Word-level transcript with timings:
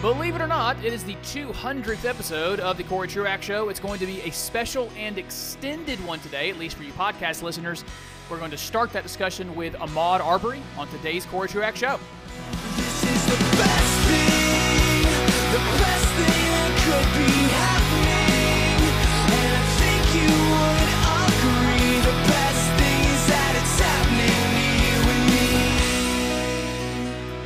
Believe 0.00 0.34
it 0.34 0.40
or 0.40 0.46
not, 0.46 0.82
it 0.82 0.94
is 0.94 1.04
the 1.04 1.14
200th 1.16 2.06
episode 2.06 2.58
of 2.58 2.78
the 2.78 2.84
Cory 2.84 3.06
Truax 3.06 3.44
Show. 3.44 3.68
It's 3.68 3.80
going 3.80 3.98
to 3.98 4.06
be 4.06 4.22
a 4.22 4.30
special 4.30 4.90
and 4.96 5.18
extended 5.18 6.02
one 6.06 6.20
today, 6.20 6.48
at 6.48 6.58
least 6.58 6.78
for 6.78 6.84
you 6.84 6.92
podcast 6.92 7.42
listeners. 7.42 7.84
We're 8.30 8.38
going 8.38 8.50
to 8.50 8.56
start 8.56 8.94
that 8.94 9.02
discussion 9.02 9.54
with 9.54 9.74
Ahmaud 9.74 10.20
Arbery 10.20 10.62
on 10.78 10.88
today's 10.88 11.26
Cory 11.26 11.48
Truax 11.48 11.78
Show. 11.78 12.00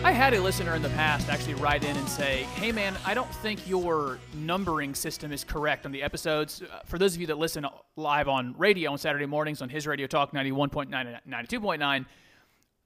I 0.04 0.12
had 0.12 0.34
a 0.34 0.40
listener 0.40 0.74
in 0.74 0.82
the 0.82 0.90
past 0.90 1.30
actually 1.30 1.54
write 1.54 1.82
in 1.82 1.96
and 1.96 2.06
say, 2.06 2.42
"Hey 2.56 2.72
man, 2.72 2.94
I 3.06 3.14
don't 3.14 3.32
think 3.36 3.66
your 3.66 4.18
numbering 4.34 4.94
system 4.94 5.32
is 5.32 5.44
correct 5.44 5.86
on 5.86 5.92
the 5.92 6.02
episodes. 6.02 6.60
Uh, 6.60 6.80
For 6.84 6.98
those 6.98 7.14
of 7.14 7.22
you 7.22 7.26
that 7.28 7.38
listen 7.38 7.66
live 7.96 8.28
on 8.28 8.54
radio 8.58 8.92
on 8.92 8.98
Saturday 8.98 9.24
mornings 9.24 9.62
on 9.62 9.70
his 9.70 9.86
Radio 9.86 10.06
Talk 10.06 10.32
91.9 10.32 10.92
and 10.92 11.18
92.9, 11.26 12.04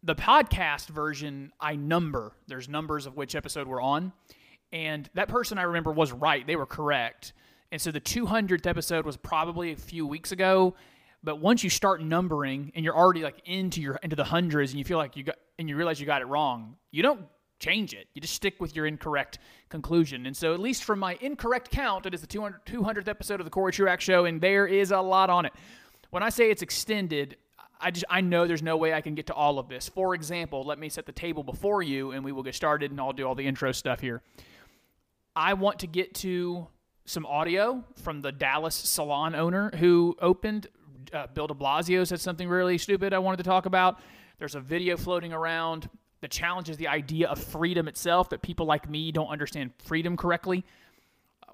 the 0.04 0.14
podcast 0.14 0.90
version 0.90 1.52
I 1.60 1.74
number. 1.74 2.34
There's 2.46 2.68
numbers 2.68 3.04
of 3.04 3.16
which 3.16 3.34
episode 3.34 3.66
we're 3.66 3.82
on, 3.82 4.12
and 4.70 5.10
that 5.14 5.26
person 5.26 5.58
I 5.58 5.62
remember 5.62 5.90
was 5.90 6.12
right. 6.12 6.46
They 6.46 6.54
were 6.56 6.66
correct. 6.66 7.32
And 7.72 7.80
so 7.82 7.90
the 7.90 8.00
200th 8.00 8.64
episode 8.64 9.04
was 9.04 9.16
probably 9.16 9.72
a 9.72 9.76
few 9.76 10.06
weeks 10.06 10.30
ago. 10.30 10.74
But 11.22 11.40
once 11.40 11.64
you 11.64 11.70
start 11.70 12.02
numbering 12.02 12.72
and 12.74 12.84
you're 12.84 12.96
already 12.96 13.22
like 13.22 13.42
into 13.44 13.80
your 13.80 13.96
into 14.02 14.16
the 14.16 14.24
hundreds 14.24 14.72
and 14.72 14.78
you 14.78 14.84
feel 14.84 14.98
like 14.98 15.16
you 15.16 15.24
got 15.24 15.36
and 15.58 15.68
you 15.68 15.76
realize 15.76 15.98
you 15.98 16.06
got 16.06 16.22
it 16.22 16.26
wrong, 16.26 16.76
you 16.90 17.02
don't 17.02 17.26
change 17.58 17.92
it. 17.92 18.06
You 18.14 18.20
just 18.20 18.34
stick 18.34 18.60
with 18.60 18.76
your 18.76 18.86
incorrect 18.86 19.38
conclusion. 19.68 20.26
And 20.26 20.36
so 20.36 20.54
at 20.54 20.60
least 20.60 20.84
from 20.84 21.00
my 21.00 21.18
incorrect 21.20 21.70
count, 21.70 22.06
it 22.06 22.14
is 22.14 22.20
the 22.20 22.26
200, 22.26 22.64
200th 22.64 23.08
episode 23.08 23.40
of 23.40 23.44
the 23.44 23.50
Cory 23.50 23.72
Truax 23.72 24.04
show 24.04 24.26
and 24.26 24.40
there 24.40 24.66
is 24.66 24.92
a 24.92 25.00
lot 25.00 25.28
on 25.28 25.44
it. 25.44 25.52
When 26.10 26.22
I 26.22 26.28
say 26.28 26.50
it's 26.50 26.62
extended, 26.62 27.36
I 27.80 27.90
just 27.90 28.04
I 28.08 28.20
know 28.20 28.46
there's 28.46 28.62
no 28.62 28.76
way 28.76 28.94
I 28.94 29.00
can 29.00 29.14
get 29.14 29.26
to 29.26 29.34
all 29.34 29.58
of 29.58 29.68
this. 29.68 29.88
For 29.88 30.14
example, 30.14 30.62
let 30.64 30.78
me 30.78 30.88
set 30.88 31.06
the 31.06 31.12
table 31.12 31.42
before 31.42 31.82
you 31.82 32.12
and 32.12 32.24
we 32.24 32.32
will 32.32 32.42
get 32.42 32.54
started 32.54 32.90
and 32.90 33.00
I'll 33.00 33.12
do 33.12 33.26
all 33.26 33.34
the 33.34 33.46
intro 33.46 33.72
stuff 33.72 34.00
here. 34.00 34.22
I 35.34 35.54
want 35.54 35.80
to 35.80 35.86
get 35.86 36.14
to 36.16 36.68
some 37.04 37.24
audio 37.26 37.84
from 38.02 38.20
the 38.20 38.32
Dallas 38.32 38.74
salon 38.74 39.34
owner 39.34 39.70
who 39.76 40.16
opened. 40.20 40.68
Uh, 41.12 41.26
Bill 41.28 41.46
de 41.46 41.54
Blasio 41.54 42.06
said 42.06 42.20
something 42.20 42.48
really 42.48 42.76
stupid 42.76 43.14
I 43.14 43.18
wanted 43.18 43.38
to 43.38 43.42
talk 43.42 43.66
about. 43.66 44.00
There's 44.38 44.54
a 44.54 44.60
video 44.60 44.96
floating 44.96 45.32
around 45.32 45.88
The 46.20 46.28
challenge 46.28 46.68
is 46.68 46.76
the 46.76 46.88
idea 46.88 47.28
of 47.28 47.38
freedom 47.38 47.86
itself, 47.86 48.30
that 48.30 48.42
people 48.42 48.66
like 48.66 48.88
me 48.88 49.12
don't 49.12 49.28
understand 49.28 49.70
freedom 49.84 50.16
correctly. 50.16 50.64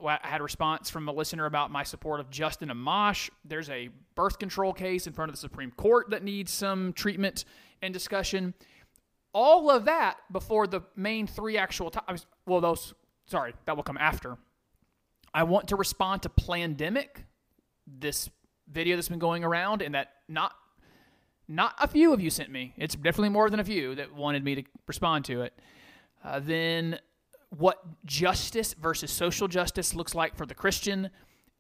I 0.04 0.18
had 0.22 0.40
a 0.40 0.44
response 0.44 0.90
from 0.90 1.08
a 1.08 1.12
listener 1.12 1.46
about 1.46 1.70
my 1.70 1.82
support 1.82 2.20
of 2.20 2.30
Justin 2.30 2.70
Amash. 2.70 3.30
There's 3.44 3.70
a 3.70 3.90
birth 4.14 4.38
control 4.38 4.72
case 4.72 5.06
in 5.06 5.12
front 5.12 5.28
of 5.28 5.34
the 5.34 5.40
Supreme 5.40 5.70
Court 5.70 6.10
that 6.10 6.24
needs 6.24 6.50
some 6.50 6.92
treatment 6.92 7.44
and 7.80 7.92
discussion 7.92 8.54
all 9.32 9.70
of 9.70 9.84
that 9.84 10.18
before 10.30 10.66
the 10.66 10.80
main 10.96 11.26
three 11.26 11.58
actual 11.58 11.90
topics. 11.90 12.24
Well, 12.46 12.60
those, 12.60 12.94
sorry, 13.26 13.54
that 13.66 13.76
will 13.76 13.82
come 13.82 13.98
after. 13.98 14.36
I 15.32 15.42
want 15.42 15.68
to 15.68 15.76
respond 15.76 16.22
to 16.22 16.28
Plandemic, 16.28 17.24
this 17.86 18.30
video 18.70 18.96
that's 18.96 19.08
been 19.08 19.18
going 19.18 19.44
around, 19.44 19.82
and 19.82 19.94
that 19.94 20.12
not 20.28 20.52
not 21.46 21.74
a 21.78 21.86
few 21.86 22.12
of 22.12 22.20
you 22.20 22.30
sent 22.30 22.50
me. 22.50 22.72
It's 22.76 22.94
definitely 22.94 23.28
more 23.28 23.50
than 23.50 23.60
a 23.60 23.64
few 23.64 23.94
that 23.96 24.14
wanted 24.14 24.44
me 24.44 24.54
to 24.54 24.62
respond 24.86 25.26
to 25.26 25.42
it. 25.42 25.52
Uh, 26.24 26.40
then 26.40 26.98
what 27.50 27.82
justice 28.06 28.74
versus 28.74 29.10
social 29.10 29.46
justice 29.46 29.94
looks 29.94 30.14
like 30.14 30.36
for 30.36 30.46
the 30.46 30.54
Christian, 30.54 31.10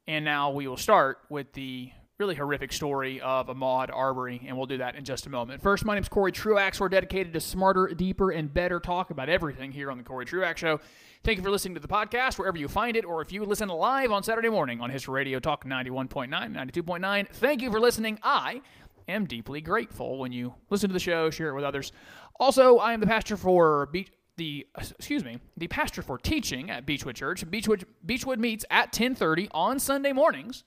and 0.06 0.24
now 0.24 0.50
we 0.50 0.66
will 0.66 0.76
start 0.76 1.18
with 1.28 1.52
the 1.52 1.90
really 2.18 2.36
horrific 2.36 2.72
story 2.72 3.20
of 3.20 3.48
Ahmaud 3.48 3.90
Arbery, 3.92 4.40
and 4.46 4.56
we'll 4.56 4.66
do 4.66 4.78
that 4.78 4.94
in 4.94 5.02
just 5.02 5.26
a 5.26 5.30
moment. 5.30 5.60
First, 5.60 5.84
my 5.84 5.94
name 5.94 6.02
is 6.02 6.08
Cory 6.08 6.30
Truax. 6.30 6.78
We're 6.78 6.88
dedicated 6.88 7.32
to 7.32 7.40
smarter, 7.40 7.88
deeper, 7.88 8.30
and 8.30 8.54
better 8.54 8.78
talk 8.78 9.10
about 9.10 9.28
everything 9.28 9.72
here 9.72 9.90
on 9.90 9.98
the 9.98 10.04
Cory 10.04 10.24
Truax 10.24 10.60
Show. 10.60 10.78
Thank 11.24 11.38
you 11.38 11.42
for 11.42 11.50
listening 11.50 11.74
to 11.74 11.80
the 11.80 11.88
podcast 11.88 12.38
wherever 12.38 12.56
you 12.56 12.68
find 12.68 12.96
it, 12.96 13.04
or 13.04 13.20
if 13.20 13.32
you 13.32 13.44
listen 13.44 13.68
live 13.68 14.12
on 14.12 14.22
Saturday 14.22 14.48
morning 14.48 14.80
on 14.80 14.90
His 14.90 15.08
Radio 15.08 15.40
Talk 15.40 15.64
91.9, 15.64 16.28
92.9. 16.30 17.28
Thank 17.30 17.62
you 17.62 17.72
for 17.72 17.80
listening. 17.80 18.20
I 18.22 18.62
am 19.08 19.24
deeply 19.26 19.60
grateful 19.60 20.18
when 20.18 20.30
you 20.30 20.54
listen 20.70 20.88
to 20.90 20.94
the 20.94 21.00
show, 21.00 21.30
share 21.30 21.48
it 21.48 21.54
with 21.54 21.64
others. 21.64 21.90
Also, 22.38 22.78
I 22.78 22.92
am 22.92 23.00
the 23.00 23.08
pastor 23.08 23.36
for 23.36 23.86
Beach 23.86 24.12
the 24.36 24.66
excuse 24.76 25.24
me 25.24 25.38
the 25.56 25.68
pastor 25.68 26.02
for 26.02 26.18
teaching 26.18 26.68
at 26.68 26.84
Beechwood 26.84 27.14
Church. 27.14 27.48
Beechwood 27.48 27.86
Beechwood 28.04 28.40
meets 28.40 28.64
at 28.68 28.92
10:30 28.92 29.48
on 29.52 29.78
Sunday 29.78 30.12
mornings 30.12 30.64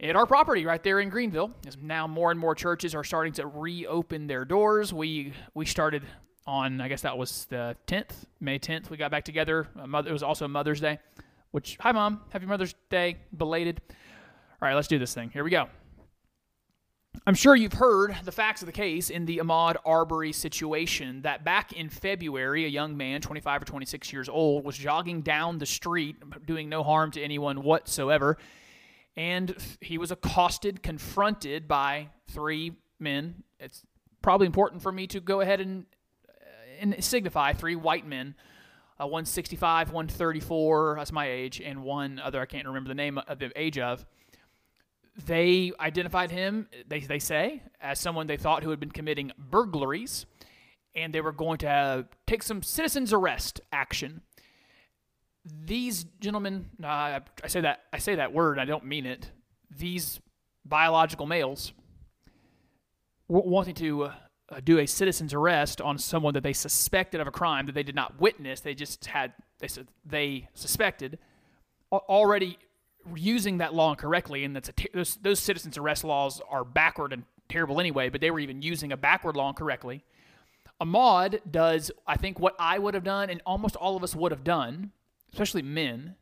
at 0.00 0.16
our 0.16 0.26
property 0.26 0.64
right 0.64 0.82
there 0.82 1.00
in 1.00 1.08
Greenville. 1.08 1.52
As 1.66 1.76
now 1.80 2.06
more 2.06 2.30
and 2.30 2.38
more 2.38 2.54
churches 2.54 2.94
are 2.94 3.04
starting 3.04 3.32
to 3.34 3.46
reopen 3.46 4.26
their 4.26 4.44
doors. 4.44 4.92
We 4.92 5.32
we 5.54 5.66
started 5.66 6.02
on 6.46 6.80
I 6.80 6.88
guess 6.88 7.02
that 7.02 7.16
was 7.16 7.46
the 7.46 7.76
10th, 7.86 8.24
May 8.40 8.58
10th. 8.58 8.90
We 8.90 8.96
got 8.96 9.10
back 9.10 9.24
together. 9.24 9.68
Mother, 9.86 10.10
it 10.10 10.12
was 10.12 10.22
also 10.22 10.48
Mother's 10.48 10.80
Day. 10.80 10.98
Which 11.52 11.76
hi 11.80 11.92
mom, 11.92 12.22
happy 12.30 12.46
Mother's 12.46 12.74
Day 12.90 13.18
belated. 13.36 13.80
All 13.90 14.68
right, 14.68 14.74
let's 14.74 14.88
do 14.88 14.98
this 14.98 15.14
thing. 15.14 15.30
Here 15.30 15.44
we 15.44 15.50
go. 15.50 15.68
I'm 17.26 17.34
sure 17.34 17.54
you've 17.54 17.74
heard 17.74 18.16
the 18.24 18.32
facts 18.32 18.62
of 18.62 18.66
the 18.66 18.72
case 18.72 19.10
in 19.10 19.26
the 19.26 19.38
Ahmaud 19.38 19.76
Arbery 19.84 20.32
situation 20.32 21.22
that 21.22 21.44
back 21.44 21.72
in 21.72 21.88
February, 21.88 22.64
a 22.64 22.68
young 22.68 22.96
man, 22.96 23.20
25 23.20 23.62
or 23.62 23.64
26 23.64 24.12
years 24.12 24.28
old, 24.28 24.64
was 24.64 24.76
jogging 24.76 25.20
down 25.20 25.58
the 25.58 25.66
street, 25.66 26.16
doing 26.46 26.68
no 26.68 26.82
harm 26.82 27.10
to 27.12 27.22
anyone 27.22 27.62
whatsoever, 27.62 28.38
and 29.16 29.54
he 29.80 29.98
was 29.98 30.10
accosted, 30.10 30.82
confronted 30.82 31.68
by 31.68 32.08
three 32.28 32.72
men. 32.98 33.42
It's 33.60 33.82
probably 34.22 34.46
important 34.46 34.82
for 34.82 34.92
me 34.92 35.06
to 35.08 35.20
go 35.20 35.40
ahead 35.40 35.60
and, 35.60 35.86
and 36.80 37.02
signify 37.04 37.52
three 37.52 37.76
white 37.76 38.06
men. 38.06 38.34
Uh, 39.00 39.06
one 39.06 39.24
65, 39.24 39.90
one 39.90 40.06
34, 40.06 40.94
that's 40.98 41.12
my 41.12 41.28
age, 41.28 41.60
and 41.60 41.82
one 41.82 42.20
other 42.20 42.40
I 42.40 42.46
can't 42.46 42.66
remember 42.66 42.88
the 42.88 42.94
name 42.94 43.18
of 43.18 43.38
the 43.38 43.50
age 43.56 43.78
of 43.78 44.04
they 45.26 45.72
identified 45.78 46.30
him, 46.30 46.68
they, 46.88 47.00
they 47.00 47.18
say, 47.18 47.62
as 47.80 47.98
someone 47.98 48.26
they 48.26 48.36
thought 48.36 48.62
who 48.62 48.70
had 48.70 48.80
been 48.80 48.90
committing 48.90 49.32
burglaries, 49.38 50.26
and 50.94 51.12
they 51.12 51.20
were 51.20 51.32
going 51.32 51.58
to 51.58 51.68
uh, 51.68 52.02
take 52.26 52.42
some 52.42 52.62
citizens 52.62 53.12
arrest 53.12 53.60
action. 53.72 54.22
These 55.44 56.04
gentlemen, 56.20 56.70
uh, 56.82 57.20
I 57.42 57.48
say 57.48 57.60
that 57.62 57.80
I 57.92 57.98
say 57.98 58.14
that 58.16 58.32
word, 58.32 58.58
I 58.58 58.64
don't 58.64 58.84
mean 58.84 59.06
it. 59.06 59.30
These 59.76 60.20
biological 60.64 61.26
males 61.26 61.72
w- 63.28 63.50
wanting 63.50 63.74
to 63.74 64.04
uh, 64.04 64.14
uh, 64.50 64.60
do 64.62 64.78
a 64.78 64.86
citizen's 64.86 65.34
arrest 65.34 65.80
on 65.80 65.98
someone 65.98 66.34
that 66.34 66.42
they 66.42 66.52
suspected 66.52 67.20
of 67.20 67.26
a 67.26 67.32
crime 67.32 67.66
that 67.66 67.74
they 67.74 67.82
did 67.82 67.96
not 67.96 68.20
witness. 68.20 68.60
They 68.60 68.74
just 68.74 69.06
had 69.06 69.32
they 69.58 69.68
said 69.68 69.88
they 70.04 70.48
suspected 70.54 71.18
already 71.90 72.58
using 73.14 73.58
that 73.58 73.74
law 73.74 73.90
incorrectly, 73.90 74.44
and 74.44 74.54
that's 74.54 74.68
a 74.68 74.72
ter- 74.72 74.88
those, 74.94 75.16
those 75.16 75.40
citizens 75.40 75.76
arrest 75.76 76.04
laws 76.04 76.40
are 76.48 76.64
backward 76.64 77.12
and 77.12 77.24
terrible 77.48 77.80
anyway. 77.80 78.08
But 78.08 78.20
they 78.20 78.30
were 78.30 78.40
even 78.40 78.62
using 78.62 78.92
a 78.92 78.96
backward 78.96 79.36
law 79.36 79.48
incorrectly. 79.48 80.04
Ahmaud 80.80 81.40
does, 81.50 81.90
I 82.06 82.16
think, 82.16 82.40
what 82.40 82.54
I 82.58 82.78
would 82.78 82.94
have 82.94 83.04
done, 83.04 83.30
and 83.30 83.40
almost 83.46 83.76
all 83.76 83.96
of 83.96 84.02
us 84.02 84.14
would 84.14 84.32
have 84.32 84.44
done, 84.44 84.90
especially 85.32 85.62
men. 85.62 86.16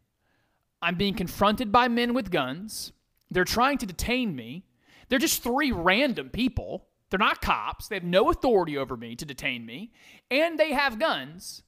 I'm 0.82 0.96
being 0.96 1.14
confronted 1.14 1.70
by 1.70 1.88
men 1.88 2.14
with 2.14 2.30
guns. 2.30 2.92
They're 3.30 3.44
trying 3.44 3.78
to 3.78 3.86
detain 3.86 4.34
me. 4.34 4.64
They're 5.08 5.18
just 5.18 5.42
three 5.42 5.72
random 5.72 6.30
people. 6.30 6.86
They're 7.10 7.18
not 7.18 7.42
cops. 7.42 7.88
They 7.88 7.96
have 7.96 8.04
no 8.04 8.30
authority 8.30 8.78
over 8.78 8.96
me 8.96 9.16
to 9.16 9.24
detain 9.24 9.66
me, 9.66 9.92
and 10.30 10.58
they 10.58 10.72
have 10.72 10.98
guns. 10.98 11.62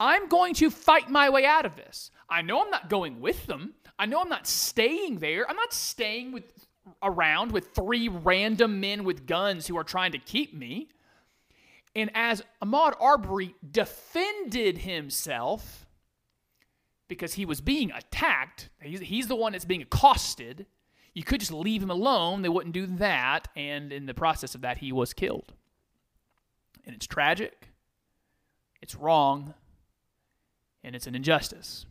I'm 0.00 0.28
going 0.28 0.54
to 0.54 0.70
fight 0.70 1.08
my 1.08 1.30
way 1.30 1.44
out 1.44 1.64
of 1.64 1.76
this. 1.76 2.10
I 2.28 2.42
know 2.42 2.62
I'm 2.62 2.70
not 2.70 2.88
going 2.88 3.20
with 3.20 3.46
them. 3.46 3.74
I 3.98 4.06
know 4.06 4.20
I'm 4.20 4.28
not 4.28 4.46
staying 4.46 5.18
there. 5.18 5.48
I'm 5.48 5.56
not 5.56 5.72
staying 5.72 6.32
with 6.32 6.66
around 7.02 7.52
with 7.52 7.74
three 7.74 8.08
random 8.08 8.80
men 8.80 9.04
with 9.04 9.26
guns 9.26 9.66
who 9.66 9.76
are 9.76 9.84
trying 9.84 10.12
to 10.12 10.18
keep 10.18 10.54
me. 10.54 10.88
And 11.94 12.10
as 12.14 12.42
Ahmaud 12.62 12.94
Arbery 13.00 13.54
defended 13.70 14.78
himself 14.78 15.86
because 17.10 17.34
he 17.34 17.44
was 17.44 17.60
being 17.60 17.90
attacked, 17.90 18.70
he's, 18.80 19.00
he's 19.00 19.26
the 19.26 19.36
one 19.36 19.52
that's 19.52 19.66
being 19.66 19.82
accosted. 19.82 20.64
You 21.12 21.24
could 21.24 21.40
just 21.40 21.52
leave 21.52 21.82
him 21.82 21.90
alone. 21.90 22.40
They 22.40 22.48
wouldn't 22.48 22.72
do 22.72 22.86
that. 22.86 23.48
And 23.56 23.92
in 23.92 24.06
the 24.06 24.14
process 24.14 24.54
of 24.54 24.60
that, 24.60 24.78
he 24.78 24.92
was 24.92 25.12
killed. 25.12 25.52
And 26.86 26.94
it's 26.94 27.06
tragic, 27.06 27.68
it's 28.80 28.94
wrong, 28.94 29.54
and 30.82 30.94
it's 30.94 31.08
an 31.08 31.14
injustice. 31.14 31.84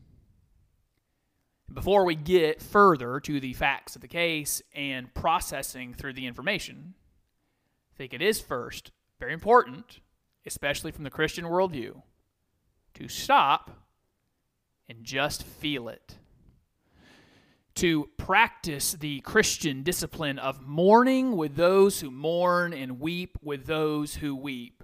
Before 1.72 2.06
we 2.06 2.16
get 2.16 2.62
further 2.62 3.20
to 3.20 3.40
the 3.40 3.54
facts 3.54 3.96
of 3.96 4.02
the 4.02 4.08
case 4.08 4.62
and 4.74 5.14
processing 5.14 5.94
through 5.94 6.14
the 6.14 6.26
information, 6.26 6.96
I 7.94 7.98
think 7.98 8.14
it 8.14 8.22
is 8.22 8.40
first 8.40 8.92
very 9.20 9.34
important, 9.34 10.00
especially 10.46 10.92
from 10.92 11.04
the 11.04 11.10
Christian 11.10 11.44
worldview, 11.44 12.02
to 12.96 13.08
stop 13.10 13.79
and 14.90 15.04
just 15.04 15.44
feel 15.44 15.88
it. 15.88 16.16
To 17.76 18.10
practice 18.18 18.94
the 18.94 19.22
Christian 19.22 19.84
discipline 19.84 20.40
of 20.40 20.62
mourning 20.62 21.38
with 21.38 21.56
those 21.56 22.02
who 22.02 22.12
mourn 22.12 22.74
and 22.74 23.00
weep 23.00 23.38
with 23.42 23.68
those 23.68 24.16
who 24.16 24.36
weep. 24.36 24.84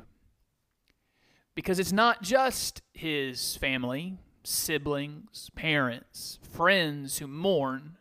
Because 1.55 1.79
it's 1.79 1.91
not 1.91 2.21
just 2.21 2.81
his 2.93 3.57
family, 3.57 4.17
siblings, 4.43 5.49
parents, 5.55 6.39
friends 6.41 7.17
who 7.17 7.27
mourn. 7.27 7.97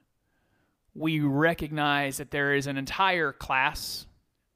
We 0.95 1.21
recognize 1.21 2.19
that 2.19 2.31
there 2.31 2.55
is 2.55 2.67
an 2.67 2.77
entire 2.77 3.33
class 3.33 4.07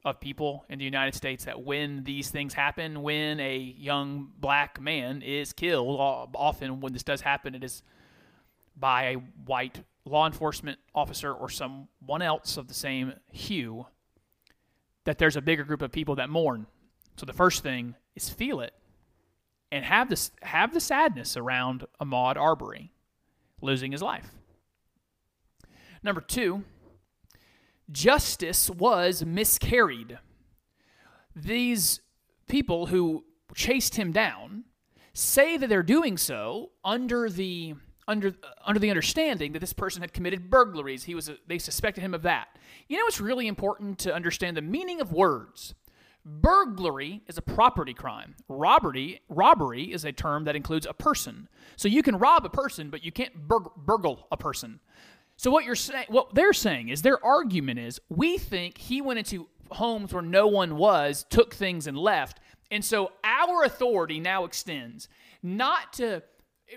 of 0.08 0.20
people 0.20 0.64
in 0.68 0.78
the 0.78 0.84
United 0.84 1.14
States 1.14 1.44
that 1.44 1.62
when 1.62 2.04
these 2.04 2.30
things 2.30 2.54
happen, 2.54 3.02
when 3.02 3.40
a 3.40 3.56
young 3.56 4.32
black 4.38 4.80
man 4.80 5.22
is 5.22 5.52
killed, 5.52 5.96
often 6.34 6.80
when 6.80 6.92
this 6.92 7.02
does 7.02 7.20
happen, 7.20 7.54
it 7.54 7.64
is 7.64 7.82
by 8.76 9.02
a 9.04 9.14
white 9.44 9.82
law 10.04 10.26
enforcement 10.26 10.78
officer 10.94 11.32
or 11.32 11.48
someone 11.48 12.22
else 12.22 12.56
of 12.56 12.68
the 12.68 12.74
same 12.74 13.12
hue, 13.32 13.86
that 15.04 15.18
there's 15.18 15.36
a 15.36 15.40
bigger 15.40 15.64
group 15.64 15.82
of 15.82 15.92
people 15.92 16.16
that 16.16 16.30
mourn. 16.30 16.66
So 17.16 17.26
the 17.26 17.32
first 17.32 17.62
thing 17.62 17.94
is 18.14 18.28
feel 18.28 18.60
it 18.60 18.74
and 19.70 19.84
have 19.84 20.08
this 20.08 20.30
have 20.42 20.72
the 20.72 20.80
sadness 20.80 21.36
around 21.36 21.84
Ahmaud 22.00 22.36
Arbery 22.36 22.92
losing 23.60 23.92
his 23.92 24.02
life. 24.02 24.30
Number 26.02 26.20
two, 26.20 26.64
justice 27.90 28.70
was 28.70 29.24
miscarried. 29.24 30.18
These 31.34 32.00
people 32.48 32.86
who 32.86 33.24
chased 33.54 33.96
him 33.96 34.12
down 34.12 34.64
say 35.12 35.56
that 35.56 35.68
they're 35.68 35.82
doing 35.82 36.16
so 36.16 36.70
under 36.84 37.28
the 37.28 37.74
under 38.06 38.34
under 38.64 38.80
the 38.80 38.90
understanding 38.90 39.52
that 39.52 39.58
this 39.58 39.72
person 39.72 40.00
had 40.00 40.12
committed 40.12 40.50
burglaries. 40.50 41.04
He 41.04 41.14
was 41.14 41.28
a, 41.28 41.36
they 41.46 41.58
suspected 41.58 42.00
him 42.00 42.14
of 42.14 42.22
that. 42.22 42.48
You 42.88 42.98
know 42.98 43.04
it's 43.06 43.20
really 43.20 43.46
important 43.46 43.98
to 44.00 44.14
understand 44.14 44.56
the 44.56 44.62
meaning 44.62 45.00
of 45.00 45.12
words. 45.12 45.74
Burglary 46.24 47.22
is 47.26 47.38
a 47.38 47.42
property 47.42 47.94
crime. 47.94 48.34
Robbery 48.48 49.20
robbery 49.28 49.92
is 49.92 50.04
a 50.04 50.12
term 50.12 50.44
that 50.44 50.56
includes 50.56 50.86
a 50.86 50.92
person. 50.92 51.48
So 51.76 51.88
you 51.88 52.02
can 52.02 52.18
rob 52.18 52.44
a 52.44 52.50
person, 52.50 52.90
but 52.90 53.04
you 53.04 53.12
can't 53.12 53.34
bur- 53.34 53.70
burgle 53.76 54.26
a 54.30 54.36
person. 54.36 54.80
So 55.38 55.52
what 55.52 55.64
you're 55.64 55.76
saying, 55.76 56.06
what 56.08 56.34
they're 56.34 56.52
saying 56.52 56.88
is 56.88 57.02
their 57.02 57.24
argument 57.24 57.78
is 57.78 58.00
we 58.08 58.38
think 58.38 58.76
he 58.76 59.00
went 59.00 59.20
into 59.20 59.48
homes 59.70 60.12
where 60.12 60.22
no 60.22 60.48
one 60.48 60.76
was, 60.76 61.24
took 61.30 61.54
things 61.54 61.86
and 61.86 61.96
left, 61.96 62.40
and 62.72 62.84
so 62.84 63.12
our 63.22 63.62
authority 63.62 64.18
now 64.18 64.44
extends 64.44 65.08
not 65.40 65.92
to 65.94 66.24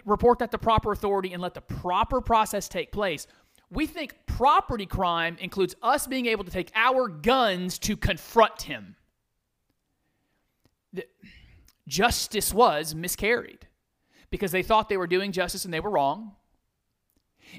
report 0.05 0.39
that 0.39 0.51
to 0.51 0.59
proper 0.59 0.91
authority 0.91 1.33
and 1.33 1.41
let 1.41 1.55
the 1.55 1.61
proper 1.61 2.21
process 2.21 2.69
take 2.69 2.91
place. 2.91 3.25
We 3.71 3.87
think 3.87 4.13
property 4.27 4.85
crime 4.85 5.37
includes 5.39 5.75
us 5.81 6.05
being 6.05 6.27
able 6.27 6.43
to 6.43 6.51
take 6.51 6.71
our 6.75 7.07
guns 7.07 7.79
to 7.79 7.97
confront 7.97 8.61
him. 8.61 8.95
The, 10.93 11.07
justice 11.87 12.53
was 12.53 12.93
miscarried 12.93 13.67
because 14.29 14.51
they 14.51 14.61
thought 14.61 14.87
they 14.87 14.97
were 14.97 15.07
doing 15.07 15.31
justice 15.31 15.65
and 15.65 15.73
they 15.73 15.79
were 15.79 15.89
wrong. 15.89 16.35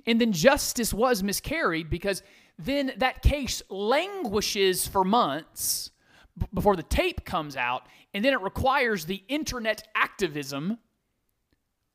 And 0.06 0.20
then 0.20 0.32
justice 0.32 0.92
was 0.92 1.22
miscarried 1.22 1.90
because 1.90 2.22
then 2.58 2.92
that 2.98 3.22
case 3.22 3.62
languishes 3.68 4.86
for 4.86 5.04
months 5.04 5.90
b- 6.36 6.46
before 6.52 6.76
the 6.76 6.82
tape 6.82 7.24
comes 7.24 7.56
out, 7.56 7.86
and 8.14 8.24
then 8.24 8.32
it 8.32 8.40
requires 8.40 9.06
the 9.06 9.22
internet 9.28 9.88
activism 9.94 10.78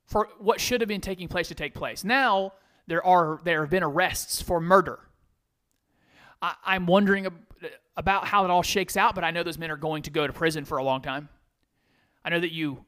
for 0.06 0.30
what 0.40 0.60
should 0.60 0.82
have 0.82 0.88
been 0.88 1.02
taking 1.02 1.28
place 1.28 1.50
to 1.50 1.56
take 1.56 1.74
place. 1.74 2.04
Now 2.04 2.54
there 2.88 3.06
are 3.06 3.40
there 3.44 3.62
have 3.62 3.70
been 3.70 3.84
arrests 3.84 4.42
for 4.42 4.60
murder. 4.60 5.00
I, 6.42 6.56
I'm 6.66 6.88
wondering 6.88 7.28
about 7.96 8.28
how 8.28 8.46
it 8.46 8.52
all 8.52 8.64
shakes 8.64 8.96
out, 8.96 9.16
but 9.16 9.24
I 9.24 9.32
know 9.32 9.44
those 9.44 9.58
men 9.58 9.72
are 9.72 9.78
going 9.78 10.04
to 10.04 10.10
go 10.10 10.26
to 10.26 10.34
prison 10.34 10.66
for 10.66 10.78
a 10.78 10.84
long 10.84 11.02
time. 11.02 11.30
I 12.24 12.30
know 12.30 12.40
that 12.40 12.52
you 12.52 12.86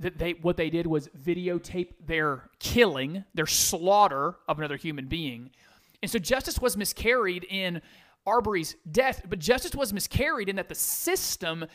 that 0.00 0.18
they 0.18 0.32
what 0.32 0.56
they 0.56 0.70
did 0.70 0.86
was 0.86 1.08
videotape 1.08 1.94
their 2.04 2.50
killing, 2.58 3.24
their 3.34 3.46
slaughter 3.46 4.36
of 4.46 4.58
another 4.58 4.76
human 4.76 5.06
being. 5.06 5.50
And 6.02 6.10
so 6.10 6.18
justice 6.18 6.60
was 6.60 6.76
miscarried 6.76 7.44
in 7.44 7.82
Arbery's 8.26 8.76
death, 8.90 9.22
but 9.28 9.38
justice 9.38 9.74
was 9.74 9.92
miscarried 9.92 10.48
in 10.48 10.56
that 10.56 10.68
the 10.68 10.74
system 10.74 11.66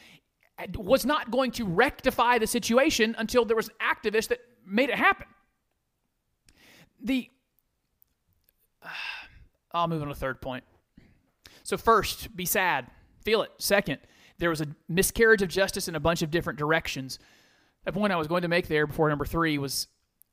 was 0.75 1.05
not 1.05 1.31
going 1.31 1.51
to 1.51 1.65
rectify 1.65 2.37
the 2.37 2.47
situation 2.47 3.15
until 3.17 3.43
there 3.43 3.55
was 3.55 3.69
an 3.69 3.75
activist 3.81 4.29
that 4.29 4.39
made 4.65 4.89
it 4.89 4.95
happen. 4.95 5.27
The 7.03 7.29
I'll 9.71 9.87
move 9.87 10.01
on 10.01 10.07
to 10.07 10.13
the 10.13 10.19
third 10.19 10.41
point. 10.41 10.63
So 11.63 11.77
first, 11.77 12.35
be 12.35 12.45
sad. 12.45 12.87
Feel 13.23 13.41
it. 13.41 13.51
Second, 13.57 13.99
there 14.37 14.49
was 14.49 14.61
a 14.61 14.67
miscarriage 14.87 15.41
of 15.41 15.49
justice 15.49 15.87
in 15.87 15.95
a 15.95 15.99
bunch 15.99 16.21
of 16.21 16.29
different 16.29 16.59
directions 16.59 17.17
the 17.85 17.91
point 17.91 18.13
I 18.13 18.15
was 18.15 18.27
going 18.27 18.43
to 18.43 18.47
make 18.47 18.67
there 18.67 18.87
before 18.87 19.09
number 19.09 19.25
three 19.25 19.57
was 19.57 19.87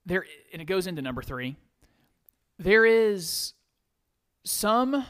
there, 0.07 0.25
and 0.53 0.63
it 0.63 0.67
goes 0.67 0.87
into 0.87 1.03
number 1.03 1.23
three. 1.23 1.57
There 2.59 2.85
is 2.85 3.55
some. 4.45 5.05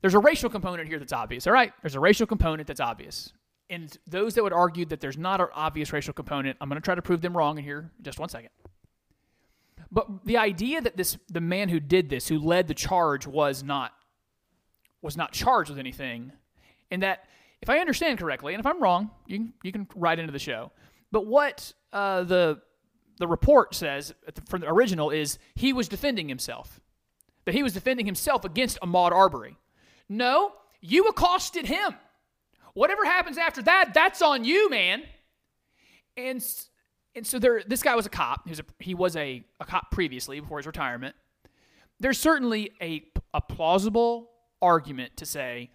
There's 0.00 0.14
a 0.14 0.18
racial 0.18 0.50
component 0.50 0.88
here 0.88 0.98
that's 0.98 1.12
obvious. 1.12 1.46
All 1.46 1.52
right, 1.52 1.72
there's 1.82 1.94
a 1.94 2.00
racial 2.00 2.26
component 2.26 2.66
that's 2.66 2.80
obvious. 2.80 3.32
And 3.68 3.96
those 4.06 4.34
that 4.34 4.42
would 4.42 4.52
argue 4.52 4.84
that 4.86 5.00
there's 5.00 5.18
not 5.18 5.40
an 5.40 5.46
obvious 5.54 5.92
racial 5.92 6.12
component, 6.12 6.56
I'm 6.60 6.68
going 6.68 6.80
to 6.80 6.84
try 6.84 6.96
to 6.96 7.02
prove 7.02 7.20
them 7.20 7.36
wrong 7.36 7.56
in 7.56 7.64
here 7.64 7.90
just 8.02 8.18
one 8.18 8.28
second. 8.28 8.50
But 9.92 10.24
the 10.24 10.36
idea 10.36 10.80
that 10.80 10.96
this 10.96 11.18
the 11.28 11.40
man 11.40 11.68
who 11.68 11.80
did 11.80 12.10
this, 12.10 12.28
who 12.28 12.38
led 12.38 12.68
the 12.68 12.74
charge, 12.74 13.26
was 13.26 13.62
not 13.62 13.92
was 15.02 15.16
not 15.16 15.32
charged 15.32 15.70
with 15.70 15.78
anything, 15.78 16.32
and 16.90 17.02
that 17.02 17.24
if 17.62 17.68
I 17.68 17.78
understand 17.78 18.18
correctly, 18.18 18.54
and 18.54 18.60
if 18.60 18.66
I'm 18.66 18.82
wrong, 18.82 19.10
you 19.26 19.38
can, 19.38 19.52
you 19.62 19.72
can 19.72 19.86
write 19.94 20.18
into 20.18 20.32
the 20.32 20.38
show. 20.38 20.72
But 21.12 21.26
what 21.26 21.72
uh, 21.92 22.24
the 22.24 22.60
the 23.18 23.28
report 23.28 23.74
says 23.74 24.14
from 24.46 24.62
the 24.62 24.68
original 24.70 25.10
is 25.10 25.38
he 25.54 25.74
was 25.74 25.88
defending 25.88 26.28
himself, 26.28 26.80
that 27.44 27.54
he 27.54 27.62
was 27.62 27.74
defending 27.74 28.06
himself 28.06 28.46
against 28.46 28.80
Ahmaud 28.80 29.12
Arbery. 29.12 29.58
No, 30.08 30.52
you 30.80 31.06
accosted 31.06 31.66
him. 31.66 31.94
Whatever 32.72 33.04
happens 33.04 33.36
after 33.36 33.60
that, 33.62 33.92
that's 33.92 34.22
on 34.22 34.44
you, 34.44 34.70
man. 34.70 35.02
And 36.16 36.42
and 37.14 37.26
so 37.26 37.38
there, 37.38 37.62
this 37.66 37.82
guy 37.82 37.94
was 37.94 38.06
a 38.06 38.10
cop. 38.10 38.42
He 38.44 38.50
was 38.50 38.60
a, 38.60 38.64
he 38.78 38.94
was 38.94 39.16
a, 39.16 39.44
a 39.60 39.66
cop 39.66 39.90
previously 39.90 40.40
before 40.40 40.58
his 40.58 40.66
retirement. 40.66 41.14
There's 41.98 42.18
certainly 42.18 42.70
a, 42.80 43.04
a 43.34 43.40
plausible 43.40 44.30
argument 44.62 45.16
to 45.18 45.26
say 45.26 45.70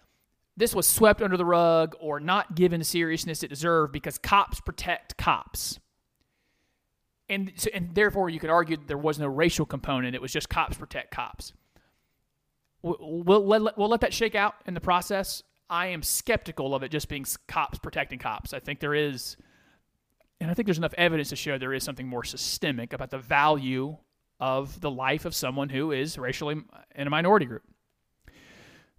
this 0.56 0.74
was 0.74 0.86
swept 0.86 1.20
under 1.20 1.36
the 1.36 1.44
rug 1.44 1.94
or 2.00 2.18
not 2.18 2.54
given 2.54 2.80
the 2.80 2.84
seriousness 2.84 3.42
it 3.42 3.48
deserved 3.48 3.92
because 3.92 4.18
cops 4.18 4.60
protect 4.60 5.16
cops. 5.16 5.78
And, 7.28 7.52
and 7.74 7.94
therefore, 7.94 8.30
you 8.30 8.38
could 8.38 8.50
argue 8.50 8.76
there 8.86 8.96
was 8.96 9.18
no 9.18 9.26
racial 9.26 9.66
component. 9.66 10.14
It 10.14 10.22
was 10.22 10.32
just 10.32 10.48
cops 10.48 10.76
protect 10.76 11.10
cops. 11.10 11.52
We'll, 12.82 12.96
we'll, 13.00 13.44
let, 13.44 13.76
we'll 13.76 13.88
let 13.88 14.00
that 14.00 14.14
shake 14.14 14.34
out 14.34 14.54
in 14.66 14.74
the 14.74 14.80
process. 14.80 15.42
I 15.68 15.88
am 15.88 16.02
skeptical 16.02 16.74
of 16.74 16.82
it 16.82 16.90
just 16.90 17.08
being 17.08 17.26
cops 17.48 17.78
protecting 17.78 18.20
cops. 18.20 18.54
I 18.54 18.60
think 18.60 18.78
there 18.80 18.94
is, 18.94 19.36
and 20.40 20.50
I 20.50 20.54
think 20.54 20.66
there's 20.66 20.78
enough 20.78 20.94
evidence 20.96 21.30
to 21.30 21.36
show 21.36 21.58
there 21.58 21.74
is 21.74 21.82
something 21.82 22.06
more 22.06 22.24
systemic 22.24 22.92
about 22.92 23.10
the 23.10 23.18
value 23.18 23.96
of 24.38 24.80
the 24.80 24.90
life 24.90 25.24
of 25.24 25.34
someone 25.34 25.68
who 25.68 25.90
is 25.90 26.18
racially 26.18 26.62
in 26.94 27.06
a 27.06 27.10
minority 27.10 27.46
group. 27.46 27.62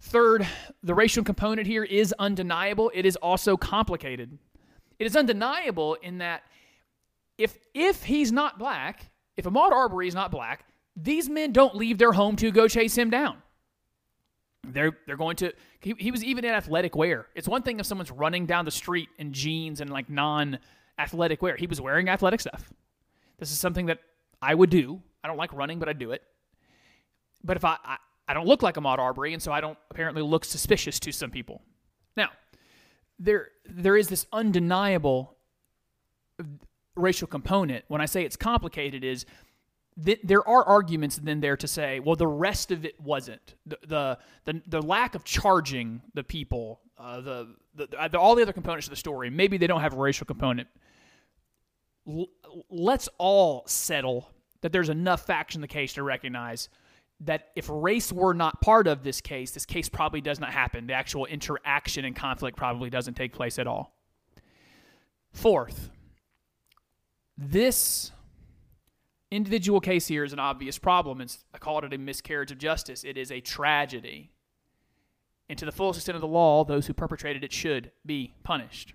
Third, 0.00 0.46
the 0.82 0.94
racial 0.94 1.24
component 1.24 1.66
here 1.66 1.84
is 1.84 2.14
undeniable. 2.18 2.90
It 2.94 3.04
is 3.04 3.16
also 3.16 3.56
complicated. 3.56 4.38
It 4.98 5.06
is 5.06 5.16
undeniable 5.16 5.94
in 5.94 6.18
that 6.18 6.42
if 7.36 7.58
if 7.74 8.02
he's 8.04 8.32
not 8.32 8.58
black, 8.58 9.10
if 9.36 9.44
Ahmaud 9.44 9.72
Arbery 9.72 10.08
is 10.08 10.14
not 10.14 10.30
black, 10.30 10.64
these 10.96 11.28
men 11.28 11.52
don't 11.52 11.74
leave 11.74 11.98
their 11.98 12.12
home 12.12 12.36
to 12.36 12.50
go 12.50 12.68
chase 12.68 12.96
him 12.96 13.10
down. 13.10 13.42
They're 14.64 14.96
they're 15.06 15.16
going 15.16 15.36
to. 15.36 15.52
He, 15.80 15.94
he 15.98 16.10
was 16.10 16.24
even 16.24 16.44
in 16.44 16.52
athletic 16.52 16.96
wear. 16.96 17.26
It's 17.34 17.46
one 17.46 17.62
thing 17.62 17.78
if 17.78 17.86
someone's 17.86 18.10
running 18.10 18.46
down 18.46 18.64
the 18.64 18.70
street 18.70 19.08
in 19.18 19.32
jeans 19.32 19.80
and 19.80 19.90
like 19.90 20.10
non-athletic 20.10 21.40
wear. 21.40 21.56
He 21.56 21.68
was 21.68 21.80
wearing 21.80 22.08
athletic 22.08 22.40
stuff. 22.40 22.72
This 23.38 23.52
is 23.52 23.58
something 23.60 23.86
that 23.86 24.00
I 24.42 24.54
would 24.54 24.70
do. 24.70 25.00
I 25.22 25.28
don't 25.28 25.36
like 25.36 25.52
running, 25.52 25.78
but 25.78 25.88
I 25.88 25.92
do 25.92 26.10
it. 26.10 26.22
But 27.44 27.56
if 27.56 27.64
I, 27.64 27.76
I 27.84 27.96
I 28.28 28.34
don't 28.34 28.46
look 28.46 28.62
like 28.62 28.74
Ahmaud 28.74 28.98
Arbery, 28.98 29.32
and 29.32 29.42
so 29.42 29.50
I 29.50 29.60
don't 29.60 29.78
apparently 29.90 30.22
look 30.22 30.44
suspicious 30.44 31.00
to 31.00 31.12
some 31.12 31.30
people. 31.30 31.62
Now, 32.16 32.28
there 33.18 33.48
there 33.64 33.96
is 33.96 34.08
this 34.08 34.26
undeniable 34.32 35.34
racial 36.94 37.26
component. 37.26 37.84
When 37.88 38.00
I 38.00 38.06
say 38.06 38.24
it's 38.24 38.36
complicated, 38.36 39.02
is 39.02 39.24
there 39.96 40.46
are 40.46 40.62
arguments 40.64 41.16
then 41.16 41.40
there 41.40 41.56
to 41.56 41.66
say, 41.66 41.98
well, 42.00 42.16
the 42.16 42.26
rest 42.26 42.70
of 42.70 42.84
it 42.84 43.00
wasn't 43.00 43.54
the 43.66 43.78
the 43.86 44.18
the, 44.44 44.62
the 44.68 44.82
lack 44.82 45.14
of 45.14 45.24
charging 45.24 46.02
the 46.14 46.22
people, 46.22 46.80
uh, 46.98 47.20
the, 47.20 47.48
the, 47.74 48.08
the 48.10 48.18
all 48.18 48.34
the 48.34 48.42
other 48.42 48.52
components 48.52 48.86
of 48.86 48.90
the 48.90 48.96
story. 48.96 49.30
Maybe 49.30 49.56
they 49.58 49.66
don't 49.66 49.80
have 49.80 49.94
a 49.94 49.96
racial 49.96 50.26
component. 50.26 50.68
l- 52.06 52.28
let's 52.70 53.08
all 53.18 53.64
settle 53.66 54.28
that 54.60 54.72
there's 54.72 54.88
enough 54.88 55.26
facts 55.26 55.54
in 55.54 55.60
the 55.60 55.68
case 55.68 55.94
to 55.94 56.02
recognize 56.02 56.68
that 57.20 57.48
if 57.56 57.68
race 57.68 58.12
were 58.12 58.32
not 58.34 58.60
part 58.60 58.86
of 58.86 59.02
this 59.02 59.20
case, 59.20 59.50
this 59.50 59.66
case 59.66 59.88
probably 59.88 60.20
does 60.20 60.38
not 60.38 60.52
happen. 60.52 60.86
The 60.86 60.92
actual 60.92 61.26
interaction 61.26 62.04
and 62.04 62.14
conflict 62.14 62.56
probably 62.56 62.90
doesn't 62.90 63.14
take 63.14 63.32
place 63.32 63.58
at 63.58 63.66
all. 63.66 63.96
Fourth, 65.32 65.90
this 67.36 68.12
individual 69.30 69.80
case 69.80 70.06
here 70.06 70.24
is 70.24 70.32
an 70.32 70.38
obvious 70.38 70.78
problem. 70.78 71.20
It's, 71.20 71.44
I 71.52 71.58
called 71.58 71.84
it 71.84 71.92
a 71.92 71.98
miscarriage 71.98 72.52
of 72.52 72.58
justice. 72.58 73.04
It 73.04 73.18
is 73.18 73.32
a 73.32 73.40
tragedy. 73.40 74.30
And 75.48 75.58
to 75.58 75.64
the 75.64 75.72
fullest 75.72 75.98
extent 75.98 76.16
of 76.16 76.22
the 76.22 76.28
law, 76.28 76.64
those 76.64 76.86
who 76.86 76.92
perpetrated 76.92 77.42
it 77.42 77.52
should 77.52 77.90
be 78.06 78.34
punished. 78.44 78.94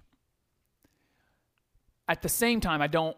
At 2.08 2.22
the 2.22 2.30
same 2.30 2.62
time, 2.62 2.82
I 2.82 2.88
don't, 2.88 3.18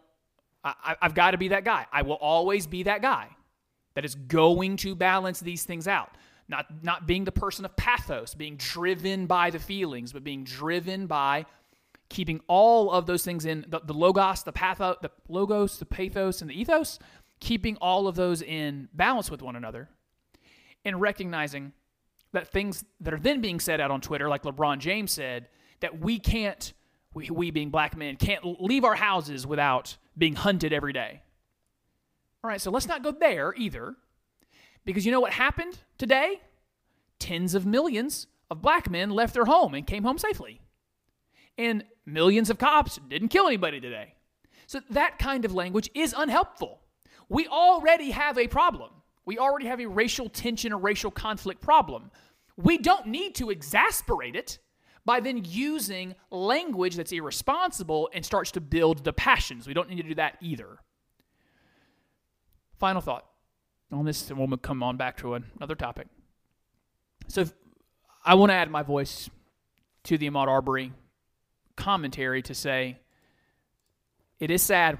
I, 0.64 0.96
I've 1.00 1.14
got 1.14 1.30
to 1.30 1.38
be 1.38 1.48
that 1.48 1.64
guy. 1.64 1.86
I 1.92 2.02
will 2.02 2.14
always 2.14 2.66
be 2.66 2.84
that 2.84 3.02
guy 3.02 3.35
that 3.96 4.04
is 4.04 4.14
going 4.14 4.76
to 4.76 4.94
balance 4.94 5.40
these 5.40 5.64
things 5.64 5.88
out. 5.88 6.16
Not, 6.48 6.66
not 6.84 7.08
being 7.08 7.24
the 7.24 7.32
person 7.32 7.64
of 7.64 7.74
pathos, 7.74 8.34
being 8.34 8.56
driven 8.56 9.26
by 9.26 9.50
the 9.50 9.58
feelings, 9.58 10.12
but 10.12 10.22
being 10.22 10.44
driven 10.44 11.06
by 11.08 11.46
keeping 12.08 12.40
all 12.46 12.92
of 12.92 13.06
those 13.06 13.24
things 13.24 13.46
in 13.46 13.64
the, 13.68 13.80
the 13.80 13.94
logos, 13.94 14.44
the 14.44 14.52
patho, 14.52 15.00
the 15.00 15.10
logos, 15.28 15.78
the 15.78 15.86
pathos, 15.86 16.40
and 16.40 16.50
the 16.50 16.60
ethos, 16.60 17.00
keeping 17.40 17.76
all 17.78 18.06
of 18.06 18.14
those 18.14 18.42
in 18.42 18.88
balance 18.92 19.30
with 19.30 19.42
one 19.42 19.56
another, 19.56 19.88
and 20.84 21.00
recognizing 21.00 21.72
that 22.32 22.46
things 22.46 22.84
that 23.00 23.14
are 23.14 23.18
then 23.18 23.40
being 23.40 23.58
said 23.58 23.80
out 23.80 23.90
on 23.90 24.00
Twitter, 24.00 24.28
like 24.28 24.42
LeBron 24.42 24.78
James 24.78 25.10
said, 25.10 25.48
that 25.80 25.98
we 25.98 26.18
can't, 26.18 26.74
we, 27.14 27.30
we 27.30 27.50
being 27.50 27.70
black 27.70 27.96
men, 27.96 28.16
can't 28.16 28.44
leave 28.60 28.84
our 28.84 28.94
houses 28.94 29.46
without 29.46 29.96
being 30.16 30.36
hunted 30.36 30.72
every 30.72 30.92
day. 30.92 31.22
All 32.46 32.50
right, 32.50 32.60
so 32.60 32.70
let's 32.70 32.86
not 32.86 33.02
go 33.02 33.10
there 33.10 33.52
either, 33.56 33.96
because 34.84 35.04
you 35.04 35.10
know 35.10 35.18
what 35.18 35.32
happened 35.32 35.80
today? 35.98 36.40
Tens 37.18 37.56
of 37.56 37.66
millions 37.66 38.28
of 38.52 38.62
black 38.62 38.88
men 38.88 39.10
left 39.10 39.34
their 39.34 39.46
home 39.46 39.74
and 39.74 39.84
came 39.84 40.04
home 40.04 40.16
safely 40.16 40.60
and 41.58 41.82
millions 42.04 42.48
of 42.48 42.56
cops 42.56 43.00
didn't 43.08 43.30
kill 43.30 43.48
anybody 43.48 43.80
today. 43.80 44.14
So 44.68 44.78
that 44.90 45.18
kind 45.18 45.44
of 45.44 45.56
language 45.56 45.90
is 45.92 46.14
unhelpful. 46.16 46.82
We 47.28 47.48
already 47.48 48.12
have 48.12 48.38
a 48.38 48.46
problem. 48.46 48.90
We 49.24 49.38
already 49.38 49.66
have 49.66 49.80
a 49.80 49.86
racial 49.86 50.28
tension 50.28 50.72
or 50.72 50.78
racial 50.78 51.10
conflict 51.10 51.60
problem. 51.60 52.12
We 52.56 52.78
don't 52.78 53.06
need 53.06 53.34
to 53.36 53.50
exasperate 53.50 54.36
it 54.36 54.60
by 55.04 55.18
then 55.18 55.42
using 55.44 56.14
language 56.30 56.94
that's 56.94 57.10
irresponsible 57.10 58.08
and 58.14 58.24
starts 58.24 58.52
to 58.52 58.60
build 58.60 59.02
the 59.02 59.12
passions. 59.12 59.66
We 59.66 59.74
don't 59.74 59.88
need 59.88 60.02
to 60.02 60.08
do 60.10 60.14
that 60.14 60.36
either. 60.40 60.78
Final 62.78 63.00
thought 63.00 63.24
on 63.92 64.04
this, 64.04 64.30
and 64.30 64.38
we'll 64.38 64.56
come 64.58 64.82
on 64.82 64.96
back 64.96 65.16
to 65.18 65.34
another 65.34 65.74
topic. 65.74 66.08
So 67.28 67.44
I 68.24 68.34
want 68.34 68.50
to 68.50 68.54
add 68.54 68.70
my 68.70 68.82
voice 68.82 69.30
to 70.04 70.18
the 70.18 70.28
Ahmaud 70.28 70.48
Arbery 70.48 70.92
commentary 71.76 72.42
to 72.42 72.54
say 72.54 72.98
it 74.40 74.50
is 74.50 74.62
sad 74.62 74.98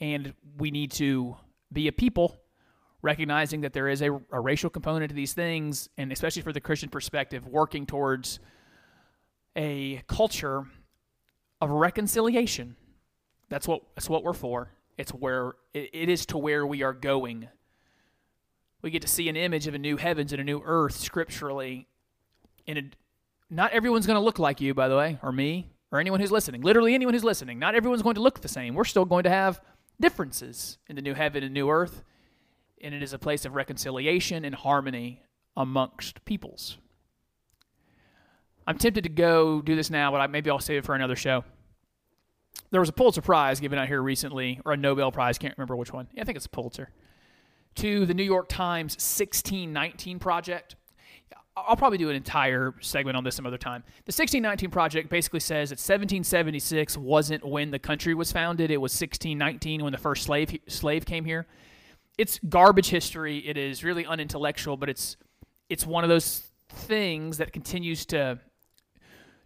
and 0.00 0.34
we 0.58 0.70
need 0.70 0.90
to 0.92 1.36
be 1.72 1.88
a 1.88 1.92
people 1.92 2.36
recognizing 3.02 3.60
that 3.62 3.72
there 3.72 3.88
is 3.88 4.00
a, 4.00 4.10
a, 4.32 4.40
racial 4.40 4.70
component 4.70 5.10
to 5.10 5.14
these 5.14 5.34
things 5.34 5.88
and 5.98 6.10
especially 6.10 6.40
for 6.40 6.52
the 6.52 6.60
christian 6.60 6.88
perspective 6.88 7.46
working 7.46 7.84
towards 7.84 8.38
a 9.56 10.02
culture 10.06 10.64
of 11.60 11.70
reconciliation 11.70 12.76
that's 13.50 13.68
what 13.68 13.82
that's 13.94 14.08
what 14.08 14.24
we're 14.24 14.32
for 14.32 14.70
it's 14.96 15.12
where 15.12 15.54
it, 15.72 16.08
is 16.08 16.26
to 16.26 16.38
where 16.38 16.66
we 16.66 16.82
are 16.82 16.92
going 16.92 17.48
we 18.84 18.90
get 18.90 19.00
to 19.00 19.08
see 19.08 19.30
an 19.30 19.36
image 19.36 19.66
of 19.66 19.74
a 19.74 19.78
new 19.78 19.96
heavens 19.96 20.30
and 20.30 20.40
a 20.42 20.44
new 20.44 20.60
earth 20.62 20.94
scripturally 20.94 21.88
in 22.66 22.76
a, 22.76 22.82
not 23.48 23.72
everyone's 23.72 24.06
going 24.06 24.18
to 24.18 24.24
look 24.24 24.38
like 24.38 24.60
you 24.60 24.74
by 24.74 24.88
the 24.88 24.96
way 24.96 25.18
or 25.22 25.32
me 25.32 25.70
or 25.90 25.98
anyone 25.98 26.20
who's 26.20 26.30
listening, 26.30 26.60
literally 26.60 26.94
anyone 26.94 27.14
who's 27.14 27.24
listening, 27.24 27.58
not 27.58 27.74
everyone's 27.74 28.02
going 28.02 28.16
to 28.16 28.20
look 28.20 28.42
the 28.42 28.48
same. 28.48 28.74
We're 28.74 28.84
still 28.84 29.06
going 29.06 29.24
to 29.24 29.30
have 29.30 29.58
differences 29.98 30.76
in 30.86 30.96
the 30.96 31.02
new 31.02 31.14
heaven 31.14 31.42
and 31.42 31.54
new 31.54 31.70
earth, 31.70 32.02
and 32.82 32.94
it 32.94 33.02
is 33.02 33.14
a 33.14 33.18
place 33.18 33.46
of 33.46 33.54
reconciliation 33.54 34.44
and 34.44 34.54
harmony 34.54 35.22
amongst 35.56 36.22
peoples. 36.26 36.76
I'm 38.66 38.76
tempted 38.76 39.04
to 39.04 39.10
go 39.10 39.62
do 39.62 39.76
this 39.76 39.88
now, 39.88 40.10
but 40.10 40.20
I, 40.20 40.26
maybe 40.26 40.50
I'll 40.50 40.58
save 40.58 40.78
it 40.78 40.84
for 40.84 40.94
another 40.94 41.16
show. 41.16 41.42
There 42.70 42.80
was 42.80 42.88
a 42.88 42.92
Pulitzer 42.92 43.22
Prize 43.22 43.60
given 43.60 43.78
out 43.78 43.88
here 43.88 44.02
recently, 44.02 44.60
or 44.64 44.72
a 44.72 44.76
Nobel 44.76 45.12
Prize, 45.12 45.38
can't 45.38 45.56
remember 45.56 45.76
which 45.76 45.92
one. 45.92 46.08
Yeah, 46.12 46.22
I 46.22 46.24
think 46.24 46.36
it's 46.36 46.46
a 46.46 46.50
Pulitzer, 46.50 46.90
to 47.76 48.04
the 48.06 48.14
New 48.14 48.24
York 48.24 48.48
Times 48.48 48.94
1619 48.94 50.18
Project. 50.18 50.76
I'll 51.56 51.76
probably 51.76 51.98
do 51.98 52.10
an 52.10 52.16
entire 52.16 52.74
segment 52.80 53.16
on 53.16 53.22
this 53.22 53.36
some 53.36 53.46
other 53.46 53.58
time. 53.58 53.84
The 54.06 54.10
1619 54.10 54.70
Project 54.70 55.08
basically 55.08 55.38
says 55.38 55.70
that 55.70 55.74
1776 55.74 56.96
wasn't 56.96 57.46
when 57.46 57.70
the 57.70 57.78
country 57.78 58.12
was 58.12 58.32
founded, 58.32 58.72
it 58.72 58.78
was 58.78 58.92
1619 58.92 59.84
when 59.84 59.92
the 59.92 59.98
first 59.98 60.24
slave 60.24 60.58
slave 60.66 61.06
came 61.06 61.24
here. 61.24 61.46
It's 62.18 62.40
garbage 62.48 62.88
history. 62.88 63.38
It 63.38 63.56
is 63.56 63.84
really 63.84 64.04
unintellectual, 64.04 64.76
but 64.76 64.88
it's 64.88 65.16
it's 65.68 65.86
one 65.86 66.02
of 66.02 66.10
those 66.10 66.42
things 66.68 67.38
that 67.38 67.52
continues 67.52 68.04
to 68.06 68.40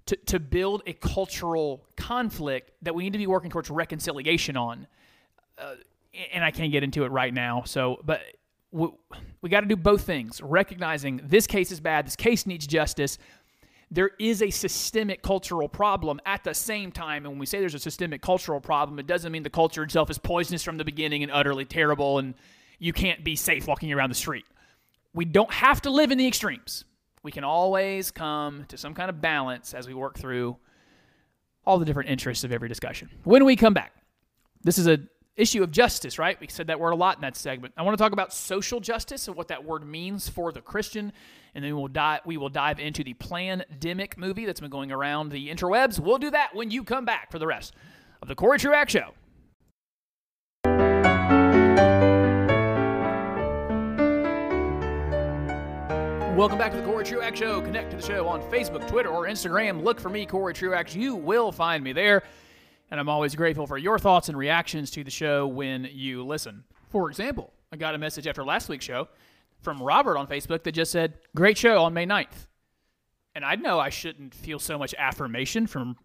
to, 0.08 0.16
to 0.16 0.40
build 0.40 0.82
a 0.86 0.94
cultural 0.94 1.84
conflict 1.96 2.72
that 2.80 2.94
we 2.94 3.04
need 3.04 3.12
to 3.12 3.18
be 3.18 3.26
working 3.26 3.50
towards 3.50 3.68
reconciliation 3.68 4.56
on. 4.56 4.86
Uh, 5.58 5.74
and 6.32 6.42
I 6.42 6.50
can't 6.50 6.72
get 6.72 6.82
into 6.82 7.04
it 7.04 7.10
right 7.10 7.32
now. 7.32 7.62
So, 7.66 8.00
but 8.02 8.22
we, 8.72 8.88
we 9.42 9.50
got 9.50 9.60
to 9.60 9.66
do 9.66 9.76
both 9.76 10.02
things 10.02 10.40
recognizing 10.40 11.20
this 11.22 11.46
case 11.46 11.70
is 11.70 11.78
bad, 11.78 12.06
this 12.06 12.16
case 12.16 12.46
needs 12.46 12.66
justice. 12.66 13.18
There 13.90 14.10
is 14.18 14.42
a 14.42 14.48
systemic 14.48 15.22
cultural 15.22 15.68
problem 15.68 16.20
at 16.24 16.42
the 16.42 16.54
same 16.54 16.90
time. 16.90 17.24
And 17.24 17.32
when 17.32 17.38
we 17.38 17.46
say 17.46 17.60
there's 17.60 17.74
a 17.74 17.78
systemic 17.78 18.22
cultural 18.22 18.60
problem, 18.60 18.98
it 18.98 19.06
doesn't 19.06 19.30
mean 19.30 19.42
the 19.42 19.50
culture 19.50 19.82
itself 19.82 20.08
is 20.10 20.18
poisonous 20.18 20.62
from 20.62 20.78
the 20.78 20.84
beginning 20.84 21.22
and 21.22 21.30
utterly 21.30 21.66
terrible 21.66 22.18
and 22.18 22.34
you 22.78 22.94
can't 22.94 23.24
be 23.24 23.36
safe 23.36 23.66
walking 23.66 23.92
around 23.92 24.08
the 24.08 24.14
street. 24.14 24.46
We 25.12 25.26
don't 25.26 25.52
have 25.52 25.82
to 25.82 25.90
live 25.90 26.10
in 26.10 26.18
the 26.18 26.26
extremes. 26.26 26.84
We 27.22 27.32
can 27.32 27.44
always 27.44 28.10
come 28.10 28.64
to 28.68 28.76
some 28.76 28.94
kind 28.94 29.10
of 29.10 29.20
balance 29.20 29.74
as 29.74 29.86
we 29.86 29.94
work 29.94 30.18
through 30.18 30.56
all 31.64 31.78
the 31.78 31.84
different 31.84 32.08
interests 32.08 32.44
of 32.44 32.52
every 32.52 32.68
discussion. 32.68 33.10
When 33.24 33.44
we 33.44 33.56
come 33.56 33.74
back, 33.74 33.92
this 34.62 34.78
is 34.78 34.86
a 34.86 34.98
issue 35.36 35.62
of 35.62 35.70
justice, 35.70 36.18
right? 36.18 36.38
We 36.40 36.48
said 36.48 36.66
that 36.66 36.80
word 36.80 36.90
a 36.90 36.96
lot 36.96 37.16
in 37.16 37.22
that 37.22 37.36
segment. 37.36 37.72
I 37.76 37.82
want 37.82 37.96
to 37.96 38.02
talk 38.02 38.12
about 38.12 38.32
social 38.32 38.80
justice 38.80 39.28
and 39.28 39.36
what 39.36 39.48
that 39.48 39.64
word 39.64 39.86
means 39.86 40.28
for 40.28 40.50
the 40.50 40.60
Christian, 40.60 41.12
and 41.54 41.64
then 41.64 41.76
we'll 41.76 41.86
dive, 41.86 42.22
we 42.26 42.36
will 42.36 42.48
dive 42.48 42.80
into 42.80 43.04
the 43.04 43.14
Plandemic 43.14 44.16
movie 44.18 44.44
that's 44.44 44.60
been 44.60 44.70
going 44.70 44.90
around 44.90 45.30
the 45.30 45.48
interwebs. 45.48 46.00
We'll 46.00 46.18
do 46.18 46.30
that 46.32 46.54
when 46.54 46.72
you 46.72 46.82
come 46.82 47.04
back 47.04 47.30
for 47.30 47.38
the 47.38 47.46
rest 47.46 47.74
of 48.20 48.26
the 48.26 48.34
Cory 48.34 48.58
Truax 48.58 48.92
Show. 48.92 49.14
Welcome 56.38 56.56
back 56.56 56.70
to 56.70 56.76
the 56.76 56.84
Cory 56.84 57.04
Truax 57.04 57.36
Show. 57.36 57.60
Connect 57.60 57.90
to 57.90 57.96
the 57.96 58.02
show 58.02 58.28
on 58.28 58.40
Facebook, 58.42 58.86
Twitter, 58.86 59.08
or 59.08 59.26
Instagram. 59.26 59.82
Look 59.82 59.98
for 59.98 60.08
me, 60.08 60.24
Cory 60.24 60.54
Truax. 60.54 60.94
You 60.94 61.16
will 61.16 61.50
find 61.50 61.82
me 61.82 61.92
there 61.92 62.22
and 62.92 63.00
I'm 63.00 63.08
always 63.08 63.34
grateful 63.34 63.66
for 63.66 63.76
your 63.76 63.98
thoughts 63.98 64.28
and 64.28 64.38
reactions 64.38 64.92
to 64.92 65.02
the 65.02 65.10
show 65.10 65.48
when 65.48 65.88
you 65.90 66.24
listen. 66.24 66.62
For 66.90 67.10
example, 67.10 67.52
I 67.72 67.76
got 67.76 67.96
a 67.96 67.98
message 67.98 68.28
after 68.28 68.44
last 68.44 68.68
week's 68.68 68.84
show 68.84 69.08
from 69.62 69.82
Robert 69.82 70.16
on 70.16 70.28
Facebook 70.28 70.62
that 70.62 70.70
just 70.70 70.92
said, 70.92 71.14
Great 71.34 71.58
show 71.58 71.82
on 71.82 71.92
May 71.92 72.06
9th. 72.06 72.46
And 73.34 73.44
I 73.44 73.56
know 73.56 73.80
I 73.80 73.88
shouldn't 73.88 74.32
feel 74.32 74.60
so 74.60 74.78
much 74.78 74.94
affirmation 74.96 75.66
from 75.66 75.96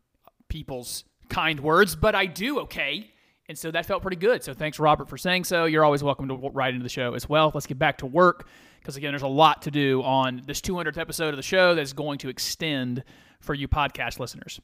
people's 0.49 1.03
kind 1.29 1.59
words, 1.59 1.95
but 1.95 2.15
I 2.15 2.25
do, 2.25 2.61
okay? 2.61 3.11
And 3.49 3.55
so 3.55 3.69
that 3.69 3.85
felt 3.85 4.01
pretty 4.01 4.17
good. 4.17 4.43
So 4.43 4.55
thanks, 4.55 4.79
Robert, 4.79 5.09
for 5.09 5.17
saying 5.19 5.43
so. 5.43 5.65
You're 5.65 5.85
always 5.85 6.01
welcome 6.01 6.27
to 6.29 6.35
write 6.35 6.73
into 6.73 6.81
the 6.81 6.89
show 6.89 7.13
as 7.13 7.29
well. 7.29 7.51
Let's 7.53 7.67
get 7.67 7.77
back 7.77 7.99
to 7.99 8.07
work 8.07 8.47
because, 8.83 8.97
again, 8.97 9.13
there's 9.13 9.21
a 9.21 9.27
lot 9.27 9.61
to 9.61 9.71
do 9.71 10.03
on 10.03 10.43
this 10.45 10.59
200th 10.59 10.97
episode 10.97 11.29
of 11.29 11.37
the 11.37 11.41
show 11.41 11.73
that's 11.73 11.93
going 11.93 12.17
to 12.17 12.27
extend 12.27 13.05
for 13.39 13.53
you 13.53 13.69
podcast 13.69 14.19
listeners. 14.19 14.59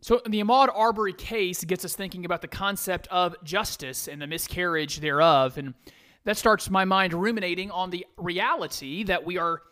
So 0.00 0.20
the 0.24 0.40
Ahmaud 0.40 0.68
Arbery 0.72 1.12
case 1.12 1.64
gets 1.64 1.84
us 1.84 1.96
thinking 1.96 2.24
about 2.24 2.42
the 2.42 2.48
concept 2.48 3.08
of 3.08 3.34
justice 3.42 4.06
and 4.06 4.22
the 4.22 4.28
miscarriage 4.28 5.00
thereof. 5.00 5.58
And 5.58 5.74
that 6.22 6.36
starts 6.36 6.70
my 6.70 6.84
mind 6.84 7.12
ruminating 7.12 7.72
on 7.72 7.90
the 7.90 8.06
reality 8.16 9.02
that 9.02 9.26
we 9.26 9.36
are 9.36 9.62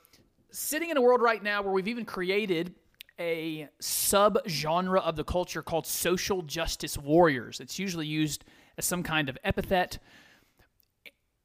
sitting 0.50 0.90
in 0.90 0.96
a 0.96 1.00
world 1.00 1.22
right 1.22 1.40
now 1.40 1.62
where 1.62 1.72
we've 1.72 1.86
even 1.86 2.04
created 2.04 2.74
a 3.20 3.68
sub-genre 3.78 4.98
of 4.98 5.14
the 5.14 5.22
culture 5.22 5.62
called 5.62 5.86
social 5.86 6.42
justice 6.42 6.98
warriors. 6.98 7.60
It's 7.60 7.78
usually 7.78 8.08
used 8.08 8.44
as 8.76 8.84
some 8.84 9.04
kind 9.04 9.28
of 9.28 9.38
epithet. 9.44 10.00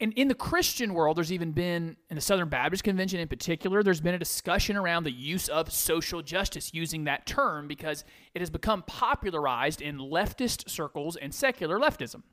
And 0.01 0.13
in 0.13 0.29
the 0.29 0.36
Christian 0.36 0.94
world, 0.94 1.18
there's 1.18 1.32
even 1.32 1.51
been, 1.51 1.98
in 2.10 2.15
the 2.15 2.22
Southern 2.22 2.48
Baptist 2.48 2.86
Convention 2.86 3.20
in 3.20 3.27
particular, 3.27 3.84
there's 3.84 4.00
been 4.00 4.13
a 4.13 4.20
discussion 4.20 4.77
around 4.77 5.03
the 5.03 5.12
use 5.12 5.50
of 5.50 5.74
social 5.74 6.22
justice, 6.22 6.74
using 6.74 7.03
that 7.03 7.25
term 7.25 7.68
because 7.68 8.06
it 8.34 8.39
has 8.39 8.50
become 8.50 8.82
popularized 8.84 9.82
in 9.82 9.98
leftist 9.98 10.70
circles 10.70 11.18
and 11.18 11.34
secular 11.34 11.77
leftism. 11.77 12.24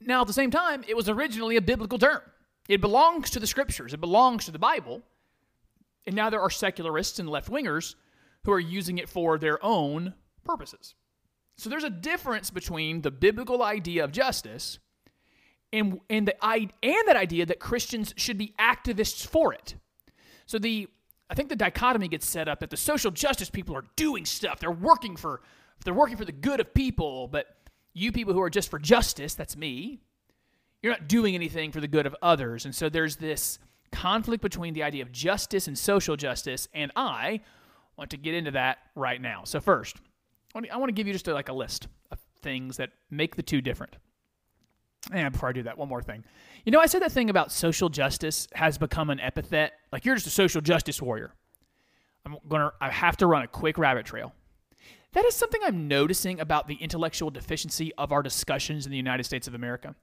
Now, 0.00 0.22
at 0.22 0.26
the 0.26 0.32
same 0.32 0.50
time, 0.50 0.82
it 0.88 0.96
was 0.96 1.10
originally 1.10 1.56
a 1.56 1.62
biblical 1.62 1.98
term. 1.98 2.22
It 2.68 2.80
belongs 2.80 3.28
to 3.30 3.40
the 3.40 3.46
scriptures, 3.46 3.92
it 3.92 4.00
belongs 4.00 4.46
to 4.46 4.50
the 4.50 4.58
Bible. 4.58 5.02
And 6.06 6.16
now 6.16 6.30
there 6.30 6.40
are 6.40 6.50
secularists 6.50 7.18
and 7.18 7.28
left 7.28 7.50
wingers 7.50 7.94
who 8.44 8.52
are 8.52 8.60
using 8.60 8.96
it 8.98 9.08
for 9.08 9.38
their 9.38 9.62
own 9.64 10.14
purposes. 10.42 10.94
So 11.56 11.68
there's 11.68 11.84
a 11.84 11.90
difference 11.90 12.50
between 12.50 13.02
the 13.02 13.10
biblical 13.10 13.62
idea 13.62 14.04
of 14.04 14.12
justice 14.12 14.78
and, 15.74 16.00
and, 16.08 16.28
the, 16.28 16.44
and 16.44 17.08
that 17.08 17.16
idea 17.16 17.44
that 17.46 17.58
Christians 17.58 18.14
should 18.16 18.38
be 18.38 18.54
activists 18.58 19.26
for 19.26 19.52
it. 19.52 19.74
So 20.46 20.58
the 20.58 20.88
I 21.30 21.34
think 21.34 21.48
the 21.48 21.56
dichotomy 21.56 22.08
gets 22.08 22.28
set 22.28 22.48
up 22.48 22.60
that 22.60 22.70
the 22.70 22.76
social 22.76 23.10
justice 23.10 23.48
people 23.48 23.74
are 23.74 23.84
doing 23.96 24.24
stuff. 24.26 24.60
They're 24.60 24.70
working 24.70 25.16
for 25.16 25.40
they're 25.84 25.94
working 25.94 26.16
for 26.16 26.24
the 26.24 26.32
good 26.32 26.60
of 26.60 26.72
people, 26.74 27.28
but 27.28 27.46
you 27.92 28.12
people 28.12 28.34
who 28.34 28.40
are 28.40 28.50
just 28.50 28.70
for 28.70 28.78
justice, 28.78 29.34
that's 29.34 29.56
me, 29.56 30.00
you're 30.82 30.92
not 30.92 31.08
doing 31.08 31.34
anything 31.34 31.72
for 31.72 31.80
the 31.80 31.88
good 31.88 32.06
of 32.06 32.14
others. 32.22 32.64
And 32.64 32.74
so 32.74 32.88
there's 32.88 33.16
this 33.16 33.58
conflict 33.90 34.42
between 34.42 34.74
the 34.74 34.82
idea 34.82 35.02
of 35.02 35.12
justice 35.12 35.66
and 35.66 35.78
social 35.78 36.16
justice, 36.16 36.68
and 36.72 36.92
I 36.94 37.40
want 37.96 38.10
to 38.10 38.16
get 38.16 38.34
into 38.34 38.50
that 38.52 38.78
right 38.94 39.20
now. 39.20 39.44
So 39.44 39.60
first, 39.60 39.96
I 40.54 40.76
want 40.76 40.88
to 40.88 40.92
give 40.92 41.06
you 41.06 41.12
just 41.12 41.26
a, 41.28 41.34
like 41.34 41.48
a 41.48 41.52
list 41.52 41.88
of 42.10 42.18
things 42.42 42.76
that 42.76 42.90
make 43.10 43.36
the 43.36 43.42
two 43.42 43.60
different. 43.60 43.96
And 45.12 45.32
before 45.32 45.48
I 45.48 45.52
do 45.52 45.62
that, 45.64 45.76
one 45.76 45.88
more 45.88 46.02
thing. 46.02 46.24
You 46.64 46.72
know, 46.72 46.80
I 46.80 46.86
said 46.86 47.02
that 47.02 47.12
thing 47.12 47.28
about 47.30 47.52
social 47.52 47.88
justice 47.88 48.48
has 48.54 48.78
become 48.78 49.10
an 49.10 49.20
epithet. 49.20 49.72
Like 49.92 50.04
you're 50.04 50.14
just 50.14 50.26
a 50.26 50.30
social 50.30 50.60
justice 50.60 51.00
warrior. 51.00 51.34
I'm 52.24 52.36
gonna. 52.48 52.72
I 52.80 52.90
have 52.90 53.16
to 53.18 53.26
run 53.26 53.42
a 53.42 53.46
quick 53.46 53.76
rabbit 53.76 54.06
trail. 54.06 54.32
That 55.12 55.24
is 55.26 55.34
something 55.34 55.60
I'm 55.62 55.86
noticing 55.86 56.40
about 56.40 56.66
the 56.66 56.74
intellectual 56.74 57.30
deficiency 57.30 57.92
of 57.96 58.12
our 58.12 58.22
discussions 58.22 58.86
in 58.86 58.90
the 58.90 58.96
United 58.96 59.24
States 59.24 59.46
of 59.46 59.54
America 59.54 59.94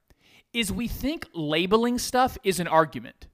is 0.52 0.72
we 0.72 0.88
think 0.88 1.26
labeling 1.34 1.98
stuff 1.98 2.38
is 2.44 2.60
an 2.60 2.68
argument. 2.68 3.26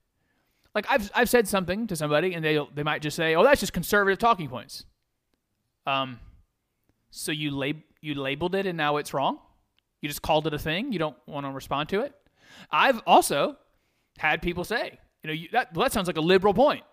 Like 0.73 0.85
I've 0.89 1.11
I've 1.13 1.29
said 1.29 1.47
something 1.47 1.87
to 1.87 1.95
somebody 1.95 2.33
and 2.33 2.43
they 2.43 2.59
they 2.73 2.83
might 2.83 3.01
just 3.01 3.15
say, 3.15 3.35
"Oh, 3.35 3.43
that's 3.43 3.59
just 3.59 3.73
conservative 3.73 4.19
talking 4.19 4.49
points." 4.49 4.85
Um 5.85 6.19
so 7.11 7.31
you 7.31 7.51
lab- 7.51 7.83
you 8.01 8.15
labeled 8.15 8.55
it 8.55 8.65
and 8.65 8.77
now 8.77 8.97
it's 8.97 9.13
wrong? 9.13 9.39
You 10.01 10.09
just 10.09 10.21
called 10.21 10.47
it 10.47 10.53
a 10.53 10.59
thing? 10.59 10.93
You 10.93 10.99
don't 10.99 11.17
want 11.27 11.45
to 11.45 11.51
respond 11.51 11.89
to 11.89 12.01
it? 12.01 12.13
I've 12.71 13.01
also 13.05 13.57
had 14.17 14.41
people 14.41 14.63
say, 14.63 14.99
you 15.23 15.27
know, 15.27 15.33
you, 15.33 15.49
that 15.51 15.73
that 15.73 15.91
sounds 15.91 16.07
like 16.07 16.17
a 16.17 16.21
liberal 16.21 16.53
point. 16.53 16.83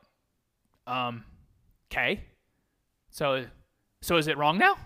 Um 0.86 1.24
okay. 1.90 2.24
So 3.10 3.46
so 4.02 4.16
is 4.16 4.28
it 4.28 4.36
wrong 4.36 4.58
now? 4.58 4.76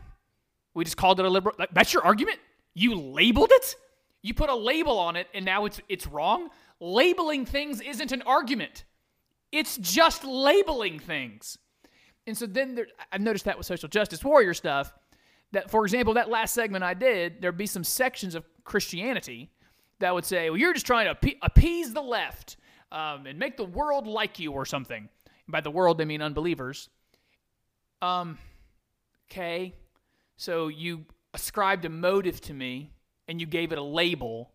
We 0.74 0.84
just 0.84 0.96
called 0.96 1.18
it 1.20 1.26
a 1.26 1.30
liberal 1.30 1.54
like, 1.58 1.70
that's 1.72 1.92
your 1.92 2.04
argument? 2.04 2.38
You 2.74 2.94
labeled 2.94 3.50
it? 3.52 3.76
You 4.22 4.34
put 4.34 4.50
a 4.50 4.54
label 4.54 4.98
on 4.98 5.16
it 5.16 5.26
and 5.34 5.44
now 5.44 5.64
it's 5.64 5.80
it's 5.88 6.06
wrong. 6.06 6.50
Labeling 6.80 7.44
things 7.44 7.80
isn't 7.80 8.12
an 8.12 8.22
argument. 8.22 8.84
It's 9.52 9.76
just 9.78 10.24
labeling 10.24 10.98
things. 10.98 11.58
And 12.26 12.36
so 12.36 12.46
then 12.46 12.74
there, 12.74 12.86
I've 13.10 13.20
noticed 13.20 13.46
that 13.46 13.58
with 13.58 13.66
social 13.66 13.88
justice 13.88 14.22
warrior 14.22 14.54
stuff. 14.54 14.92
That, 15.52 15.70
for 15.70 15.84
example, 15.84 16.14
that 16.14 16.28
last 16.28 16.54
segment 16.54 16.84
I 16.84 16.94
did, 16.94 17.42
there'd 17.42 17.56
be 17.56 17.66
some 17.66 17.84
sections 17.84 18.34
of 18.34 18.44
Christianity 18.64 19.50
that 19.98 20.14
would 20.14 20.24
say, 20.24 20.48
well, 20.48 20.56
you're 20.56 20.72
just 20.72 20.86
trying 20.86 21.12
to 21.12 21.36
appease 21.42 21.92
the 21.92 22.02
left 22.02 22.56
um, 22.92 23.26
and 23.26 23.38
make 23.38 23.56
the 23.56 23.64
world 23.64 24.06
like 24.06 24.38
you 24.38 24.52
or 24.52 24.64
something. 24.64 25.08
And 25.26 25.52
by 25.52 25.60
the 25.60 25.70
world, 25.70 25.98
they 25.98 26.04
mean 26.04 26.22
unbelievers. 26.22 26.88
Um, 28.00 28.38
okay. 29.30 29.74
So 30.36 30.68
you 30.68 31.04
ascribed 31.34 31.84
a 31.84 31.90
motive 31.90 32.40
to 32.42 32.54
me 32.54 32.92
and 33.28 33.40
you 33.40 33.46
gave 33.46 33.72
it 33.72 33.78
a 33.78 33.82
label, 33.82 34.50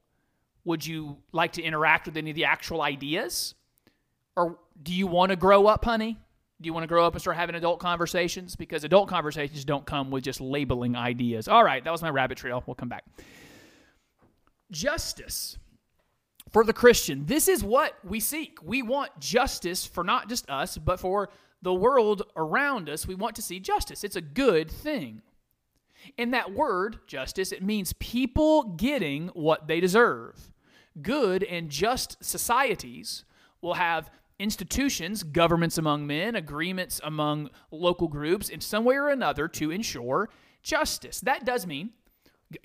would 0.64 0.86
you 0.86 1.18
like 1.32 1.54
to 1.54 1.62
interact 1.62 2.08
with 2.08 2.17
any 2.17 2.32
of 2.32 2.36
the 2.36 2.46
actual 2.46 2.82
ideas? 2.82 3.54
Or 4.36 4.58
do 4.82 4.93
you 4.93 5.08
want 5.08 5.30
to 5.30 5.36
grow 5.36 5.67
up, 5.67 5.86
honey? 5.86 6.17
Do 6.62 6.68
you 6.68 6.74
want 6.74 6.84
to 6.84 6.88
grow 6.88 7.06
up 7.06 7.13
and 7.13 7.22
start 7.22 7.38
having 7.38 7.56
adult 7.56 7.80
conversations? 7.80 8.56
Because 8.56 8.84
adult 8.84 9.10
conversations 9.10 9.65
don't 9.65 9.86
come 9.86 10.10
with 10.10 10.24
just 10.24 10.39
labeling 10.39 10.96
ideas. 10.96 11.48
All 11.48 11.63
right, 11.63 11.84
that 11.84 11.91
was 11.91 12.02
my 12.02 12.10
rabbit 12.10 12.38
trail. 12.38 12.63
We'll 12.65 12.76
come 12.76 12.89
back. 12.89 13.04
Justice 14.72 15.58
for 16.52 16.63
the 16.63 16.74
Christian. 16.74 17.26
This 17.26 17.48
is 17.48 17.63
what 17.63 17.94
we 18.06 18.20
seek. 18.20 18.60
We 18.63 18.82
want 18.82 19.20
justice 19.20 19.86
for 19.86 20.04
not 20.04 20.30
just 20.30 20.50
us, 20.50 20.78
but 20.78 21.00
for 21.00 21.30
the 21.62 21.74
world 21.74 22.24
around 22.38 22.89
us. 22.89 23.06
We 23.06 23.15
want 23.15 23.36
to 23.36 23.41
see 23.41 23.60
justice. 23.60 24.04
It's 24.04 24.15
a 24.15 24.22
good 24.22 24.72
thing. 24.72 25.22
In 26.18 26.32
that 26.32 26.54
word, 26.54 27.00
justice, 27.08 27.52
it 27.52 27.63
means 27.63 27.94
people 27.94 28.63
getting 28.78 29.28
what 29.30 29.68
they 29.68 29.80
deserve. 29.80 30.52
Good 31.02 31.44
and 31.44 31.70
just 31.70 32.24
societies 32.24 33.26
will 33.62 33.74
have 33.74 34.10
institutions, 34.39 35.24
governments 35.24 35.78
among 35.78 36.06
men, 36.08 36.36
agreements 36.36 37.00
among 37.04 37.50
local 37.71 38.08
groups 38.08 38.50
in 38.50 38.62
some 38.62 38.84
way 38.84 38.95
or 38.95 39.10
another 39.10 39.48
to 39.48 39.71
ensure 39.71 40.30
justice. 40.62 41.21
That 41.21 41.45
does 41.45 41.65
mean 41.65 41.91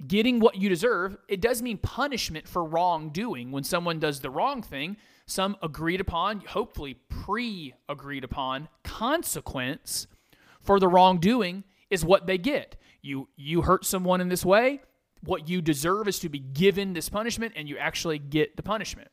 getting 0.06 0.40
what 0.40 0.56
you 0.56 0.68
deserve. 0.68 1.16
It 1.28 1.40
does 1.40 1.62
mean 1.62 1.78
punishment 1.78 2.46
for 2.48 2.64
wrongdoing. 2.64 3.50
When 3.50 3.64
someone 3.64 3.98
does 3.98 4.20
the 4.20 4.30
wrong 4.30 4.62
thing, 4.62 4.96
some 5.26 5.56
agreed 5.62 6.00
upon, 6.00 6.40
hopefully 6.40 6.98
pre 7.08 7.74
agreed 7.88 8.24
upon 8.24 8.68
consequence 8.82 10.06
for 10.60 10.80
the 10.80 10.88
wrongdoing 10.88 11.64
is 11.88 12.04
what 12.04 12.26
they 12.26 12.38
get. 12.38 12.76
You 13.02 13.28
you 13.36 13.62
hurt 13.62 13.84
someone 13.84 14.20
in 14.20 14.28
this 14.28 14.44
way, 14.44 14.80
what 15.22 15.48
you 15.48 15.62
deserve 15.62 16.08
is 16.08 16.18
to 16.20 16.28
be 16.28 16.38
given 16.38 16.92
this 16.92 17.08
punishment 17.08 17.54
and 17.56 17.68
you 17.68 17.78
actually 17.78 18.18
get 18.18 18.56
the 18.56 18.62
punishment. 18.62 19.08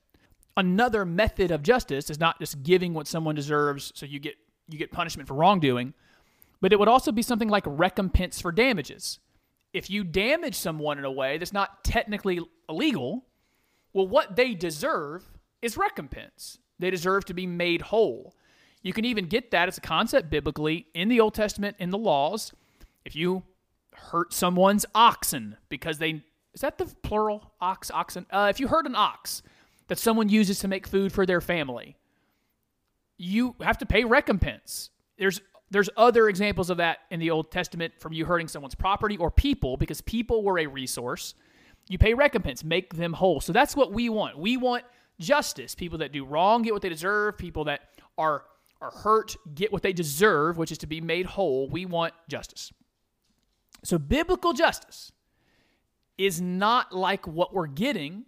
Another 0.58 1.06
method 1.06 1.52
of 1.52 1.62
justice 1.62 2.10
is 2.10 2.20
not 2.20 2.40
just 2.40 2.64
giving 2.64 2.96
what 2.96 3.08
someone 3.08 3.36
deserves 3.36 3.92
so 3.96 4.08
you 4.08 4.20
get 4.20 4.36
you 4.68 4.78
get 4.78 4.92
punishment 4.92 5.28
for 5.28 5.36
wrongdoing, 5.36 5.94
but 6.60 6.74
it 6.74 6.80
would 6.80 6.88
also 6.90 7.12
be 7.12 7.22
something 7.22 7.48
like 7.48 7.64
recompense 7.66 8.42
for 8.42 8.52
damages. 8.52 9.20
If 9.72 9.90
you 9.90 10.04
damage 10.04 10.56
someone 10.56 10.98
in 10.98 11.06
a 11.06 11.12
way 11.12 11.38
that's 11.38 11.54
not 11.54 11.84
technically 11.84 12.42
illegal, 12.68 13.26
well 13.94 14.08
what 14.08 14.36
they 14.36 14.56
deserve 14.56 15.24
is 15.62 15.78
recompense. 15.78 16.58
They 16.80 16.90
deserve 16.90 17.26
to 17.26 17.34
be 17.34 17.46
made 17.46 17.84
whole. 17.84 18.36
You 18.82 18.94
can 18.94 19.06
even 19.06 19.26
get 19.26 19.52
that 19.52 19.68
as 19.68 19.78
a 19.78 19.82
concept 19.82 20.30
biblically 20.30 20.88
in 20.96 21.08
the 21.08 21.20
Old 21.20 21.36
Testament 21.36 21.78
in 21.80 21.92
the 21.92 21.98
laws. 21.98 22.52
If 23.06 23.16
you 23.16 23.44
hurt 23.94 24.34
someone's 24.34 24.86
oxen 24.96 25.58
because 25.70 26.00
they 26.00 26.24
is 26.54 26.62
that 26.62 26.80
the 26.80 26.86
plural 27.04 27.54
ox 27.62 27.92
oxen 27.92 28.26
uh, 28.32 28.48
if 28.50 28.60
you 28.60 28.68
hurt 28.68 28.88
an 28.88 28.96
ox 28.96 29.44
that 29.88 29.98
someone 29.98 30.30
uses 30.30 30.60
to 30.60 30.68
make 30.68 30.88
food 30.88 31.12
for 31.12 31.26
their 31.26 31.42
family. 31.42 31.98
You 33.18 33.56
have 33.62 33.78
to 33.80 33.86
pay 33.86 34.04
recompense. 34.04 34.90
There's 35.18 35.42
there's 35.70 35.90
other 35.98 36.30
examples 36.30 36.70
of 36.70 36.78
that 36.78 37.00
in 37.12 37.20
the 37.20 37.30
old 37.30 37.52
testament 37.52 37.94
from 38.00 38.14
you 38.14 38.26
hurting 38.26 38.48
someone's 38.48 38.76
property 38.76 39.18
or 39.18 39.30
people 39.30 39.76
because 39.76 40.00
people 40.00 40.42
were 40.44 40.60
a 40.60 40.66
resource. 40.66 41.34
You 41.90 41.98
pay 41.98 42.14
recompense 42.14 42.64
make 42.64 42.96
them 42.96 43.12
whole. 43.12 43.42
So 43.42 43.52
that's 43.52 43.76
what 43.76 43.92
we 43.92 44.08
want. 44.08 44.38
We 44.38 44.56
want 44.56 44.86
justice. 45.20 45.76
People 45.76 45.98
that 45.98 46.14
do 46.14 46.24
wrong 46.24 46.62
get 46.62 46.72
what 46.72 46.82
they 46.82 46.90
deserve. 46.90 47.38
People 47.38 47.66
that 47.66 47.82
are 48.18 48.44
are 48.80 48.92
hurt 48.92 49.36
get 49.56 49.74
what 49.74 49.82
they 49.82 49.94
deserve 49.94 50.58
which 50.58 50.72
is 50.72 50.78
to 50.78 50.88
be 50.88 51.02
made 51.02 51.26
whole. 51.26 51.68
We 51.70 51.86
want 51.86 52.14
justice. 52.30 52.72
So, 53.84 53.98
biblical 53.98 54.54
justice 54.54 55.12
is 56.18 56.42
not 56.42 56.94
like 56.94 57.28
what 57.28 57.54
we're 57.54 57.68
getting 57.68 58.26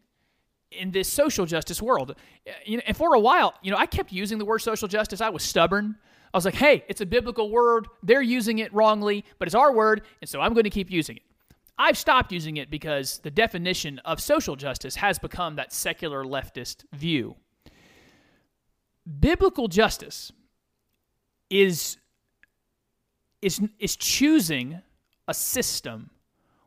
in 0.71 0.91
this 0.91 1.07
social 1.07 1.45
justice 1.45 1.81
world. 1.81 2.15
Uh, 2.47 2.51
know, 2.67 2.81
and 2.85 2.95
for 2.95 3.15
a 3.15 3.19
while, 3.19 3.53
you 3.61 3.71
know, 3.71 3.77
I 3.77 3.85
kept 3.85 4.11
using 4.11 4.37
the 4.37 4.45
word 4.45 4.59
social 4.59 4.87
justice. 4.87 5.21
I 5.21 5.29
was 5.29 5.43
stubborn. 5.43 5.95
I 6.33 6.37
was 6.37 6.45
like, 6.45 6.55
hey, 6.55 6.83
it's 6.87 7.01
a 7.01 7.05
biblical 7.05 7.49
word. 7.49 7.87
They're 8.03 8.21
using 8.21 8.59
it 8.59 8.73
wrongly, 8.73 9.25
but 9.39 9.47
it's 9.47 9.55
our 9.55 9.73
word, 9.73 10.03
and 10.21 10.29
so 10.29 10.41
I'm 10.41 10.53
going 10.53 10.65
to 10.65 10.69
keep 10.69 10.91
using 10.91 11.17
it. 11.17 11.23
I've 11.77 11.97
stopped 11.97 12.31
using 12.31 12.57
it 12.57 12.69
because 12.69 13.19
the 13.19 13.31
definition 13.31 13.99
of 13.99 14.19
social 14.19 14.55
justice 14.55 14.95
has 14.97 15.17
become 15.17 15.55
that 15.55 15.71
secular 15.71 16.25
leftist 16.25 16.83
view. 16.93 17.35
Biblical 19.19 19.67
justice 19.67 20.31
is 21.49 21.97
is 23.41 23.61
is 23.79 23.95
choosing 23.95 24.81
a 25.27 25.33
system 25.33 26.09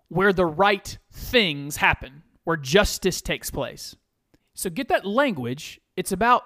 where 0.09 0.33
the 0.33 0.47
right 0.47 0.99
things 1.13 1.77
happen, 1.77 2.23
where 2.45 2.57
justice 2.57 3.21
takes 3.21 3.51
place. 3.51 3.97
So 4.55 4.71
get 4.71 4.89
that 4.89 5.07
language. 5.07 5.81
It's 5.97 6.13
about 6.13 6.45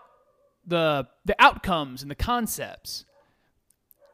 the 0.67 1.07
the 1.25 1.37
outcomes 1.39 2.03
and 2.03 2.11
the 2.11 2.17
concepts. 2.17 3.05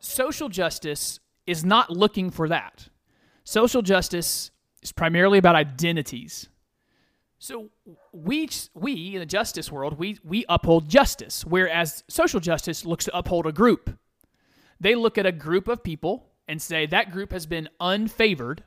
Social 0.01 0.49
justice 0.49 1.21
is 1.47 1.65
not 1.65 1.91
looking 1.91 2.31
for 2.31 2.49
that. 2.49 2.89
Social 3.45 3.83
justice 3.83 4.51
is 4.83 4.93
primarily 4.93 5.39
about 5.39 5.55
identities. 5.55 6.49
So 7.39 7.71
we 8.13 8.49
we 8.75 9.15
in 9.15 9.21
the 9.21 9.27
justice 9.27 9.71
world 9.71 9.99
we 9.99 10.19
we 10.23 10.45
uphold 10.49 10.89
justice, 10.89 11.45
whereas 11.45 12.05
social 12.09 12.41
justice 12.41 12.85
looks 12.85 13.07
to 13.07 13.17
uphold 13.17 13.47
a 13.47 13.53
group. 13.53 13.99
They 14.81 14.95
look 14.95 15.19
at 15.19 15.27
a 15.27 15.33
group 15.33 15.69
of 15.69 15.83
people 15.83 16.29
and 16.49 16.61
say 16.61 16.87
that 16.87 17.13
group 17.13 17.33
has 17.33 17.47
been 17.47 17.69
unfavored, 17.81 18.61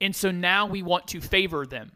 and 0.00 0.14
so 0.14 0.30
now 0.30 0.66
we 0.66 0.82
want 0.82 1.08
to 1.08 1.20
favor 1.20 1.66
them. 1.66 1.92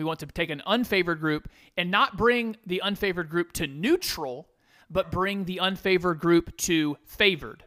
We 0.00 0.04
want 0.06 0.20
to 0.20 0.26
take 0.26 0.48
an 0.48 0.62
unfavored 0.66 1.20
group 1.20 1.50
and 1.76 1.90
not 1.90 2.16
bring 2.16 2.56
the 2.64 2.80
unfavored 2.82 3.28
group 3.28 3.52
to 3.52 3.66
neutral, 3.66 4.48
but 4.88 5.10
bring 5.10 5.44
the 5.44 5.60
unfavored 5.62 6.18
group 6.18 6.56
to 6.56 6.96
favored. 7.04 7.64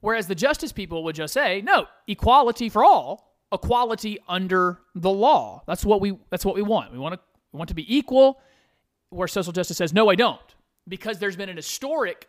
Whereas 0.00 0.26
the 0.26 0.34
justice 0.34 0.72
people 0.72 1.04
would 1.04 1.14
just 1.14 1.32
say, 1.32 1.62
no, 1.62 1.86
equality 2.08 2.68
for 2.68 2.84
all, 2.84 3.38
equality 3.52 4.18
under 4.26 4.80
the 4.96 5.10
law. 5.10 5.62
That's 5.68 5.84
what 5.84 6.00
we 6.00 6.18
that's 6.28 6.44
what 6.44 6.56
we 6.56 6.62
want. 6.62 6.92
We 6.92 6.98
want 6.98 7.14
to 7.14 7.20
we 7.52 7.58
want 7.58 7.68
to 7.68 7.74
be 7.74 7.96
equal. 7.96 8.40
Where 9.10 9.28
social 9.28 9.52
justice 9.52 9.76
says, 9.76 9.92
no, 9.92 10.10
I 10.10 10.16
don't, 10.16 10.40
because 10.88 11.20
there's 11.20 11.36
been 11.36 11.48
an 11.48 11.56
historic 11.56 12.26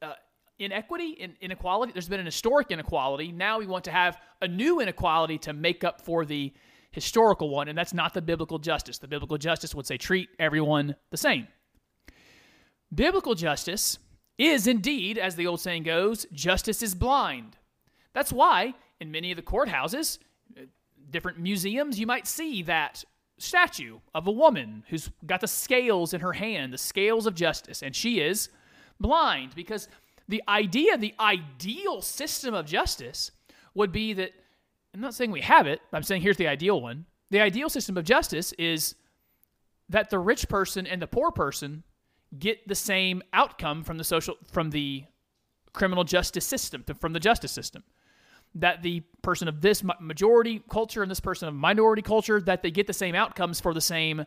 uh, 0.00 0.14
inequity, 0.58 1.10
in, 1.10 1.34
inequality. 1.42 1.92
There's 1.92 2.08
been 2.08 2.20
an 2.20 2.26
historic 2.26 2.70
inequality. 2.70 3.32
Now 3.32 3.58
we 3.58 3.66
want 3.66 3.84
to 3.84 3.90
have 3.90 4.16
a 4.40 4.48
new 4.48 4.80
inequality 4.80 5.36
to 5.38 5.52
make 5.52 5.84
up 5.84 6.00
for 6.00 6.24
the 6.24 6.54
historical 6.94 7.50
one, 7.50 7.68
and 7.68 7.76
that's 7.76 7.92
not 7.92 8.14
the 8.14 8.22
biblical 8.22 8.58
justice. 8.58 8.98
The 8.98 9.08
biblical 9.08 9.36
justice 9.36 9.74
would 9.74 9.86
say 9.86 9.96
treat 9.96 10.28
everyone 10.38 10.94
the 11.10 11.16
same. 11.16 11.48
Biblical 12.94 13.34
justice 13.34 13.98
is 14.38 14.68
indeed, 14.68 15.18
as 15.18 15.34
the 15.34 15.46
old 15.48 15.60
saying 15.60 15.82
goes, 15.82 16.24
justice 16.32 16.82
is 16.82 16.94
blind. 16.94 17.56
That's 18.12 18.32
why 18.32 18.74
in 19.00 19.10
many 19.10 19.32
of 19.32 19.36
the 19.36 19.42
courthouses, 19.42 20.18
different 21.10 21.40
museums, 21.40 21.98
you 21.98 22.06
might 22.06 22.28
see 22.28 22.62
that 22.62 23.04
statue 23.38 23.98
of 24.14 24.28
a 24.28 24.32
woman 24.32 24.84
who's 24.88 25.10
got 25.26 25.40
the 25.40 25.48
scales 25.48 26.14
in 26.14 26.20
her 26.20 26.34
hand, 26.34 26.72
the 26.72 26.78
scales 26.78 27.26
of 27.26 27.34
justice, 27.34 27.82
and 27.82 27.94
she 27.94 28.20
is 28.20 28.50
blind 29.00 29.56
because 29.56 29.88
the 30.28 30.42
idea, 30.48 30.96
the 30.96 31.14
ideal 31.18 32.00
system 32.00 32.54
of 32.54 32.66
justice 32.66 33.32
would 33.74 33.90
be 33.90 34.12
that 34.12 34.32
I'm 34.94 35.00
not 35.00 35.14
saying 35.14 35.32
we 35.32 35.40
have 35.40 35.66
it, 35.66 35.80
I'm 35.92 36.04
saying 36.04 36.22
here's 36.22 36.36
the 36.36 36.46
ideal 36.46 36.80
one. 36.80 37.06
The 37.30 37.40
ideal 37.40 37.68
system 37.68 37.96
of 37.96 38.04
justice 38.04 38.52
is 38.52 38.94
that 39.88 40.08
the 40.08 40.20
rich 40.20 40.48
person 40.48 40.86
and 40.86 41.02
the 41.02 41.06
poor 41.06 41.32
person 41.32 41.82
get 42.38 42.66
the 42.68 42.74
same 42.74 43.22
outcome 43.32 43.82
from 43.82 43.98
the 43.98 44.04
social 44.04 44.36
from 44.50 44.70
the 44.70 45.04
criminal 45.72 46.04
justice 46.04 46.46
system, 46.46 46.84
from 47.00 47.12
the 47.12 47.20
justice 47.20 47.52
system. 47.52 47.82
That 48.54 48.82
the 48.82 49.00
person 49.22 49.48
of 49.48 49.60
this 49.60 49.82
majority 50.00 50.62
culture 50.70 51.02
and 51.02 51.10
this 51.10 51.18
person 51.18 51.48
of 51.48 51.54
minority 51.54 52.02
culture 52.02 52.40
that 52.42 52.62
they 52.62 52.70
get 52.70 52.86
the 52.86 52.92
same 52.92 53.16
outcomes 53.16 53.60
for 53.60 53.74
the 53.74 53.80
same 53.80 54.24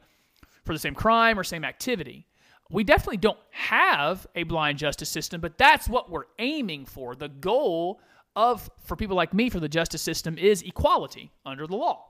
for 0.65 0.73
the 0.73 0.80
same 0.80 0.95
crime 0.95 1.39
or 1.39 1.45
same 1.45 1.63
activity. 1.63 2.27
We 2.69 2.84
definitely 2.84 3.17
don't 3.17 3.39
have 3.51 4.27
a 4.36 4.43
blind 4.43 4.80
justice 4.80 5.08
system, 5.08 5.39
but 5.39 5.58
that's 5.58 5.88
what 5.88 6.10
we're 6.10 6.25
aiming 6.38 6.86
for. 6.86 7.15
The 7.15 7.30
goal 7.30 8.01
of 8.38 8.69
for 8.84 8.95
people 8.95 9.17
like 9.17 9.34
me 9.34 9.50
for 9.50 9.60
the 9.60 9.67
justice 9.67 10.02
system 10.02 10.38
is 10.38 10.62
equality 10.62 11.32
under 11.45 11.65
the 11.65 11.76
law. 11.76 12.06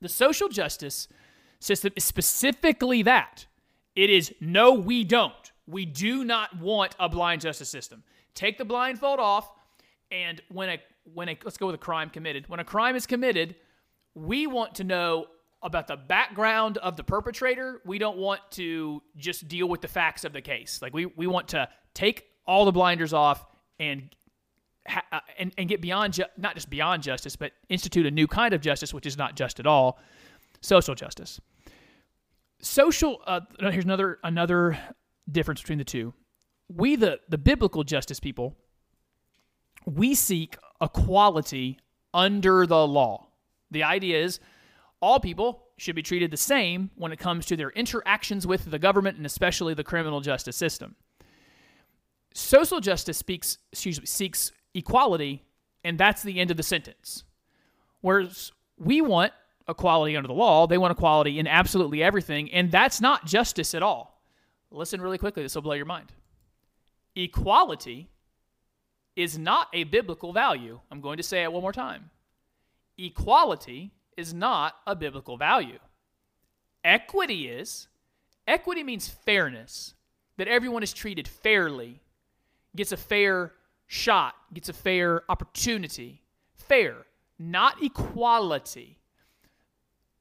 The 0.00 0.08
social 0.08 0.48
justice 0.48 1.08
system 1.58 1.92
is 1.96 2.04
specifically 2.04 3.02
that. 3.02 3.46
It 3.96 4.10
is 4.10 4.32
no, 4.40 4.74
we 4.74 5.02
don't. 5.02 5.32
We 5.66 5.86
do 5.86 6.24
not 6.24 6.60
want 6.60 6.94
a 7.00 7.08
blind 7.08 7.40
justice 7.40 7.70
system. 7.70 8.04
Take 8.34 8.58
the 8.58 8.64
blindfold 8.64 9.18
off, 9.18 9.50
and 10.10 10.40
when 10.50 10.68
a 10.68 10.78
when 11.12 11.28
a 11.30 11.38
let's 11.42 11.56
go 11.56 11.66
with 11.66 11.74
a 11.74 11.78
crime 11.78 12.10
committed. 12.10 12.48
When 12.48 12.60
a 12.60 12.64
crime 12.64 12.94
is 12.94 13.06
committed, 13.06 13.56
we 14.14 14.46
want 14.46 14.76
to 14.76 14.84
know 14.84 15.26
about 15.62 15.88
the 15.88 15.96
background 15.96 16.76
of 16.78 16.96
the 16.96 17.02
perpetrator. 17.02 17.80
We 17.84 17.98
don't 17.98 18.18
want 18.18 18.42
to 18.52 19.02
just 19.16 19.48
deal 19.48 19.68
with 19.68 19.80
the 19.80 19.88
facts 19.88 20.24
of 20.24 20.32
the 20.32 20.42
case. 20.42 20.80
Like 20.82 20.92
we 20.92 21.06
we 21.06 21.26
want 21.26 21.48
to 21.48 21.68
take 21.94 22.24
all 22.46 22.66
the 22.66 22.72
blinders 22.72 23.12
off 23.12 23.44
and 23.80 24.14
uh, 25.12 25.20
and, 25.38 25.52
and 25.58 25.68
get 25.68 25.80
beyond 25.80 26.14
ju- 26.14 26.24
not 26.36 26.54
just 26.54 26.70
beyond 26.70 27.02
justice, 27.02 27.36
but 27.36 27.52
institute 27.68 28.06
a 28.06 28.10
new 28.10 28.26
kind 28.26 28.54
of 28.54 28.60
justice, 28.60 28.92
which 28.94 29.06
is 29.06 29.16
not 29.16 29.36
just 29.36 29.60
at 29.60 29.66
all 29.66 29.98
social 30.60 30.94
justice. 30.94 31.40
Social. 32.60 33.22
Uh, 33.26 33.40
here's 33.60 33.84
another 33.84 34.18
another 34.24 34.78
difference 35.30 35.60
between 35.60 35.78
the 35.78 35.84
two. 35.84 36.14
We 36.68 36.96
the 36.96 37.20
the 37.28 37.38
biblical 37.38 37.84
justice 37.84 38.20
people. 38.20 38.56
We 39.84 40.14
seek 40.14 40.56
equality 40.80 41.78
under 42.12 42.66
the 42.66 42.86
law. 42.86 43.28
The 43.70 43.84
idea 43.84 44.22
is 44.22 44.40
all 45.00 45.20
people 45.20 45.64
should 45.76 45.94
be 45.94 46.02
treated 46.02 46.30
the 46.30 46.36
same 46.36 46.90
when 46.96 47.12
it 47.12 47.18
comes 47.18 47.46
to 47.46 47.56
their 47.56 47.70
interactions 47.70 48.46
with 48.46 48.70
the 48.70 48.78
government 48.78 49.16
and 49.16 49.24
especially 49.24 49.74
the 49.74 49.84
criminal 49.84 50.20
justice 50.20 50.56
system. 50.56 50.96
Social 52.34 52.80
justice 52.80 53.16
speaks, 53.16 53.58
excuse 53.72 54.00
me, 54.00 54.06
seeks 54.06 54.52
equality, 54.78 55.42
and 55.84 55.98
that's 55.98 56.22
the 56.22 56.38
end 56.40 56.50
of 56.50 56.56
the 56.56 56.62
sentence. 56.62 57.24
Whereas 58.00 58.52
we 58.78 59.00
want 59.00 59.32
equality 59.68 60.16
under 60.16 60.28
the 60.28 60.34
law, 60.34 60.66
they 60.66 60.78
want 60.78 60.92
equality 60.92 61.38
in 61.38 61.46
absolutely 61.46 62.02
everything, 62.02 62.50
and 62.52 62.70
that's 62.70 63.00
not 63.00 63.26
justice 63.26 63.74
at 63.74 63.82
all. 63.82 64.22
Listen 64.70 65.00
really 65.00 65.18
quickly, 65.18 65.42
this 65.42 65.54
will 65.54 65.62
blow 65.62 65.74
your 65.74 65.86
mind. 65.86 66.12
Equality 67.16 68.08
is 69.16 69.38
not 69.38 69.68
a 69.72 69.84
biblical 69.84 70.32
value. 70.32 70.80
I'm 70.90 71.00
going 71.00 71.16
to 71.16 71.22
say 71.22 71.42
it 71.42 71.52
one 71.52 71.62
more 71.62 71.72
time. 71.72 72.10
Equality 72.96 73.90
is 74.16 74.32
not 74.32 74.76
a 74.86 74.94
biblical 74.94 75.36
value. 75.36 75.78
Equity 76.84 77.48
is. 77.48 77.88
Equity 78.46 78.82
means 78.82 79.08
fairness, 79.08 79.94
that 80.36 80.48
everyone 80.48 80.82
is 80.82 80.92
treated 80.92 81.28
fairly, 81.28 82.00
gets 82.76 82.92
a 82.92 82.96
fair 82.96 83.52
shot, 83.88 84.34
gets 84.54 84.68
a 84.68 84.72
fair 84.72 85.22
opportunity. 85.28 86.22
Fair, 86.54 87.06
not 87.38 87.82
equality. 87.82 88.98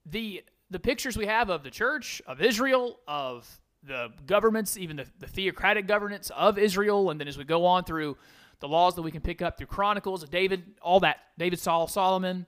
The 0.05 0.43
the 0.69 0.79
pictures 0.79 1.15
we 1.15 1.27
have 1.27 1.49
of 1.49 1.63
the 1.63 1.69
church, 1.69 2.21
of 2.27 2.41
Israel, 2.41 2.99
of 3.07 3.47
the 3.83 4.09
governments, 4.25 4.75
even 4.75 4.97
the, 4.97 5.05
the 5.19 5.27
theocratic 5.27 5.87
governance 5.87 6.29
of 6.35 6.57
Israel, 6.57 7.09
and 7.09 7.19
then 7.19 7.27
as 7.27 7.37
we 7.37 7.45
go 7.45 7.65
on 7.65 7.85
through 7.85 8.17
the 8.59 8.67
laws 8.67 8.95
that 8.95 9.01
we 9.01 9.11
can 9.11 9.21
pick 9.21 9.41
up 9.41 9.57
through 9.57 9.67
Chronicles 9.67 10.23
of 10.23 10.29
David, 10.29 10.63
all 10.81 10.99
that, 11.01 11.17
David, 11.37 11.59
Saul, 11.59 11.87
Solomon, 11.87 12.45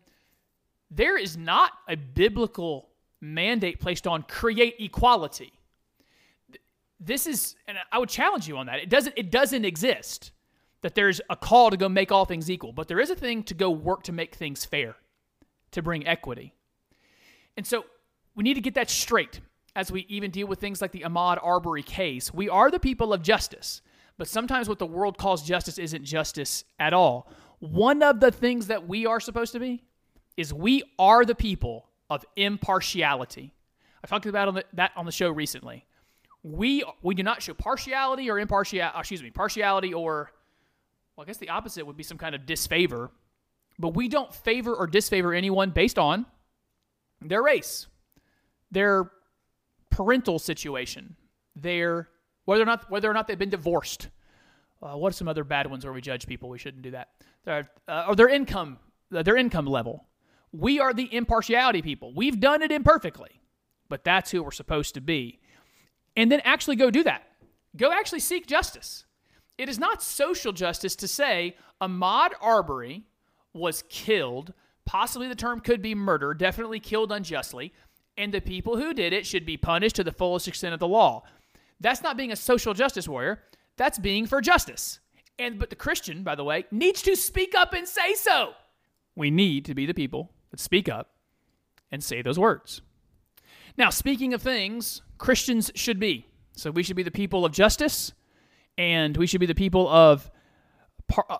there 0.92 1.18
is 1.18 1.38
not 1.38 1.72
a 1.88 1.96
biblical 1.96 2.90
mandate 3.22 3.80
placed 3.80 4.06
on 4.06 4.24
create 4.24 4.76
equality. 4.80 5.54
This 7.00 7.26
is, 7.26 7.56
and 7.68 7.78
I 7.92 8.00
would 8.00 8.10
challenge 8.10 8.50
you 8.50 8.58
on 8.58 8.66
that. 8.66 8.80
It 8.80 8.90
doesn't, 8.90 9.14
it 9.16 9.32
doesn't 9.32 9.64
exist 9.64 10.32
that 10.82 10.96
there's 10.96 11.22
a 11.30 11.36
call 11.36 11.70
to 11.70 11.78
go 11.78 11.90
make 11.90 12.12
all 12.12 12.26
things 12.26 12.50
equal, 12.50 12.72
but 12.72 12.88
there 12.88 13.00
is 13.00 13.10
a 13.10 13.16
thing 13.16 13.44
to 13.44 13.54
go 13.54 13.70
work 13.70 14.04
to 14.04 14.12
make 14.12 14.36
things 14.36 14.66
fair, 14.66 14.96
to 15.72 15.82
bring 15.82 16.08
equity. 16.08 16.54
And 17.58 17.68
so 17.68 17.86
we 18.36 18.44
need 18.44 18.54
to 18.54 18.62
get 18.62 18.76
that 18.76 18.90
straight 18.90 19.42
as 19.76 19.92
we 19.92 20.06
even 20.10 20.32
deal 20.32 20.48
with 20.48 20.60
things 20.60 20.82
like 20.82 20.92
the 20.92 21.02
Ahmaud 21.02 21.40
Arbery 21.44 21.84
case. 21.84 22.34
We 22.34 22.50
are 22.50 22.72
the 22.72 22.80
people 22.80 23.14
of 23.14 23.22
justice, 23.22 23.82
but 24.18 24.28
sometimes 24.28 24.70
what 24.70 24.80
the 24.80 24.86
world 24.86 25.18
calls 25.18 25.44
justice 25.44 25.78
isn't 25.78 26.06
justice 26.06 26.64
at 26.80 26.94
all. 26.94 27.32
One 27.60 28.02
of 28.02 28.20
the 28.20 28.32
things 28.32 28.68
that 28.68 28.88
we 28.88 29.06
are 29.06 29.20
supposed 29.20 29.52
to 29.54 29.60
be 29.60 29.84
is 30.38 30.54
we 30.54 30.84
are 30.98 31.26
the 31.26 31.36
people 31.36 31.90
of 32.10 32.26
impartiality. 32.36 33.54
I 34.04 34.08
talked 34.08 34.26
about 34.26 34.48
on 34.48 34.54
the, 34.56 34.66
that 34.74 34.92
on 34.96 35.06
the 35.06 35.12
show 35.12 35.30
recently. 35.30 35.86
We 36.42 36.86
we 37.02 37.16
do 37.16 37.24
not 37.24 37.42
show 37.42 37.54
partiality 37.54 38.32
or 38.32 38.40
impartiality. 38.40 38.96
Uh, 38.96 39.00
excuse 39.00 39.22
me, 39.22 39.30
partiality 39.30 39.94
or 39.94 40.32
well, 41.20 41.26
I 41.26 41.28
guess 41.28 41.38
the 41.38 41.50
opposite 41.50 41.86
would 41.86 41.98
be 41.98 42.04
some 42.04 42.18
kind 42.18 42.34
of 42.34 42.46
disfavor. 42.46 43.12
But 43.78 43.90
we 43.90 44.08
don't 44.08 44.34
favor 44.34 44.74
or 44.74 44.88
disfavor 44.88 45.34
anyone 45.34 45.72
based 45.72 46.00
on 46.00 46.26
their 47.20 47.44
race, 47.44 47.88
their 48.72 49.12
parental 49.90 50.40
situation, 50.40 51.18
their 51.58 52.08
whether 52.46 52.64
or 52.64 52.66
not 52.66 52.90
whether 52.90 53.12
or 53.12 53.14
not 53.14 53.28
they've 53.28 53.38
been 53.38 53.50
divorced. 53.50 54.08
Uh, 54.82 54.96
what 54.96 55.10
are 55.10 55.14
some 55.14 55.28
other 55.28 55.44
bad 55.44 55.70
ones 55.70 55.84
where 55.84 55.92
we 55.92 56.00
judge 56.00 56.26
people? 56.26 56.48
We 56.48 56.58
shouldn't 56.58 56.84
do 56.84 56.92
that. 56.92 57.10
Uh, 57.46 58.06
or 58.08 58.16
their 58.16 58.30
income, 58.30 58.80
uh, 59.14 59.22
their 59.22 59.36
income 59.36 59.66
level. 59.66 60.06
We 60.54 60.80
are 60.80 60.94
the 60.94 61.14
impartiality 61.14 61.82
people. 61.82 62.14
We've 62.16 62.40
done 62.40 62.62
it 62.62 62.72
imperfectly, 62.72 63.42
but 63.90 64.06
that's 64.06 64.32
who 64.32 64.42
we're 64.42 64.52
supposed 64.52 64.94
to 64.94 65.02
be. 65.02 65.42
And 66.16 66.32
then 66.32 66.40
actually 66.46 66.78
go 66.78 66.90
do 66.90 67.04
that. 67.04 67.24
Go 67.76 67.92
actually 67.92 68.22
seek 68.22 68.48
justice. 68.48 69.04
It 69.60 69.68
is 69.68 69.78
not 69.78 70.02
social 70.02 70.54
justice 70.54 70.96
to 70.96 71.08
say 71.08 71.58
Ahmaud 71.82 72.30
Arbery 72.42 73.04
was 73.52 73.84
killed. 73.90 74.54
Possibly 74.86 75.28
the 75.28 75.36
term 75.36 75.60
could 75.60 75.82
be 75.82 75.94
murder, 75.94 76.34
definitely 76.34 76.80
killed 76.80 77.12
unjustly, 77.12 77.74
and 78.18 78.34
the 78.34 78.40
people 78.40 78.78
who 78.78 78.94
did 78.94 79.12
it 79.12 79.28
should 79.28 79.46
be 79.46 79.58
punished 79.58 79.98
to 79.98 80.04
the 80.06 80.14
fullest 80.14 80.48
extent 80.48 80.74
of 80.74 80.80
the 80.80 80.88
law. 80.88 81.24
That's 81.82 82.02
not 82.02 82.16
being 82.16 82.32
a 82.32 82.38
social 82.38 82.74
justice 82.74 83.06
warrior. 83.06 83.44
That's 83.76 84.00
being 84.00 84.28
for 84.28 84.40
justice. 84.40 85.02
And 85.38 85.60
but 85.60 85.70
the 85.70 85.76
Christian, 85.76 86.24
by 86.24 86.36
the 86.36 86.46
way, 86.46 86.64
needs 86.72 87.02
to 87.02 87.18
speak 87.18 87.54
up 87.54 87.74
and 87.74 87.86
say 87.86 88.14
so. 88.14 88.54
We 89.18 89.30
need 89.30 89.66
to 89.66 89.76
be 89.76 89.86
the 89.86 89.94
people 89.94 90.32
that 90.52 90.62
speak 90.62 90.88
up 90.88 91.10
and 91.92 92.02
say 92.02 92.22
those 92.22 92.40
words. 92.40 92.82
Now, 93.78 93.90
speaking 93.90 94.34
of 94.34 94.42
things 94.42 95.02
Christians 95.18 95.70
should 95.76 96.00
be. 96.00 96.28
So 96.54 96.72
we 96.72 96.82
should 96.84 96.96
be 96.96 97.04
the 97.04 97.12
people 97.12 97.44
of 97.44 97.52
justice, 97.52 98.14
and 98.80 99.18
we 99.18 99.28
should 99.28 99.42
be 99.42 99.46
the 99.46 99.54
people 99.54 99.88
of 99.88 100.32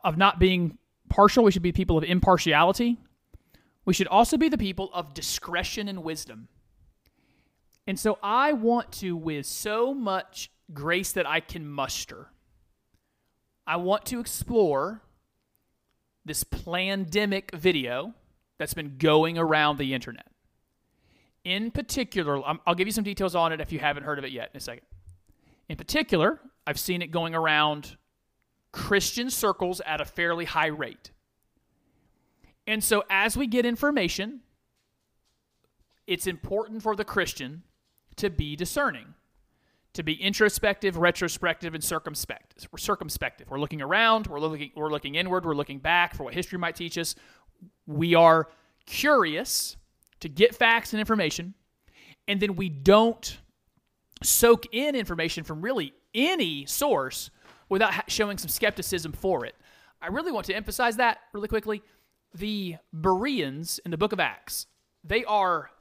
of 0.04 0.18
not 0.18 0.40
being 0.40 0.78
partial. 1.08 1.44
We 1.44 1.52
should 1.52 1.64
be 1.64 1.72
people 1.72 1.98
of 1.98 2.04
impartiality. 2.04 2.98
We 3.86 3.94
should 3.94 4.08
also 4.08 4.38
be 4.38 4.50
the 4.50 4.58
people 4.58 4.92
of 4.94 5.14
discretion 5.14 5.88
and 5.88 6.04
wisdom. 6.04 6.50
And 7.88 7.98
so 7.98 8.20
I 8.22 8.54
want 8.54 8.92
to, 8.94 9.16
with 9.16 9.46
so 9.46 9.94
much 9.94 10.52
grace 10.74 11.12
that 11.14 11.26
I 11.28 11.40
can 11.40 11.68
muster, 11.68 12.28
I 13.66 13.78
want 13.78 14.06
to 14.08 14.20
explore 14.20 15.02
this 16.26 16.44
Plandemic 16.44 17.56
video 17.56 18.14
that's 18.58 18.74
been 18.74 18.98
going 18.98 19.38
around 19.38 19.78
the 19.78 19.94
internet. 19.94 20.28
In 21.44 21.72
particular, 21.72 22.42
I'll 22.68 22.76
give 22.76 22.88
you 22.88 22.92
some 22.92 23.06
details 23.06 23.34
on 23.34 23.54
it 23.54 23.62
if 23.62 23.72
you 23.72 23.80
haven't 23.80 24.04
heard 24.04 24.20
of 24.20 24.26
it 24.26 24.32
yet 24.32 24.50
in 24.54 24.58
a 24.58 24.62
second. 24.62 24.86
In 25.70 25.78
particular, 25.78 26.40
I've 26.70 26.80
seen 26.80 27.02
it 27.02 27.10
going 27.10 27.34
around 27.34 27.98
Christian 28.72 29.32
circles 29.32 29.82
at 29.88 30.02
a 30.02 30.06
fairly 30.06 30.46
high 30.46 30.68
rate. 30.68 31.10
And 32.68 32.84
so, 32.84 33.06
as 33.10 33.36
we 33.36 33.48
get 33.48 33.66
information, 33.66 34.42
it's 36.06 36.28
important 36.28 36.84
for 36.84 36.96
the 36.96 37.04
Christian 37.04 37.64
to 38.18 38.30
be 38.30 38.56
discerning, 38.56 39.16
to 39.94 40.04
be 40.04 40.14
introspective, 40.14 40.96
retrospective, 40.96 41.74
and 41.74 41.84
circumspect. 41.84 42.68
We're 42.72 42.78
circumspective. 42.78 43.50
We're 43.50 43.60
looking 43.60 43.82
around, 43.82 44.28
we're 44.28 44.40
looking, 44.40 44.70
we're 44.76 44.92
looking 44.92 45.16
inward, 45.16 45.48
we're 45.48 45.56
looking 45.56 45.80
back 45.80 46.14
for 46.14 46.26
what 46.26 46.36
history 46.36 46.60
might 46.60 46.76
teach 46.76 47.00
us. 47.00 47.16
We 47.88 48.14
are 48.14 48.48
curious 48.86 49.76
to 50.20 50.30
get 50.30 50.54
facts 50.54 50.94
and 50.94 51.00
information, 51.00 51.56
and 52.28 52.40
then 52.40 52.56
we 52.56 52.70
don't 52.70 53.40
soak 54.22 54.68
in 54.72 54.94
information 54.94 55.44
from 55.44 55.64
really 55.64 55.96
any 56.14 56.66
source 56.66 57.30
without 57.70 58.10
showing 58.10 58.38
some 58.38 58.50
skepticism 58.50 59.12
for 59.12 59.46
it. 59.46 59.56
I 60.02 60.08
really 60.08 60.32
want 60.32 60.46
to 60.48 60.56
emphasize 60.56 60.98
that 60.98 61.20
really 61.34 61.48
quickly. 61.48 61.82
The 62.34 62.78
Bereans 62.94 63.80
in 63.86 63.92
the 63.92 63.98
book 63.98 64.14
of 64.14 64.20
Acts, 64.20 64.68
they 65.04 65.24
are 65.26 65.72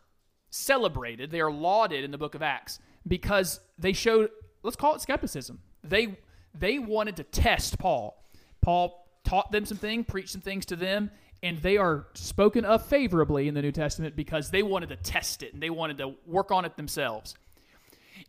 celebrated, 0.51 1.31
they 1.31 1.41
are 1.41 1.53
lauded 1.53 2.05
in 2.05 2.11
the 2.11 2.19
book 2.19 2.35
of 2.35 2.43
Acts 2.43 2.79
because 3.07 3.61
they 3.79 3.93
showed, 3.93 4.31
let's 4.63 4.77
call 4.77 4.95
it 4.95 5.01
skepticism. 5.01 5.61
They 5.83 6.19
they 6.55 6.79
wanted 6.79 7.17
to 7.17 7.25
test 7.25 7.79
Paul. 7.79 8.25
Paul 8.61 9.07
taught 9.25 9.53
them 9.53 9.65
some 9.65 9.77
things, 9.77 10.07
preached 10.09 10.31
some 10.31 10.41
things 10.41 10.67
to 10.67 10.77
them, 10.77 11.11
and 11.43 11.59
they 11.59 11.77
are 11.77 12.07
spoken 12.15 12.65
of 12.65 12.85
favorably 12.87 13.47
in 13.49 13.55
the 13.55 13.63
New 13.63 13.71
Testament 13.71 14.17
because 14.17 14.51
they 14.51 14.63
wanted 14.63 14.89
to 14.89 14.97
test 14.97 15.43
it 15.43 15.53
and 15.53 15.63
they 15.63 15.71
wanted 15.71 15.99
to 15.99 16.15
work 16.27 16.51
on 16.51 16.65
it 16.65 16.77
themselves. 16.77 17.37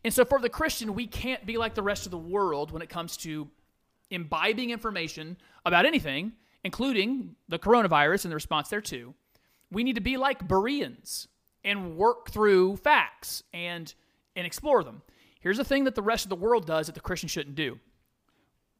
And 0.04 0.12
so, 0.12 0.24
for 0.24 0.40
the 0.40 0.48
Christian, 0.48 0.94
we 0.94 1.06
can't 1.06 1.44
be 1.46 1.56
like 1.56 1.74
the 1.74 1.82
rest 1.82 2.06
of 2.06 2.10
the 2.10 2.18
world 2.18 2.70
when 2.70 2.82
it 2.82 2.88
comes 2.88 3.16
to 3.18 3.48
imbibing 4.10 4.70
information 4.70 5.36
about 5.64 5.86
anything, 5.86 6.32
including 6.64 7.36
the 7.48 7.58
coronavirus 7.58 8.24
and 8.24 8.32
the 8.32 8.36
response 8.36 8.68
thereto. 8.68 9.14
We 9.70 9.84
need 9.84 9.94
to 9.94 10.00
be 10.00 10.16
like 10.16 10.46
Bereans 10.46 11.28
and 11.64 11.96
work 11.96 12.30
through 12.30 12.76
facts 12.76 13.42
and 13.52 13.92
and 14.36 14.46
explore 14.46 14.82
them. 14.84 15.02
Here's 15.40 15.56
the 15.56 15.64
thing 15.64 15.84
that 15.84 15.94
the 15.94 16.02
rest 16.02 16.24
of 16.24 16.30
the 16.30 16.36
world 16.36 16.66
does 16.66 16.86
that 16.86 16.94
the 16.94 17.00
Christian 17.00 17.28
shouldn't 17.28 17.56
do. 17.56 17.78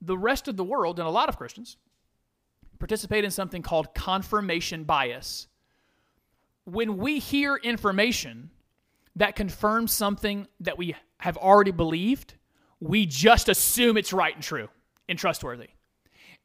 The 0.03 0.17
rest 0.17 0.49
of 0.49 0.57
the 0.57 0.65
world, 0.65 0.99
and 0.99 1.09
a 1.09 1.11
lot 1.11 1.29
of 1.29 1.37
Christians, 1.37 1.77
participate 2.79 3.25
in 3.25 3.31
something 3.31 3.63
called 3.63 3.95
confirmation 3.95 4.85
bias. 4.85 5.49
When 6.65 6.99
we 6.99 7.19
hear 7.19 7.57
information 7.57 8.51
that 9.17 9.37
confirms 9.37 9.93
something 9.93 10.47
that 10.61 10.79
we 10.79 10.95
have 11.19 11.37
already 11.37 11.71
believed, 11.71 12.35
we 12.81 13.07
just 13.07 13.49
assume 13.49 13.97
it's 13.97 14.13
right 14.13 14.35
and 14.35 14.43
true 14.43 14.69
and 15.09 15.19
trustworthy. 15.19 15.69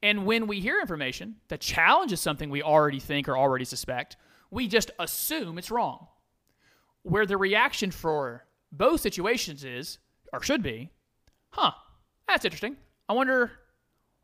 And 0.03 0.25
when 0.25 0.47
we 0.47 0.59
hear 0.59 0.79
information 0.79 1.35
that 1.47 1.61
challenges 1.61 2.19
something 2.19 2.49
we 2.49 2.61
already 2.61 2.99
think 2.99 3.27
or 3.27 3.37
already 3.37 3.65
suspect, 3.65 4.17
we 4.51 4.67
just 4.67 4.91
assume 4.99 5.57
it's 5.57 5.71
wrong. 5.71 6.07
Where 7.03 7.25
the 7.25 7.37
reaction 7.37 7.91
for 7.91 8.45
both 8.71 9.01
situations 9.01 9.63
is, 9.63 9.99
or 10.33 10.41
should 10.41 10.61
be, 10.61 10.89
huh, 11.49 11.71
that's 12.27 12.45
interesting. 12.45 12.75
I 13.07 13.13
wonder 13.13 13.51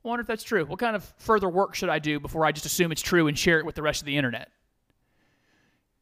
I 0.04 0.08
wonder 0.08 0.22
if 0.22 0.28
that's 0.28 0.44
true. 0.44 0.66
What 0.66 0.80
kind 0.80 0.96
of 0.96 1.04
further 1.18 1.48
work 1.48 1.76
should 1.76 1.90
I 1.90 2.00
do 2.00 2.20
before 2.20 2.44
I 2.44 2.52
just 2.52 2.66
assume 2.66 2.92
it's 2.92 3.04
true 3.04 3.28
and 3.28 3.38
share 3.38 3.60
it 3.60 3.66
with 3.66 3.76
the 3.76 3.84
rest 3.84 4.02
of 4.02 4.08
the 4.08 4.18
internet? 4.18 4.50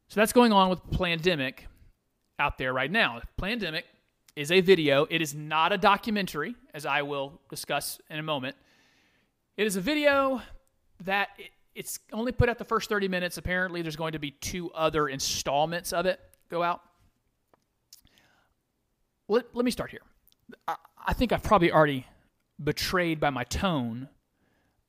So 0.08 0.20
that's 0.20 0.32
going 0.32 0.52
on 0.52 0.70
with 0.70 0.82
Plandemic 0.90 1.66
out 2.40 2.58
there 2.58 2.72
right 2.72 2.90
now. 2.90 3.20
Plandemic 3.40 3.82
is 4.34 4.50
a 4.50 4.60
video. 4.60 5.06
It 5.10 5.22
is 5.22 5.34
not 5.34 5.72
a 5.72 5.78
documentary, 5.78 6.56
as 6.74 6.86
I 6.86 7.02
will 7.02 7.40
discuss 7.50 8.00
in 8.08 8.18
a 8.18 8.22
moment. 8.22 8.56
It 9.56 9.66
is 9.66 9.76
a 9.76 9.80
video 9.80 10.40
that 11.04 11.28
it, 11.38 11.50
it's 11.74 12.00
only 12.12 12.32
put 12.32 12.48
out 12.48 12.58
the 12.58 12.64
first 12.64 12.88
30 12.88 13.08
minutes. 13.08 13.36
Apparently, 13.36 13.82
there's 13.82 13.96
going 13.96 14.12
to 14.12 14.18
be 14.18 14.32
two 14.32 14.72
other 14.72 15.08
installments 15.08 15.92
of 15.92 16.06
it 16.06 16.18
go 16.50 16.62
out. 16.62 16.80
Let, 19.28 19.54
let 19.54 19.64
me 19.64 19.70
start 19.70 19.90
here. 19.90 20.00
I, 20.66 20.76
I 21.06 21.12
think 21.12 21.32
I've 21.32 21.42
probably 21.42 21.70
already 21.70 22.06
betrayed 22.62 23.20
by 23.20 23.30
my 23.30 23.44
tone. 23.44 24.08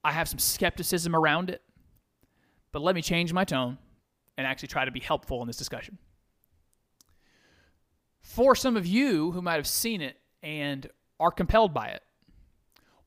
I 0.03 0.11
have 0.11 0.27
some 0.27 0.39
skepticism 0.39 1.15
around 1.15 1.49
it, 1.49 1.61
but 2.71 2.81
let 2.81 2.95
me 2.95 3.01
change 3.01 3.31
my 3.33 3.43
tone 3.43 3.77
and 4.37 4.47
actually 4.47 4.69
try 4.69 4.85
to 4.85 4.91
be 4.91 4.99
helpful 4.99 5.41
in 5.41 5.47
this 5.47 5.57
discussion. 5.57 5.99
For 8.21 8.55
some 8.55 8.77
of 8.77 8.85
you 8.85 9.31
who 9.31 9.41
might 9.41 9.55
have 9.55 9.67
seen 9.67 10.01
it 10.01 10.17
and 10.41 10.89
are 11.19 11.31
compelled 11.31 11.73
by 11.73 11.89
it, 11.89 12.03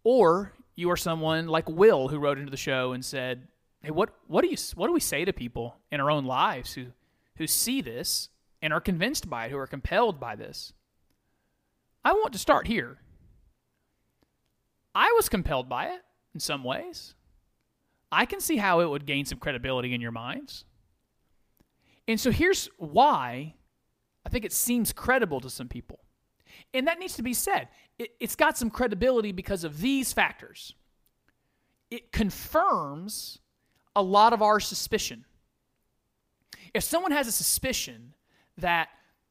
or 0.02 0.52
you 0.74 0.90
are 0.90 0.96
someone 0.96 1.46
like 1.48 1.68
Will 1.68 2.08
who 2.08 2.18
wrote 2.18 2.38
into 2.38 2.50
the 2.50 2.56
show 2.56 2.92
and 2.92 3.04
said, 3.04 3.48
"Hey, 3.80 3.90
what 3.90 4.14
what 4.26 4.42
do 4.42 4.48
you 4.48 4.56
what 4.74 4.88
do 4.88 4.92
we 4.92 5.00
say 5.00 5.24
to 5.24 5.32
people 5.32 5.76
in 5.90 6.00
our 6.00 6.10
own 6.10 6.24
lives 6.24 6.74
who 6.74 6.92
who 7.36 7.46
see 7.46 7.80
this 7.80 8.28
and 8.60 8.72
are 8.72 8.80
convinced 8.80 9.30
by 9.30 9.46
it, 9.46 9.50
who 9.50 9.58
are 9.58 9.66
compelled 9.66 10.20
by 10.20 10.36
this?" 10.36 10.72
I 12.04 12.12
want 12.12 12.32
to 12.34 12.38
start 12.38 12.66
here. 12.66 12.98
I 14.94 15.12
was 15.16 15.28
compelled 15.28 15.68
by 15.68 15.86
it 15.86 16.02
in 16.34 16.40
some 16.40 16.62
ways. 16.62 17.14
I 18.12 18.26
can 18.26 18.40
see 18.40 18.58
how 18.58 18.80
it 18.80 18.90
would 18.90 19.06
gain 19.06 19.24
some 19.24 19.38
credibility 19.38 19.94
in 19.94 20.00
your 20.00 20.12
minds. 20.12 20.64
And 22.06 22.20
so 22.20 22.30
here's 22.30 22.66
why 22.76 23.54
I 24.24 24.28
think 24.28 24.44
it 24.44 24.52
seems 24.52 24.92
credible 24.92 25.40
to 25.40 25.50
some 25.50 25.68
people. 25.68 26.00
And 26.72 26.86
that 26.88 26.98
needs 26.98 27.14
to 27.16 27.22
be 27.22 27.34
said. 27.34 27.68
It, 27.98 28.10
has 28.20 28.36
got 28.36 28.58
some 28.58 28.70
credibility 28.70 29.32
because 29.32 29.64
of 29.64 29.80
these 29.80 30.12
factors. 30.12 30.74
It 31.90 32.12
confirms 32.12 33.38
a 33.94 34.02
lot 34.02 34.32
of 34.32 34.42
our 34.42 34.58
suspicion. 34.60 35.24
If 36.72 36.82
someone 36.82 37.12
has 37.12 37.28
a 37.28 37.32
suspicion 37.32 38.14
that 38.58 38.88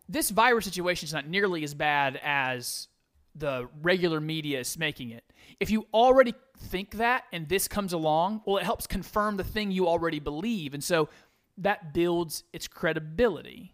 this 0.07 0.29
virus 0.29 0.65
situation 0.65 1.07
is 1.07 1.13
not 1.13 1.27
nearly 1.27 1.63
as 1.63 1.73
bad 1.73 2.19
as 2.23 2.87
the 3.35 3.67
regular 3.81 4.21
media 4.21 4.59
is 4.59 4.77
making 4.77 5.09
it, 5.09 5.23
if 5.59 5.69
you 5.69 5.87
already 5.93 6.33
think 6.57 6.91
that 6.97 7.23
and 7.33 7.49
this 7.49 7.67
comes 7.67 7.93
along, 7.93 8.41
well, 8.45 8.57
it 8.57 8.63
helps 8.63 8.87
confirm 8.87 9.37
the 9.37 9.43
thing 9.43 9.71
you 9.71 9.87
already 9.87 10.19
believe. 10.19 10.73
And 10.73 10.83
so 10.83 11.09
that 11.57 11.93
builds 11.93 12.43
its 12.53 12.67
credibility. 12.67 13.73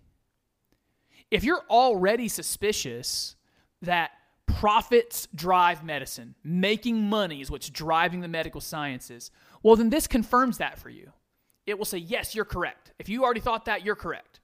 If 1.32 1.44
you're 1.44 1.63
already 1.70 2.28
suspicious 2.28 3.36
that 3.82 4.12
profits 4.46 5.28
drive 5.36 5.84
medicine, 5.84 6.36
making 6.44 7.02
money 7.02 7.42
is 7.42 7.52
what's 7.52 7.70
driving 7.70 8.22
the 8.22 8.28
medical 8.28 8.62
sciences, 8.62 9.32
well, 9.63 9.76
then 9.76 9.89
this 9.89 10.08
confirms 10.08 10.58
that 10.58 10.80
for 10.80 10.89
you. 10.89 11.12
It 11.65 11.78
will 11.78 11.86
say, 11.86 12.00
yes, 12.00 12.34
you're 12.34 12.46
correct. 12.46 12.94
If 12.98 13.10
you 13.10 13.24
already 13.24 13.42
thought 13.42 13.65
that, 13.65 13.86
you're 13.86 13.96
correct. 13.96 14.39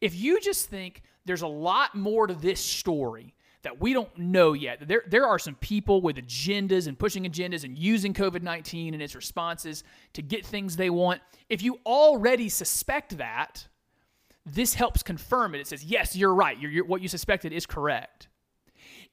If 0.00 0.14
you 0.14 0.40
just 0.40 0.70
think 0.70 1.02
there's 1.24 1.42
a 1.42 1.46
lot 1.46 1.94
more 1.94 2.26
to 2.26 2.34
this 2.34 2.60
story 2.60 3.34
that 3.62 3.80
we 3.80 3.92
don't 3.92 4.16
know 4.18 4.54
yet, 4.54 4.88
there, 4.88 5.04
there 5.06 5.26
are 5.26 5.38
some 5.38 5.54
people 5.56 6.00
with 6.00 6.16
agendas 6.16 6.88
and 6.88 6.98
pushing 6.98 7.24
agendas 7.24 7.64
and 7.64 7.76
using 7.76 8.14
COVID 8.14 8.42
19 8.42 8.94
and 8.94 9.02
its 9.02 9.14
responses 9.14 9.84
to 10.14 10.22
get 10.22 10.46
things 10.46 10.76
they 10.76 10.90
want. 10.90 11.20
If 11.48 11.62
you 11.62 11.78
already 11.84 12.48
suspect 12.48 13.18
that, 13.18 13.66
this 14.44 14.74
helps 14.74 15.02
confirm 15.02 15.54
it. 15.54 15.60
It 15.60 15.66
says, 15.66 15.84
yes, 15.84 16.16
you're 16.16 16.34
right. 16.34 16.58
You're, 16.58 16.70
you're, 16.70 16.84
what 16.84 17.00
you 17.00 17.08
suspected 17.08 17.52
is 17.52 17.66
correct. 17.66 18.28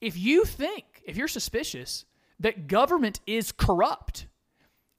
If 0.01 0.17
you 0.17 0.45
think, 0.45 0.85
if 1.05 1.17
you're 1.17 1.27
suspicious 1.27 2.05
that 2.39 2.67
government 2.67 3.19
is 3.27 3.51
corrupt 3.51 4.27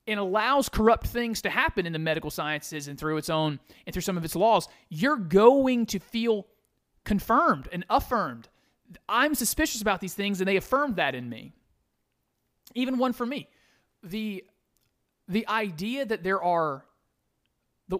and 0.06 0.20
allows 0.20 0.68
corrupt 0.68 1.06
things 1.06 1.42
to 1.42 1.50
happen 1.50 1.86
in 1.86 1.92
the 1.92 1.98
medical 1.98 2.30
sciences 2.30 2.88
and 2.88 2.98
through 2.98 3.16
its 3.16 3.30
own 3.30 3.58
and 3.86 3.92
through 3.92 4.02
some 4.02 4.16
of 4.16 4.24
its 4.24 4.36
laws, 4.36 4.68
you're 4.88 5.16
going 5.16 5.86
to 5.86 5.98
feel 5.98 6.46
confirmed 7.04 7.68
and 7.72 7.84
affirmed. 7.88 8.48
I'm 9.08 9.34
suspicious 9.34 9.80
about 9.80 10.00
these 10.00 10.14
things, 10.14 10.40
and 10.40 10.48
they 10.48 10.56
affirmed 10.56 10.96
that 10.96 11.14
in 11.14 11.28
me. 11.28 11.52
Even 12.74 12.98
one 12.98 13.12
for 13.12 13.24
me. 13.26 13.48
The 14.02 14.44
the 15.28 15.46
idea 15.48 16.04
that 16.04 16.24
there 16.24 16.42
are 16.42 16.84
the 17.88 17.98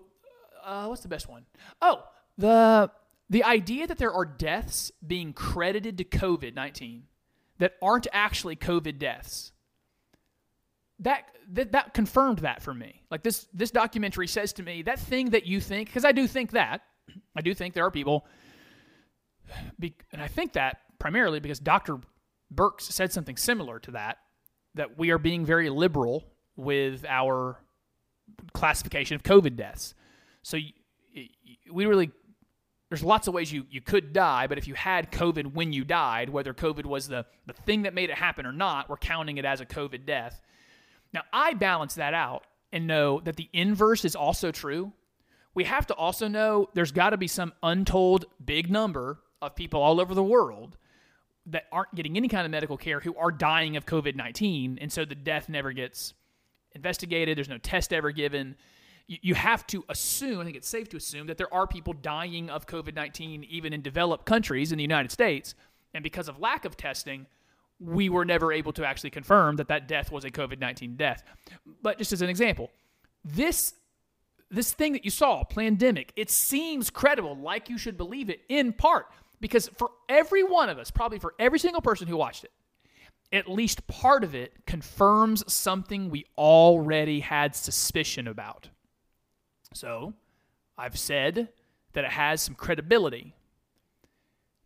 uh, 0.65 0.87
what's 0.87 1.03
the 1.03 1.09
best 1.09 1.29
one? 1.29 1.45
Oh, 1.81 2.05
the 2.41 2.91
the 3.29 3.45
idea 3.45 3.87
that 3.87 3.99
there 3.99 4.13
are 4.13 4.25
deaths 4.25 4.91
being 5.07 5.33
credited 5.33 5.99
to 5.99 6.05
COVID 6.05 6.55
19 6.55 7.05
that 7.59 7.75
aren't 7.81 8.09
actually 8.13 8.57
COVID 8.57 8.99
deaths, 8.99 9.53
that, 10.99 11.25
that, 11.53 11.73
that 11.73 11.95
confirmed 11.95 12.41
that 12.41 12.63
for 12.63 12.75
me. 12.75 13.03
Like 13.11 13.23
this, 13.23 13.47
this 13.53 13.71
documentary 13.71 14.27
says 14.27 14.53
to 14.55 14.63
me 14.63 14.83
that 14.83 14.99
thing 14.99 15.31
that 15.31 15.47
you 15.47 15.61
think, 15.61 15.89
because 15.89 16.05
I 16.05 16.13
do 16.13 16.27
think 16.27 16.53
that, 16.53 16.81
I 17.37 17.43
do 17.43 17.55
think 17.55 17.75
there 17.75 17.85
are 17.85 17.91
people, 17.91 18.27
be, 19.79 19.95
and 20.13 20.23
I 20.23 20.27
think 20.27 20.55
that 20.55 20.79
primarily 20.99 21.39
because 21.39 21.61
Dr. 21.61 21.99
Birx 22.53 22.83
said 22.83 23.13
something 23.13 23.37
similar 23.37 23.79
to 23.81 23.93
that, 23.93 24.19
that 24.75 24.99
we 24.99 25.11
are 25.11 25.19
being 25.19 25.45
very 25.45 25.69
liberal 25.69 26.25
with 26.57 27.05
our 27.09 27.61
classification 28.55 29.17
of 29.17 29.23
COVID 29.23 29.57
deaths. 29.57 29.95
So 30.43 30.57
we 31.71 31.87
really 31.87 32.11
there's 32.91 33.05
lots 33.05 33.29
of 33.29 33.35
ways 33.35 33.53
you, 33.53 33.65
you 33.71 33.81
could 33.81 34.13
die, 34.13 34.49
but 34.49 34.59
if 34.59 34.67
you 34.67 34.75
had 34.75 35.13
COVID 35.13 35.55
when 35.55 35.73
you 35.73 35.85
died, 35.85 36.29
whether 36.29 36.53
COVID 36.53 36.85
was 36.85 37.07
the, 37.07 37.25
the 37.47 37.53
thing 37.53 37.83
that 37.83 37.95
made 37.95 38.11
it 38.11 38.17
happen 38.17 38.45
or 38.45 38.53
not, 38.53 38.89
we're 38.89 38.97
counting 38.97 39.39
it 39.39 39.45
as 39.45 39.61
a 39.61 39.67
COVID 39.67 40.05
death. 40.05 40.41
Now, 41.15 41.23
I 41.33 41.55
balance 41.55 41.95
that 41.95 42.15
out 42.15 42.45
and 42.73 42.89
know 42.89 43.21
that 43.21 43.37
the 43.37 43.49
inverse 43.53 44.05
is 44.05 44.17
also 44.17 44.51
true. 44.51 44.93
We 45.55 45.65
have 45.65 45.87
to 45.87 45.95
also 45.95 46.27
know 46.27 46.69
there's 46.75 46.91
got 46.91 47.11
to 47.11 47.17
be 47.17 47.29
some 47.29 47.53
untold 47.63 48.25
big 48.45 48.71
number 48.71 49.21
of 49.41 49.55
people 49.55 49.81
all 49.81 50.01
over 50.01 50.13
the 50.13 50.23
world 50.23 50.77
that 51.47 51.67
aren't 51.71 51.95
getting 51.95 52.17
any 52.17 52.29
kind 52.29 52.45
of 52.45 52.51
medical 52.51 52.77
care 52.77 52.99
who 52.99 53.17
are 53.17 53.31
dying 53.31 53.77
of 53.77 53.87
COVID 53.87 54.17
19. 54.17 54.79
And 54.81 54.93
so 54.93 55.05
the 55.05 55.15
death 55.15 55.49
never 55.49 55.73
gets 55.73 56.13
investigated, 56.73 57.39
there's 57.39 57.49
no 57.49 57.59
test 57.59 57.93
ever 57.93 58.11
given 58.11 58.57
you 59.23 59.35
have 59.35 59.67
to 59.69 59.85
assume, 59.89 60.41
I 60.41 60.45
think 60.45 60.57
it's 60.57 60.69
safe 60.69 60.89
to 60.91 60.97
assume, 60.97 61.27
that 61.27 61.37
there 61.37 61.53
are 61.53 61.67
people 61.67 61.93
dying 61.93 62.49
of 62.49 62.67
COVID 62.67 62.95
19 62.95 63.45
even 63.45 63.73
in 63.73 63.83
developed 63.83 64.25
countries 64.25 64.73
in 64.73 64.79
the 64.79 64.85
United 64.85 65.11
States. 65.11 65.55
And 65.95 66.05
because 66.05 66.29
of 66.29 66.39
lack 66.39 66.65
of 66.65 66.77
testing, 66.77 67.27
we 67.81 68.09
were 68.09 68.25
never 68.25 68.53
able 68.53 68.73
to 68.75 68.87
actually 68.87 69.11
confirm 69.11 69.57
that 69.57 69.69
that 69.69 69.89
death 69.89 70.13
was 70.13 70.25
a 70.25 70.31
COVID 70.31 70.61
19 70.61 70.97
death. 70.97 71.25
But 71.83 71.99
just 71.99 72.13
as 72.13 72.23
an 72.23 72.29
example, 72.31 72.71
this. 73.25 73.75
This 74.53 74.73
thing 74.73 74.95
that 74.95 75.05
you 75.05 75.13
saw, 75.13 75.45
Plandemic, 75.45 76.09
it 76.17 76.29
seems 76.29 76.91
credible, 76.91 77.37
like 77.37 77.71
you 77.71 77.79
should 77.79 77.97
believe 77.97 78.29
it, 78.29 78.41
in 78.49 78.73
part 78.73 79.07
because 79.41 79.69
for 79.69 79.91
every 80.09 80.43
one 80.43 80.69
of 80.69 80.77
us, 80.77 80.91
probably 80.91 81.21
for 81.21 81.35
every 81.39 81.61
single 81.61 81.81
person 81.81 82.07
who 82.07 82.17
watched 82.17 82.43
it, 82.43 82.51
at 83.33 83.49
least 83.49 83.87
part 83.87 84.25
of 84.25 84.35
it 84.35 84.53
confirms 84.67 85.51
something 85.53 86.11
we 86.11 86.27
already 86.37 87.21
had 87.21 87.55
suspicion 87.55 88.27
about. 88.27 88.69
So 89.73 90.15
I've 90.77 90.99
said 90.99 91.49
that 91.93 92.05
it 92.05 92.11
has 92.11 92.43
some 92.43 92.55
credibility. 92.55 93.35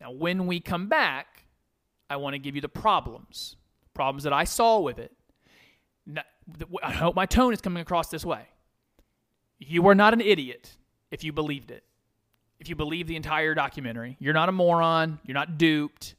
Now, 0.00 0.10
when 0.10 0.46
we 0.46 0.60
come 0.60 0.88
back, 0.88 1.44
I 2.08 2.16
want 2.16 2.34
to 2.34 2.38
give 2.38 2.54
you 2.54 2.60
the 2.60 2.68
problems, 2.68 3.56
problems 3.94 4.24
that 4.24 4.32
I 4.32 4.44
saw 4.44 4.80
with 4.80 4.98
it. 4.98 5.12
Now, 6.06 6.22
I 6.82 6.92
hope 6.92 7.14
my 7.14 7.26
tone 7.26 7.52
is 7.52 7.60
coming 7.60 7.80
across 7.80 8.08
this 8.08 8.24
way. 8.24 8.46
You 9.58 9.86
are 9.88 9.94
not 9.94 10.12
an 10.12 10.20
idiot 10.20 10.76
if 11.10 11.24
you 11.24 11.32
believed 11.32 11.70
it. 11.70 11.84
If 12.60 12.68
you 12.68 12.76
believe 12.76 13.06
the 13.06 13.16
entire 13.16 13.54
documentary, 13.54 14.16
you're 14.20 14.34
not 14.34 14.48
a 14.48 14.52
moron, 14.52 15.18
you're 15.24 15.34
not 15.34 15.58
duped. 15.58 16.14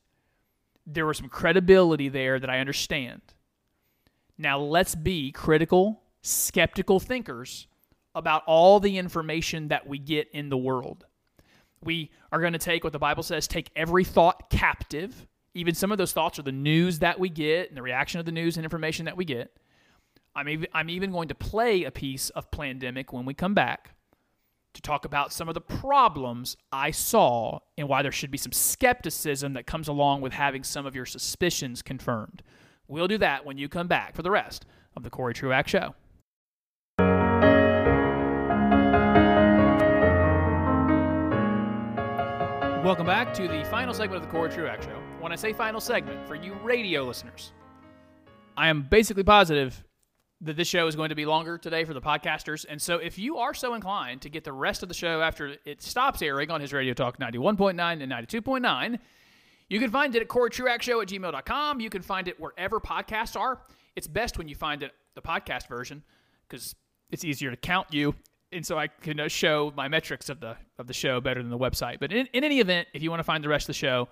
There 0.86 1.06
was 1.06 1.18
some 1.18 1.30
credibility 1.30 2.10
there 2.10 2.40
that 2.40 2.50
I 2.50 2.60
understand. 2.60 3.22
Now, 4.38 4.60
let's 4.60 4.96
be 4.96 5.32
critical, 5.32 6.02
skeptical 6.22 7.00
thinkers 7.00 7.68
about 8.16 8.44
all 8.48 8.80
the 8.80 8.98
information 8.98 9.68
that 9.68 9.86
we 9.86 10.00
get 10.00 10.30
in 10.32 10.50
the 10.50 10.58
world. 10.58 11.06
We 11.84 12.12
are 12.32 12.40
going 12.40 12.54
to 12.54 12.60
take 12.60 12.84
what 12.84 12.94
the 12.94 13.00
Bible 13.00 13.22
says, 13.22 13.48
take 13.48 13.70
every 13.76 14.04
thought 14.04 14.50
captive. 14.50 15.28
Even 15.54 15.76
some 15.76 15.92
of 15.92 15.98
those 15.98 16.14
thoughts 16.14 16.40
are 16.40 16.44
the 16.44 16.52
news 16.52 17.00
that 17.00 17.20
we 17.20 17.30
get 17.30 17.70
and 17.70 17.78
the 17.78 17.82
reaction 17.82 18.20
of 18.20 18.26
the 18.26 18.32
news 18.32 18.58
and 18.58 18.64
information 18.64 19.06
that 19.06 19.18
we 19.18 19.26
get. 19.26 19.56
I'm 20.36 20.50
even, 20.50 20.68
I'm 20.74 20.90
even 20.90 21.12
going 21.12 21.28
to 21.28 21.36
play 21.36 21.84
a 21.84 21.92
piece 21.92 22.30
of 22.32 22.50
Plandemic 22.52 23.14
when 23.14 23.26
we 23.26 23.34
come 23.34 23.54
back 23.54 23.92
to 24.74 24.82
talk 24.82 25.06
about 25.06 25.32
some 25.32 25.48
of 25.48 25.54
the 25.54 25.62
problems 25.62 26.58
I 26.72 26.92
saw 26.92 27.60
and 27.78 27.88
why 27.88 28.02
there 28.02 28.12
should 28.12 28.32
be 28.32 28.38
some 28.38 28.52
skepticism 28.52 29.54
that 29.54 29.66
comes 29.66 29.88
along 29.88 30.22
with 30.22 30.34
having 30.34 30.64
some 30.64 30.86
of 30.86 30.96
your 30.96 31.06
suspicions 31.06 31.82
confirmed. 31.82 32.44
We'll 32.88 33.08
do 33.08 33.18
that 33.20 33.46
when 33.46 33.58
you 33.58 33.70
come 33.70 33.88
back 33.88 34.16
for 34.16 34.22
the 34.22 34.32
rest 34.32 34.66
of 34.96 35.04
the 35.04 35.10
Cory 35.10 35.34
Truax 35.34 35.72
Show. 35.72 35.96
Welcome 42.86 43.08
back 43.08 43.34
to 43.34 43.48
the 43.48 43.66
final 43.66 43.96
segment 43.96 44.22
of 44.24 44.30
the 44.30 44.32
Cory 44.32 44.52
Truax 44.52 44.86
Show. 44.86 45.02
When 45.20 45.32
I 45.32 45.36
say 45.36 45.54
final 45.54 45.82
segment, 45.82 46.28
for 46.28 46.36
you 46.36 46.54
radio 46.62 47.04
listeners, 47.04 47.52
I 48.56 48.68
am 48.68 48.84
basically 48.84 49.24
positive 49.24 49.84
that 50.42 50.56
this 50.56 50.68
show 50.68 50.86
is 50.86 50.96
going 50.96 51.10
to 51.10 51.16
be 51.16 51.26
longer 51.26 51.58
today 51.58 51.84
for 51.84 51.96
the 51.96 52.00
podcasters. 52.00 52.64
And 52.70 52.80
so 52.80 52.98
if 52.98 53.18
you 53.18 53.38
are 53.38 53.56
so 53.56 53.74
inclined 53.74 54.22
to 54.22 54.30
get 54.30 54.44
the 54.44 54.54
rest 54.54 54.84
of 54.84 54.90
the 54.90 54.94
show 54.94 55.24
after 55.24 55.56
it 55.66 55.82
stops 55.82 56.22
airing 56.22 56.52
on 56.52 56.62
his 56.62 56.74
Radio 56.74 56.94
Talk 56.94 57.18
91.9 57.18 58.04
and 58.04 58.12
92.9, 58.12 59.00
you 59.68 59.80
can 59.80 59.90
find 59.90 60.16
it 60.16 60.22
at 60.22 60.28
CoryTruaxShow 60.28 61.02
at 61.02 61.08
gmail.com. 61.08 61.80
You 61.80 61.90
can 61.90 62.04
find 62.04 62.28
it 62.28 62.40
wherever 62.40 62.80
podcasts 62.80 63.36
are. 63.36 63.62
It's 63.96 64.06
best 64.06 64.38
when 64.38 64.48
you 64.48 64.54
find 64.54 64.84
it 64.84 64.92
the 65.16 65.24
podcast 65.24 65.68
version 65.68 66.04
because 66.48 66.76
it's 67.10 67.26
easier 67.26 67.50
to 67.50 67.58
count 67.58 67.88
you 67.92 68.14
and 68.56 68.66
so 68.66 68.80
I 68.80 68.88
can 68.88 69.20
uh, 69.20 69.28
show 69.28 69.74
my 69.76 69.88
metrics 69.88 70.30
of 70.30 70.40
the 70.40 70.56
of 70.80 70.88
the 70.88 70.94
show 70.94 71.20
better 71.20 71.42
than 71.42 71.52
the 71.52 71.58
website. 71.58 72.00
But 72.00 72.12
in, 72.12 72.28
in 72.34 72.44
any 72.44 72.60
event, 72.60 72.88
if 72.94 73.04
you 73.04 73.10
want 73.10 73.20
to 73.20 73.24
find 73.24 73.44
the 73.44 73.50
rest 73.50 73.64
of 73.64 73.68
the 73.68 73.74
show, 73.74 74.08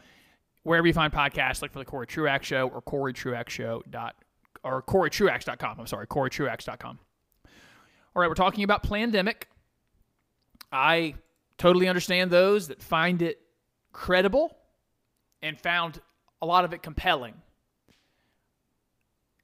wherever 0.64 0.86
you 0.86 0.94
find 0.94 1.12
podcasts, 1.12 1.62
look 1.62 1.72
for 1.72 1.80
the 1.80 1.86
Cory 1.86 2.06
Truax 2.06 2.46
Show 2.46 2.68
or 2.68 2.82
Cory 2.82 3.14
Truax 3.14 3.52
Show 3.54 3.82
dot 3.90 4.16
or 4.64 4.82
CoryTruax.com. 4.82 5.80
I'm 5.80 5.88
sorry, 5.88 6.08
CoryTruax.com. 6.08 7.00
All 8.16 8.22
right, 8.22 8.30
we're 8.30 8.36
talking 8.36 8.64
about 8.64 8.84
Plandemic. 8.84 9.44
I 10.72 11.16
totally 11.58 11.88
understand 11.88 12.32
those 12.32 12.68
that 12.70 12.82
find 12.82 13.22
it 13.22 13.42
credible 13.92 14.58
and 15.42 15.60
found 15.60 16.00
a 16.42 16.46
lot 16.46 16.64
of 16.64 16.74
it 16.74 16.82
compelling. 16.82 17.34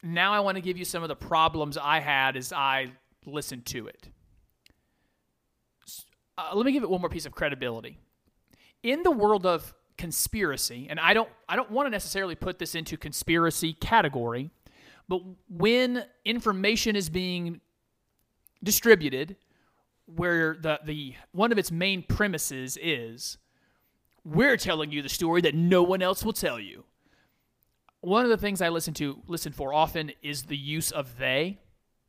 Now 0.02 0.34
I 0.34 0.40
want 0.40 0.56
to 0.56 0.62
give 0.62 0.78
you 0.78 0.86
some 0.86 1.04
of 1.04 1.10
the 1.10 1.16
problems 1.16 1.78
I 1.78 2.00
had 2.00 2.38
as 2.38 2.54
I 2.54 2.92
listened 3.26 3.66
to 3.68 3.88
it 3.88 4.10
uh, 6.40 6.56
let 6.56 6.66
me 6.66 6.72
give 6.72 6.84
it 6.84 6.90
one 6.90 7.02
more 7.02 7.10
piece 7.10 7.26
of 7.26 7.34
credibility. 7.34 7.98
In 8.84 9.04
the 9.04 9.12
world 9.12 9.46
of 9.46 9.74
conspiracy, 9.98 10.88
and 10.90 11.00
I 11.00 11.14
don't 11.14 11.30
I 11.48 11.56
don't 11.56 11.70
want 11.72 11.88
to 11.88 11.90
necessarily 11.90 12.36
put 12.36 12.60
this 12.60 12.76
into 12.76 12.98
conspiracy 12.98 13.74
category, 13.74 14.50
but 15.08 15.22
when 15.50 16.06
information 16.24 16.96
is 16.96 17.10
being 17.10 17.62
distributed 18.64 19.36
where 20.06 20.56
the 20.60 20.80
the 20.86 21.16
one 21.32 21.52
of 21.52 21.58
its 21.58 21.72
main 21.72 22.04
premises 22.04 22.78
is 22.82 23.38
we're 24.26 24.58
telling 24.58 24.92
you 24.92 25.02
the 25.02 25.10
story 25.10 25.42
that 25.42 25.56
no 25.56 25.84
one 25.84 26.02
else 26.02 26.24
will 26.24 26.34
tell 26.34 26.60
you. 26.60 26.84
One 28.02 28.24
of 28.24 28.30
the 28.30 28.38
things 28.38 28.62
I 28.62 28.70
listen 28.70 28.94
to 28.96 29.22
listen 29.28 29.52
for 29.52 29.74
often 29.74 30.12
is 30.22 30.44
the 30.44 30.58
use 30.58 30.92
of 30.92 31.18
they 31.18 31.60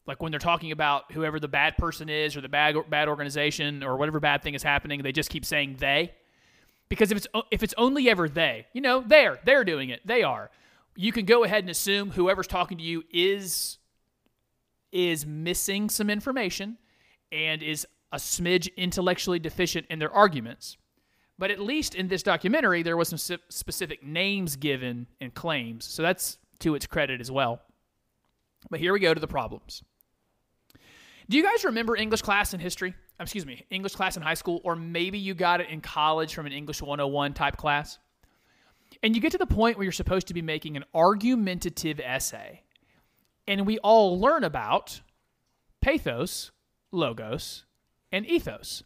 like 0.06 0.22
when 0.22 0.32
they're 0.32 0.38
talking 0.38 0.72
about 0.72 1.12
whoever 1.12 1.38
the 1.38 1.48
bad 1.48 1.76
person 1.76 2.08
is 2.08 2.36
or 2.36 2.40
the 2.40 2.48
bad 2.48 2.76
bad 2.88 3.08
organization 3.08 3.82
or 3.82 3.96
whatever 3.96 4.20
bad 4.20 4.42
thing 4.42 4.54
is 4.54 4.62
happening, 4.62 5.02
they 5.02 5.12
just 5.12 5.30
keep 5.30 5.44
saying 5.44 5.76
they. 5.78 6.12
Because 6.88 7.12
if 7.12 7.18
it's 7.18 7.26
if 7.50 7.62
it's 7.62 7.74
only 7.78 8.10
ever 8.10 8.28
they, 8.28 8.66
you 8.72 8.80
know, 8.80 9.02
they're 9.06 9.38
they're 9.44 9.64
doing 9.64 9.90
it. 9.90 10.06
They 10.06 10.22
are. 10.22 10.50
You 10.96 11.12
can 11.12 11.24
go 11.24 11.44
ahead 11.44 11.62
and 11.62 11.70
assume 11.70 12.10
whoever's 12.10 12.46
talking 12.46 12.78
to 12.78 12.84
you 12.84 13.04
is 13.12 13.78
is 14.92 15.24
missing 15.24 15.88
some 15.88 16.10
information 16.10 16.76
and 17.30 17.62
is 17.62 17.86
a 18.12 18.16
smidge 18.16 18.74
intellectually 18.76 19.38
deficient 19.38 19.86
in 19.88 19.98
their 19.98 20.12
arguments. 20.12 20.76
But 21.38 21.50
at 21.50 21.60
least 21.60 21.94
in 21.94 22.08
this 22.08 22.22
documentary, 22.22 22.82
there 22.82 22.96
was 22.96 23.08
some 23.08 23.38
specific 23.48 24.04
names 24.04 24.56
given 24.56 25.06
and 25.20 25.32
claims. 25.32 25.84
So 25.84 26.02
that's 26.02 26.38
to 26.58 26.74
its 26.74 26.86
credit 26.86 27.20
as 27.20 27.30
well. 27.30 27.62
But 28.68 28.80
here 28.80 28.92
we 28.92 29.00
go 29.00 29.14
to 29.14 29.20
the 29.20 29.28
problems. 29.28 29.82
Do 31.30 31.36
you 31.36 31.44
guys 31.44 31.64
remember 31.64 31.94
English 31.94 32.22
class 32.22 32.54
in 32.54 32.58
history? 32.58 32.92
Um, 33.20 33.22
excuse 33.22 33.46
me, 33.46 33.64
English 33.70 33.94
class 33.94 34.16
in 34.16 34.22
high 34.22 34.34
school, 34.34 34.60
or 34.64 34.74
maybe 34.74 35.16
you 35.16 35.32
got 35.32 35.60
it 35.60 35.68
in 35.68 35.80
college 35.80 36.34
from 36.34 36.44
an 36.44 36.50
English 36.50 36.82
101 36.82 37.34
type 37.34 37.56
class? 37.56 38.00
And 39.04 39.14
you 39.14 39.22
get 39.22 39.30
to 39.30 39.38
the 39.38 39.46
point 39.46 39.76
where 39.76 39.84
you're 39.84 39.92
supposed 39.92 40.26
to 40.26 40.34
be 40.34 40.42
making 40.42 40.76
an 40.76 40.84
argumentative 40.92 42.00
essay. 42.00 42.64
And 43.46 43.64
we 43.64 43.78
all 43.78 44.18
learn 44.18 44.42
about 44.42 45.02
pathos, 45.80 46.50
logos, 46.90 47.64
and 48.10 48.26
ethos. 48.26 48.82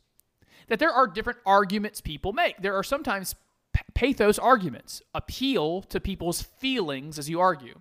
That 0.68 0.78
there 0.78 0.92
are 0.92 1.06
different 1.06 1.38
arguments 1.46 2.02
people 2.02 2.34
make. 2.34 2.60
There 2.60 2.76
are 2.76 2.84
sometimes 2.84 3.36
pathos 3.94 4.38
arguments, 4.38 5.00
appeal 5.14 5.80
to 5.80 5.98
people's 5.98 6.42
feelings 6.42 7.18
as 7.18 7.30
you 7.30 7.40
argue. 7.40 7.80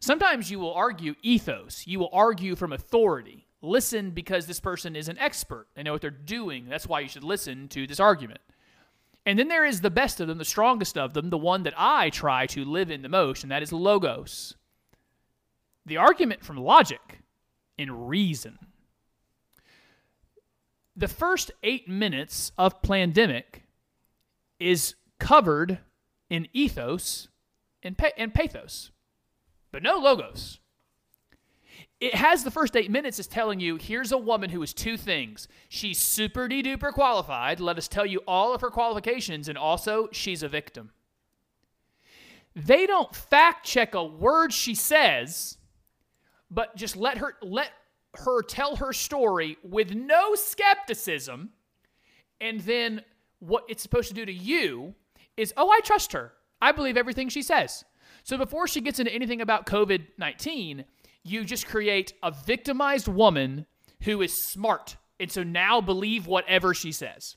Sometimes 0.00 0.50
you 0.50 0.58
will 0.58 0.74
argue 0.74 1.14
ethos, 1.22 1.86
you 1.86 2.00
will 2.00 2.10
argue 2.12 2.56
from 2.56 2.72
authority 2.72 3.43
listen 3.64 4.10
because 4.10 4.46
this 4.46 4.60
person 4.60 4.94
is 4.94 5.08
an 5.08 5.18
expert. 5.18 5.66
They 5.74 5.82
know 5.82 5.92
what 5.92 6.02
they're 6.02 6.10
doing. 6.10 6.68
That's 6.68 6.86
why 6.86 7.00
you 7.00 7.08
should 7.08 7.24
listen 7.24 7.68
to 7.68 7.86
this 7.86 8.00
argument. 8.00 8.40
And 9.26 9.38
then 9.38 9.48
there 9.48 9.64
is 9.64 9.80
the 9.80 9.90
best 9.90 10.20
of 10.20 10.28
them, 10.28 10.38
the 10.38 10.44
strongest 10.44 10.98
of 10.98 11.14
them, 11.14 11.30
the 11.30 11.38
one 11.38 11.62
that 11.62 11.74
I 11.76 12.10
try 12.10 12.46
to 12.48 12.64
live 12.64 12.90
in 12.90 13.02
the 13.02 13.08
most, 13.08 13.42
and 13.42 13.50
that 13.50 13.62
is 13.62 13.72
logos. 13.72 14.54
The 15.86 15.96
argument 15.96 16.44
from 16.44 16.56
logic 16.58 17.20
and 17.78 18.08
reason. 18.08 18.58
The 20.96 21.08
first 21.08 21.50
eight 21.62 21.88
minutes 21.88 22.52
of 22.56 22.82
Plandemic 22.82 23.62
is 24.60 24.94
covered 25.18 25.78
in 26.30 26.48
ethos 26.52 27.28
and, 27.82 27.98
pa- 27.98 28.10
and 28.16 28.32
pathos, 28.32 28.90
but 29.72 29.82
no 29.82 29.98
logos. 29.98 30.60
It 32.00 32.14
has 32.14 32.44
the 32.44 32.50
first 32.50 32.76
eight 32.76 32.90
minutes 32.90 33.18
is 33.18 33.26
telling 33.26 33.60
you 33.60 33.76
here's 33.76 34.12
a 34.12 34.18
woman 34.18 34.50
who 34.50 34.62
is 34.62 34.74
two 34.74 34.96
things. 34.96 35.48
She's 35.68 35.98
super 35.98 36.48
duper 36.48 36.92
qualified. 36.92 37.60
Let 37.60 37.78
us 37.78 37.88
tell 37.88 38.04
you 38.04 38.20
all 38.26 38.54
of 38.54 38.60
her 38.60 38.70
qualifications, 38.70 39.48
and 39.48 39.56
also 39.56 40.08
she's 40.12 40.42
a 40.42 40.48
victim. 40.48 40.90
They 42.54 42.86
don't 42.86 43.14
fact 43.14 43.66
check 43.66 43.94
a 43.94 44.04
word 44.04 44.52
she 44.52 44.74
says, 44.74 45.56
but 46.50 46.76
just 46.76 46.96
let 46.96 47.18
her 47.18 47.34
let 47.42 47.70
her 48.14 48.42
tell 48.42 48.76
her 48.76 48.92
story 48.92 49.56
with 49.62 49.94
no 49.94 50.34
skepticism, 50.34 51.50
and 52.40 52.60
then 52.60 53.02
what 53.40 53.64
it's 53.68 53.82
supposed 53.82 54.08
to 54.08 54.14
do 54.14 54.24
to 54.24 54.32
you 54.32 54.94
is, 55.36 55.52
oh, 55.56 55.70
I 55.70 55.80
trust 55.80 56.12
her. 56.12 56.32
I 56.62 56.72
believe 56.72 56.96
everything 56.96 57.28
she 57.28 57.42
says. 57.42 57.84
So 58.22 58.38
before 58.38 58.66
she 58.66 58.80
gets 58.80 58.98
into 58.98 59.12
anything 59.12 59.40
about 59.40 59.66
COVID 59.66 60.06
19, 60.16 60.84
you 61.24 61.44
just 61.44 61.66
create 61.66 62.12
a 62.22 62.30
victimized 62.30 63.08
woman 63.08 63.66
who 64.02 64.22
is 64.22 64.46
smart. 64.46 64.96
And 65.18 65.30
so 65.30 65.42
now 65.42 65.80
believe 65.80 66.26
whatever 66.26 66.74
she 66.74 66.92
says. 66.92 67.36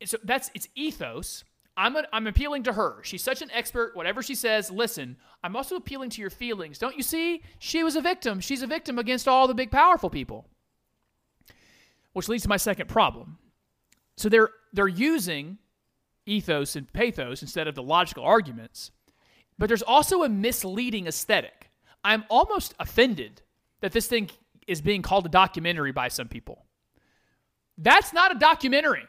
And 0.00 0.08
so 0.08 0.18
that's 0.22 0.50
it's 0.54 0.68
ethos. 0.74 1.44
I'm, 1.78 1.96
a, 1.96 2.04
I'm 2.12 2.26
appealing 2.26 2.62
to 2.64 2.72
her. 2.72 3.00
She's 3.02 3.22
such 3.22 3.42
an 3.42 3.50
expert. 3.52 3.94
Whatever 3.94 4.22
she 4.22 4.34
says, 4.34 4.70
listen. 4.70 5.16
I'm 5.44 5.56
also 5.56 5.76
appealing 5.76 6.10
to 6.10 6.20
your 6.20 6.30
feelings. 6.30 6.78
Don't 6.78 6.96
you 6.96 7.02
see? 7.02 7.42
She 7.58 7.84
was 7.84 7.96
a 7.96 8.00
victim. 8.00 8.40
She's 8.40 8.62
a 8.62 8.66
victim 8.66 8.98
against 8.98 9.28
all 9.28 9.46
the 9.46 9.54
big, 9.54 9.70
powerful 9.70 10.08
people. 10.08 10.46
Which 12.14 12.28
leads 12.28 12.44
to 12.44 12.48
my 12.48 12.56
second 12.56 12.88
problem. 12.88 13.38
So 14.16 14.30
they're 14.30 14.50
they're 14.72 14.88
using 14.88 15.58
ethos 16.24 16.76
and 16.76 16.90
pathos 16.92 17.42
instead 17.42 17.68
of 17.68 17.74
the 17.74 17.82
logical 17.82 18.24
arguments. 18.24 18.90
But 19.58 19.68
there's 19.68 19.82
also 19.82 20.22
a 20.22 20.28
misleading 20.28 21.06
aesthetic. 21.06 21.65
I'm 22.06 22.24
almost 22.30 22.72
offended 22.78 23.42
that 23.80 23.90
this 23.90 24.06
thing 24.06 24.30
is 24.68 24.80
being 24.80 25.02
called 25.02 25.26
a 25.26 25.28
documentary 25.28 25.90
by 25.90 26.06
some 26.06 26.28
people. 26.28 26.64
That's 27.76 28.12
not 28.12 28.34
a 28.34 28.38
documentary. 28.38 29.02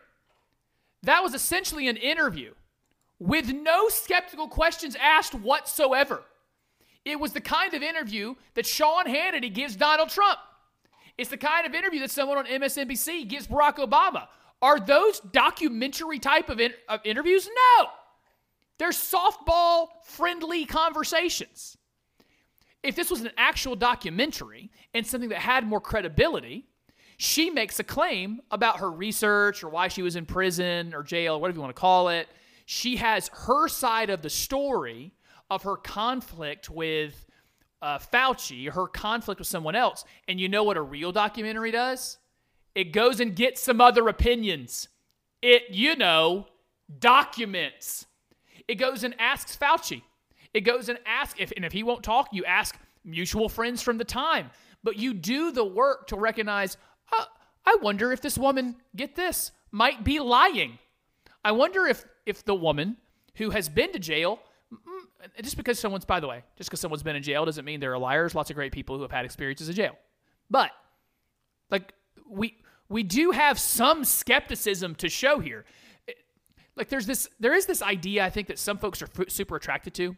That 1.04 1.22
was 1.22 1.36
essentially 1.36 1.88
an 1.88 1.98
interview 1.98 2.56
with 3.20 3.54
no 3.54 3.88
skeptical 3.90 4.48
questions 4.48 4.98
asked 5.00 5.36
whatsoever. 5.36 6.24
It 7.06 7.20
was 7.20 7.34
the 7.34 7.40
kind 7.42 7.76
of 7.76 7.84
interview 7.84 8.34
that 8.56 8.66
Sean 8.66 9.06
Hannity 9.06 9.54
gives 9.54 9.76
Donald 9.76 10.10
Trump. 10.10 10.40
It's 11.20 11.30
the 11.30 11.38
kind 11.38 11.68
of 11.68 11.76
interview 11.76 12.00
that 12.00 12.10
someone 12.10 12.40
on 12.40 12.48
MSNBC 12.48 13.30
gives 13.30 13.48
Barack 13.48 13.76
Obama. 13.76 14.28
Are 14.60 14.80
those 14.80 15.20
documentary 15.20 16.18
type 16.18 16.50
of, 16.50 16.60
in, 16.60 16.74
of 16.90 17.02
interviews? 17.06 17.48
No. 17.48 17.90
They're 18.80 18.90
softball 18.90 19.90
friendly 20.04 20.66
conversations. 20.66 21.77
If 22.84 22.96
this 22.96 23.10
was 23.10 23.22
an 23.22 23.32
actual 23.38 23.76
documentary 23.76 24.72
and 24.94 25.06
something 25.06 25.30
that 25.30 25.40
had 25.40 25.68
more 25.68 25.82
credibility, 25.82 26.66
she 27.18 27.50
makes 27.50 27.80
a 27.80 27.84
claim 27.84 28.42
about 28.52 28.80
her 28.80 28.92
research 28.92 29.64
or 29.64 29.70
why 29.70 29.88
she 29.88 30.04
was 30.04 30.16
in 30.16 30.26
prison 30.26 30.94
or 30.94 31.04
jail 31.04 31.36
or 31.36 31.42
whatever 31.42 31.58
you 31.58 31.62
want 31.62 31.76
to 31.76 31.80
call 31.80 32.10
it. 32.10 32.28
She 32.66 32.98
has 32.98 33.30
her 33.30 33.68
side 33.68 34.10
of 34.10 34.22
the 34.22 34.30
story 34.30 35.14
of 35.50 35.64
her 35.64 35.78
conflict 35.78 36.70
with 36.70 37.26
uh, 37.82 37.98
Fauci, 37.98 38.70
her 38.70 38.88
conflict 38.88 39.40
with 39.40 39.48
someone 39.48 39.76
else. 39.76 40.06
And 40.28 40.40
you 40.40 40.50
know 40.50 40.64
what 40.64 40.78
a 40.78 40.82
real 40.82 41.12
documentary 41.12 41.72
does? 41.72 42.18
It 42.76 42.92
goes 42.92 43.20
and 43.20 43.36
gets 43.36 43.62
some 43.62 43.82
other 43.82 44.08
opinions. 44.08 44.88
It, 45.42 45.64
you 45.72 45.96
know, 45.96 46.48
documents. 47.00 48.06
It 48.68 48.76
goes 48.76 49.04
and 49.04 49.16
asks 49.20 49.56
Fauci. 49.58 50.04
It 50.54 50.62
goes 50.62 50.90
and 50.90 51.00
asks, 51.06 51.40
if, 51.40 51.52
and 51.56 51.66
if 51.66 51.74
he 51.74 51.84
won't 51.84 52.04
talk, 52.04 52.30
you 52.32 52.46
ask 52.46 52.78
mutual 53.04 53.50
friends 53.50 53.82
from 53.82 53.98
the 53.98 54.04
time. 54.06 54.50
But 54.84 54.98
you 54.98 55.14
do 55.14 55.52
the 55.52 55.66
work 55.66 56.08
to 56.08 56.16
recognize, 56.16 56.78
uh, 57.12 57.26
I 57.66 57.78
wonder 57.82 58.12
if 58.12 58.22
this 58.22 58.38
woman, 58.38 58.76
get 58.96 59.16
this, 59.16 59.52
might 59.72 60.04
be 60.04 60.20
lying. 60.20 60.80
I 61.44 61.52
wonder 61.52 61.86
if, 61.86 62.06
if 62.26 62.46
the 62.46 62.56
woman 62.56 62.98
who 63.36 63.50
has 63.52 63.70
been 63.70 63.92
to 63.94 64.00
jail, 64.00 64.40
mm, 64.74 65.42
just 65.42 65.58
because 65.58 65.80
someone's, 65.80 66.06
by 66.06 66.20
the 66.20 66.28
way, 66.28 66.44
just 66.58 66.70
because 66.70 66.80
someone's 66.80 67.04
been 67.04 67.16
in 67.16 67.24
jail 67.24 67.46
doesn't 67.46 67.66
mean 67.66 67.80
they're 67.80 67.98
liars. 67.98 68.36
Lots 68.36 68.50
of 68.50 68.56
great 68.56 68.72
people 68.72 68.96
who 68.96 69.02
have 69.02 69.12
had 69.12 69.26
experiences 69.26 69.70
in 69.70 69.76
jail. 69.76 69.98
But, 70.50 70.72
like, 71.70 71.94
we, 72.30 72.56
we 72.90 73.04
do 73.04 73.32
have 73.32 73.60
some 73.60 74.06
skepticism 74.06 74.96
to 74.96 75.10
show 75.10 75.40
here. 75.40 75.66
Like 76.78 76.90
there's 76.90 77.08
this 77.08 77.28
there 77.40 77.56
is 77.56 77.66
this 77.66 77.82
idea 77.82 78.24
I 78.24 78.30
think 78.30 78.48
that 78.48 78.60
some 78.60 78.78
folks 78.78 79.02
are 79.02 79.08
super 79.28 79.56
attracted 79.56 79.94
to 79.96 80.16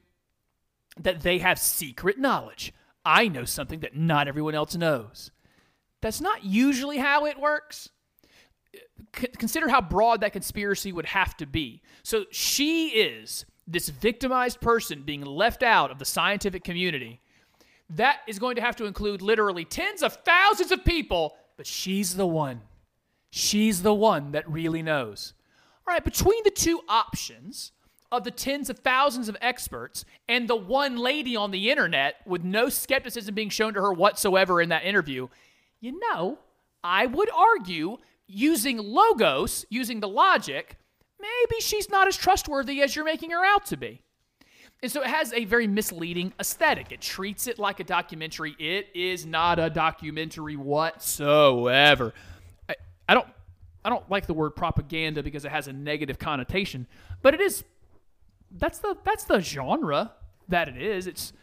that 1.00 1.22
they 1.22 1.40
have 1.40 1.60
secret 1.60 2.18
knowledge. 2.18 2.74
I 3.06 3.28
know 3.28 3.46
something 3.46 3.80
that 3.80 3.96
not 3.96 4.28
everyone 4.28 4.56
else 4.56 4.76
knows. 4.76 5.32
That's 6.02 6.22
not 6.22 6.44
usually 6.44 6.98
how 6.98 7.26
it 7.26 7.40
works. 7.40 7.90
C- 9.16 9.28
consider 9.38 9.70
how 9.70 9.82
broad 9.82 10.22
that 10.22 10.34
conspiracy 10.34 10.92
would 10.92 11.08
have 11.08 11.36
to 11.38 11.46
be. 11.46 11.82
So 12.04 12.26
she 12.32 12.90
is 12.90 13.46
this 13.68 13.90
victimized 13.90 14.62
person 14.62 15.04
being 15.04 15.22
left 15.22 15.64
out 15.64 15.92
of 15.92 16.00
the 16.00 16.06
scientific 16.06 16.64
community. 16.64 17.22
That 17.90 18.20
is 18.28 18.40
going 18.40 18.56
to 18.58 18.62
have 18.62 18.76
to 18.78 18.86
include 18.86 19.22
literally 19.22 19.66
tens 19.66 20.04
of 20.04 20.14
thousands 20.24 20.72
of 20.72 20.86
people 20.86 21.36
but 21.60 21.68
she's 21.68 22.16
the 22.16 22.26
one. 22.26 22.62
She's 23.32 23.82
the 23.82 23.94
one 23.94 24.32
that 24.32 24.50
really 24.50 24.82
knows. 24.82 25.34
All 25.86 25.94
right, 25.94 26.02
between 26.02 26.42
the 26.46 26.52
two 26.52 26.80
options 26.88 27.74
of 28.12 28.24
the 28.24 28.32
tens 28.32 28.70
of 28.70 28.80
thousands 28.80 29.30
of 29.30 29.38
experts 29.42 30.06
and 30.28 30.48
the 30.48 30.56
one 30.56 30.98
lady 30.98 31.36
on 31.36 31.52
the 31.52 31.70
internet 31.70 32.16
with 32.26 32.44
no 32.44 32.70
skepticism 32.70 33.36
being 33.36 33.50
shown 33.50 33.74
to 33.74 33.82
her 33.82 33.94
whatsoever 33.94 34.62
in 34.62 34.70
that 34.70 34.84
interview, 34.84 35.28
you 35.80 36.00
know, 36.00 36.40
I 36.84 37.06
would 37.06 37.30
argue 37.30 37.98
using 38.28 38.78
logos, 38.78 39.66
using 39.70 40.00
the 40.00 40.08
logic, 40.08 40.78
maybe 41.20 41.62
she's 41.62 41.90
not 41.90 42.08
as 42.08 42.18
trustworthy 42.18 42.82
as 42.82 42.96
you're 42.96 43.06
making 43.06 43.32
her 43.32 43.46
out 43.46 43.66
to 43.68 43.78
be. 43.78 44.02
And 44.82 44.92
so 44.92 45.02
it 45.02 45.08
has 45.08 45.34
a 45.34 45.46
very 45.46 45.68
misleading 45.68 46.34
aesthetic. 46.40 46.92
It 46.92 47.02
treats 47.02 47.48
it 47.48 47.60
like 47.60 47.80
a 47.80 47.84
documentary. 47.84 48.56
It 48.58 48.88
is 48.94 49.26
not 49.26 49.60
a 49.60 49.70
documentary 49.70 50.56
whatsoever. 50.56 52.14
I, 52.70 52.76
I 53.10 53.14
don't 53.14 53.28
I 53.84 53.90
don't 53.90 54.10
like 54.10 54.26
the 54.26 54.34
word 54.34 54.52
propaganda 54.52 55.24
because 55.24 55.46
it 55.46 55.52
has 55.52 55.68
a 55.68 55.74
negative 55.74 56.20
connotation, 56.20 56.88
but 57.22 57.34
it 57.34 57.42
is 57.42 57.64
that's 58.52 58.80
the 58.80 58.96
that's 59.04 59.26
the 59.26 59.40
genre 59.40 60.12
that 60.48 60.68
it 60.68 60.82
is. 60.82 61.08
It's 61.08 61.34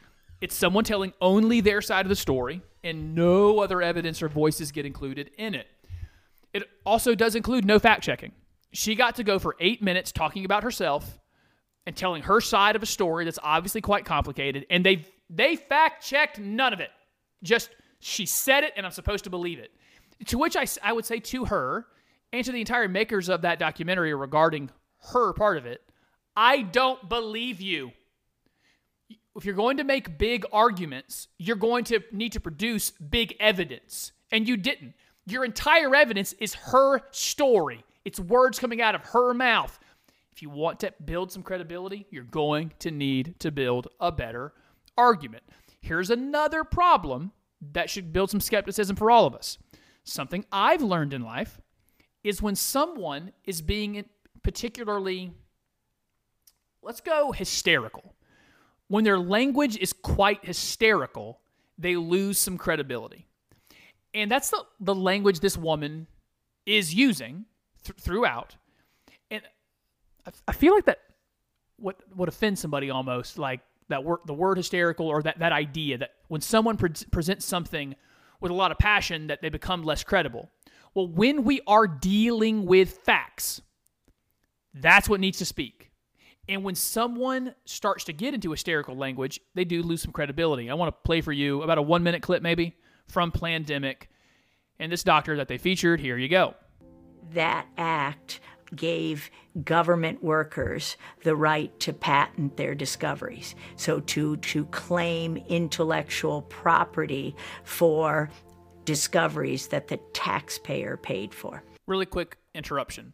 it's 0.40 0.54
someone 0.54 0.84
telling 0.84 1.12
only 1.20 1.60
their 1.60 1.80
side 1.80 2.04
of 2.04 2.10
the 2.10 2.16
story 2.16 2.62
and 2.84 3.14
no 3.14 3.60
other 3.60 3.80
evidence 3.82 4.22
or 4.22 4.28
voices 4.28 4.70
get 4.72 4.86
included 4.86 5.30
in 5.38 5.54
it. 5.54 5.66
It 6.52 6.64
also 6.84 7.14
does 7.14 7.34
include 7.34 7.64
no 7.64 7.78
fact 7.78 8.02
checking. 8.02 8.32
She 8.72 8.94
got 8.94 9.16
to 9.16 9.24
go 9.24 9.38
for 9.38 9.56
8 9.58 9.82
minutes 9.82 10.12
talking 10.12 10.44
about 10.44 10.62
herself 10.62 11.18
and 11.86 11.96
telling 11.96 12.22
her 12.24 12.40
side 12.40 12.76
of 12.76 12.82
a 12.82 12.86
story 12.86 13.24
that's 13.24 13.38
obviously 13.42 13.80
quite 13.80 14.04
complicated, 14.04 14.66
and 14.70 14.84
they 14.84 15.04
they 15.30 15.56
fact 15.56 16.04
checked 16.04 16.38
none 16.38 16.72
of 16.72 16.80
it. 16.80 16.90
Just 17.42 17.70
she 18.00 18.26
said 18.26 18.64
it, 18.64 18.72
and 18.76 18.84
I'm 18.84 18.92
supposed 18.92 19.24
to 19.24 19.30
believe 19.30 19.58
it. 19.58 19.70
To 20.26 20.38
which 20.38 20.56
I, 20.56 20.66
I 20.82 20.92
would 20.92 21.04
say 21.04 21.18
to 21.20 21.44
her 21.46 21.86
and 22.32 22.44
to 22.44 22.52
the 22.52 22.60
entire 22.60 22.88
makers 22.88 23.28
of 23.28 23.42
that 23.42 23.58
documentary 23.58 24.14
regarding 24.14 24.70
her 25.12 25.32
part 25.32 25.58
of 25.58 25.66
it, 25.66 25.82
I 26.36 26.62
don't 26.62 27.08
believe 27.08 27.60
you. 27.60 27.92
If 29.34 29.44
you're 29.44 29.54
going 29.54 29.78
to 29.78 29.84
make 29.84 30.18
big 30.18 30.44
arguments, 30.52 31.28
you're 31.38 31.56
going 31.56 31.84
to 31.84 32.00
need 32.12 32.32
to 32.32 32.40
produce 32.40 32.90
big 32.90 33.36
evidence. 33.40 34.12
And 34.32 34.48
you 34.48 34.56
didn't. 34.56 34.94
Your 35.26 35.44
entire 35.44 35.94
evidence 35.94 36.32
is 36.34 36.54
her 36.54 37.00
story. 37.10 37.84
It's 38.04 38.20
words 38.20 38.58
coming 38.58 38.80
out 38.80 38.94
of 38.94 39.02
her 39.02 39.34
mouth. 39.34 39.78
If 40.32 40.42
you 40.42 40.50
want 40.50 40.80
to 40.80 40.92
build 41.04 41.32
some 41.32 41.42
credibility, 41.42 42.06
you're 42.10 42.22
going 42.22 42.72
to 42.80 42.90
need 42.90 43.34
to 43.40 43.50
build 43.50 43.88
a 44.00 44.12
better 44.12 44.52
argument. 44.96 45.42
Here's 45.80 46.10
another 46.10 46.62
problem 46.62 47.32
that 47.72 47.90
should 47.90 48.12
build 48.12 48.30
some 48.30 48.40
skepticism 48.40 48.96
for 48.96 49.10
all 49.10 49.26
of 49.26 49.34
us. 49.34 49.58
Something 50.04 50.44
I've 50.52 50.82
learned 50.82 51.14
in 51.14 51.22
life 51.22 51.60
is 52.22 52.42
when 52.42 52.54
someone 52.54 53.32
is 53.44 53.62
being 53.62 54.04
particularly, 54.42 55.32
let's 56.86 57.00
go 57.00 57.32
hysterical. 57.32 58.14
When 58.88 59.04
their 59.04 59.18
language 59.18 59.76
is 59.76 59.92
quite 59.92 60.44
hysterical, 60.44 61.40
they 61.76 61.96
lose 61.96 62.38
some 62.38 62.56
credibility. 62.56 63.26
And 64.14 64.30
that's 64.30 64.50
the, 64.50 64.64
the 64.80 64.94
language 64.94 65.40
this 65.40 65.58
woman 65.58 66.06
is 66.64 66.94
using 66.94 67.44
th- 67.84 67.98
throughout 67.98 68.56
I, 70.26 70.30
I 70.48 70.52
feel 70.52 70.74
like 70.74 70.84
that 70.86 71.00
what 71.78 71.96
would 72.14 72.28
offend 72.28 72.58
somebody 72.58 72.90
almost 72.90 73.38
like 73.38 73.60
that 73.88 74.02
word 74.02 74.20
the 74.26 74.34
word 74.34 74.56
hysterical 74.56 75.06
or 75.06 75.22
that 75.22 75.38
that 75.38 75.52
idea 75.52 75.98
that 75.98 76.12
when 76.28 76.40
someone 76.40 76.76
pre- 76.76 76.90
presents 77.10 77.44
something 77.46 77.94
with 78.40 78.50
a 78.50 78.54
lot 78.54 78.70
of 78.70 78.78
passion 78.78 79.28
that 79.28 79.40
they 79.40 79.48
become 79.48 79.82
less 79.82 80.04
credible. 80.04 80.50
Well, 80.94 81.08
when 81.08 81.44
we 81.44 81.60
are 81.66 81.86
dealing 81.86 82.66
with 82.66 82.98
facts, 83.04 83.60
that's 84.74 85.08
what 85.08 85.20
needs 85.20 85.38
to 85.38 85.46
speak. 85.46 85.85
And 86.48 86.62
when 86.62 86.74
someone 86.76 87.54
starts 87.64 88.04
to 88.04 88.12
get 88.12 88.34
into 88.34 88.52
hysterical 88.52 88.96
language, 88.96 89.40
they 89.54 89.64
do 89.64 89.82
lose 89.82 90.02
some 90.02 90.12
credibility. 90.12 90.70
I 90.70 90.74
want 90.74 90.88
to 90.94 91.00
play 91.04 91.20
for 91.20 91.32
you 91.32 91.62
about 91.62 91.78
a 91.78 91.82
one 91.82 92.02
minute 92.02 92.22
clip, 92.22 92.42
maybe, 92.42 92.76
from 93.08 93.32
Plandemic 93.32 94.08
and 94.78 94.92
this 94.92 95.02
doctor 95.02 95.36
that 95.36 95.48
they 95.48 95.58
featured. 95.58 96.00
Here 96.00 96.16
you 96.18 96.28
go. 96.28 96.54
that 97.32 97.66
act 97.76 98.40
gave 98.74 99.30
government 99.64 100.22
workers 100.22 100.96
the 101.22 101.36
right 101.36 101.78
to 101.80 101.92
patent 101.92 102.56
their 102.56 102.74
discoveries. 102.74 103.54
So 103.76 104.00
to 104.00 104.36
to 104.38 104.64
claim 104.66 105.36
intellectual 105.48 106.42
property 106.42 107.34
for 107.64 108.30
discoveries 108.84 109.68
that 109.68 109.88
the 109.88 109.98
taxpayer 110.12 110.96
paid 110.96 111.32
for. 111.32 111.62
Really 111.86 112.06
quick 112.06 112.38
interruption. 112.54 113.12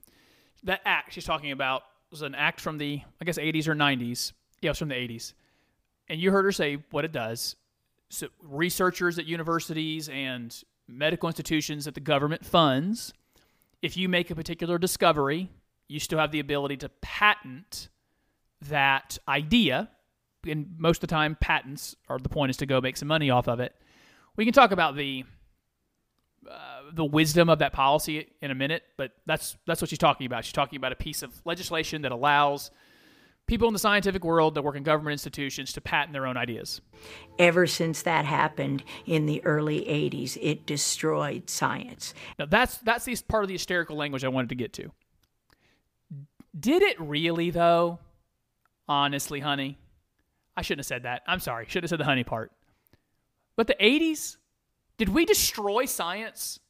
That 0.64 0.80
act 0.85 1.12
she's 1.12 1.24
talking 1.24 1.53
about 1.53 1.83
was 2.12 2.22
an 2.22 2.34
act 2.36 2.60
from 2.60 2.78
the, 2.78 3.00
I 3.20 3.24
guess, 3.24 3.38
80s 3.38 3.66
or 3.66 3.74
90s. 3.74 4.32
Yeah, 4.60 4.68
it 4.68 4.70
was 4.70 4.78
from 4.78 4.88
the 4.88 4.94
80s. 4.94 5.32
And 6.08 6.20
you 6.20 6.30
heard 6.30 6.44
her 6.44 6.52
say 6.52 6.78
what 6.90 7.04
it 7.04 7.10
does. 7.12 7.56
So 8.10 8.28
researchers 8.42 9.18
at 9.18 9.24
universities 9.26 10.08
and 10.08 10.54
medical 10.86 11.28
institutions 11.28 11.86
that 11.86 11.94
the 11.94 12.00
government 12.00 12.44
funds, 12.44 13.12
if 13.80 13.96
you 13.96 14.08
make 14.08 14.30
a 14.30 14.34
particular 14.34 14.78
discovery, 14.78 15.48
you 15.88 15.98
still 15.98 16.18
have 16.18 16.30
the 16.30 16.40
ability 16.40 16.76
to 16.78 16.88
patent 17.00 17.88
that 18.68 19.18
idea. 19.26 19.88
And 20.46 20.74
most 20.78 20.98
of 20.98 21.08
the 21.08 21.14
time, 21.14 21.36
patents 21.40 21.96
are 22.08 22.18
the 22.18 22.28
point 22.28 22.50
is 22.50 22.56
to 22.58 22.66
go 22.66 22.80
make 22.80 22.96
some 22.96 23.08
money 23.08 23.30
off 23.30 23.48
of 23.48 23.60
it. 23.60 23.74
We 24.36 24.44
can 24.44 24.52
talk 24.52 24.72
about 24.72 24.96
the 24.96 25.24
uh, 26.51 26.82
the 26.93 27.05
wisdom 27.05 27.49
of 27.49 27.61
that 27.61 27.72
policy 27.72 28.28
in 28.40 28.51
a 28.51 28.55
minute, 28.55 28.82
but 28.97 29.12
that's 29.26 29.57
that's 29.66 29.80
what 29.80 29.90
she's 29.90 29.99
talking 29.99 30.26
about. 30.26 30.45
She's 30.45 30.53
talking 30.53 30.76
about 30.76 30.93
a 30.93 30.97
piece 30.97 31.22
of 31.22 31.40
legislation 31.45 32.03
that 32.03 32.12
allows 32.12 32.70
people 33.47 33.68
in 33.68 33.72
the 33.72 33.78
scientific 33.78 34.24
world 34.24 34.55
that 34.55 34.62
work 34.62 34.76
in 34.76 34.82
government 34.82 35.12
institutions 35.12 35.72
to 35.72 35.80
patent 35.80 36.12
their 36.12 36.26
own 36.26 36.36
ideas. 36.36 36.80
Ever 37.38 37.66
since 37.66 38.03
that 38.03 38.24
happened 38.24 38.82
in 39.07 39.26
the 39.26 39.45
early 39.45 39.80
80s, 39.80 40.38
it 40.40 40.66
destroyed 40.66 41.49
science. 41.51 42.14
Now 42.38 42.47
that's 42.47 42.78
that's 42.78 43.05
the 43.05 43.16
part 43.28 43.45
of 43.45 43.49
the 43.49 43.55
hysterical 43.55 43.97
language 43.97 44.24
I 44.24 44.28
wanted 44.28 44.49
to 44.51 44.55
get 44.55 44.72
to. 44.74 44.90
Did 46.59 46.82
it 46.82 47.01
really 47.01 47.51
though? 47.51 47.99
Honestly, 48.88 49.40
honey, 49.40 49.78
I 50.57 50.62
shouldn't 50.62 50.80
have 50.80 50.86
said 50.86 51.05
that. 51.05 51.22
I'm 51.26 51.40
sorry. 51.40 51.66
Should 51.68 51.84
have 51.84 51.90
said 51.90 52.01
the 52.01 52.05
honey 52.05 52.24
part. 52.24 52.53
But 53.57 53.66
the 53.66 53.76
80s, 53.80 54.36
did 54.99 55.09
we 55.09 55.24
destroy 55.24 55.84
science? 55.86 56.61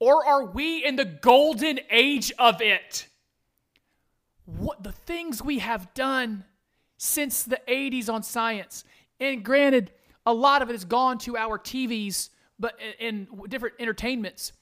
Or 0.00 0.24
are 0.24 0.44
we 0.44 0.84
in 0.84 0.96
the 0.96 1.04
golden 1.04 1.80
age 1.90 2.32
of 2.38 2.60
it? 2.60 3.06
What 4.44 4.82
the 4.82 4.92
things 4.92 5.42
we 5.42 5.58
have 5.58 5.92
done 5.94 6.44
since 6.98 7.44
the 7.44 7.60
80s 7.66 8.12
on 8.12 8.22
science. 8.22 8.84
And 9.20 9.44
granted, 9.44 9.92
a 10.26 10.34
lot 10.34 10.60
of 10.60 10.68
it 10.68 10.72
has 10.72 10.84
gone 10.84 11.18
to 11.18 11.36
our 11.36 11.58
TVs, 11.58 12.28
but 12.58 12.78
in 12.98 13.28
different 13.48 13.76
entertainments. 13.78 14.52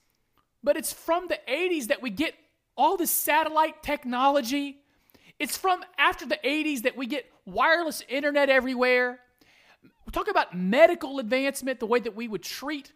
But 0.63 0.77
it's 0.77 0.93
from 0.93 1.27
the 1.29 1.39
80s 1.49 1.89
that 1.89 2.01
we 2.01 2.11
get 2.11 2.35
all 2.77 2.97
this 2.97 3.11
satellite 3.11 3.83
technology. 3.83 4.79
It's 5.39 5.57
from 5.57 5.83
after 5.99 6.27
the 6.27 6.39
80s 6.45 6.83
that 6.83 6.97
we 6.97 7.07
get 7.07 7.31
wireless 7.47 8.03
internet 8.09 8.49
everywhere. 8.49 9.21
Talk 10.17 10.31
about 10.31 10.57
medical 10.57 11.19
advancement, 11.19 11.79
the 11.79 11.85
way 11.85 12.01
that 12.01 12.17
we 12.17 12.27
would 12.27 12.43
treat. 12.43 12.95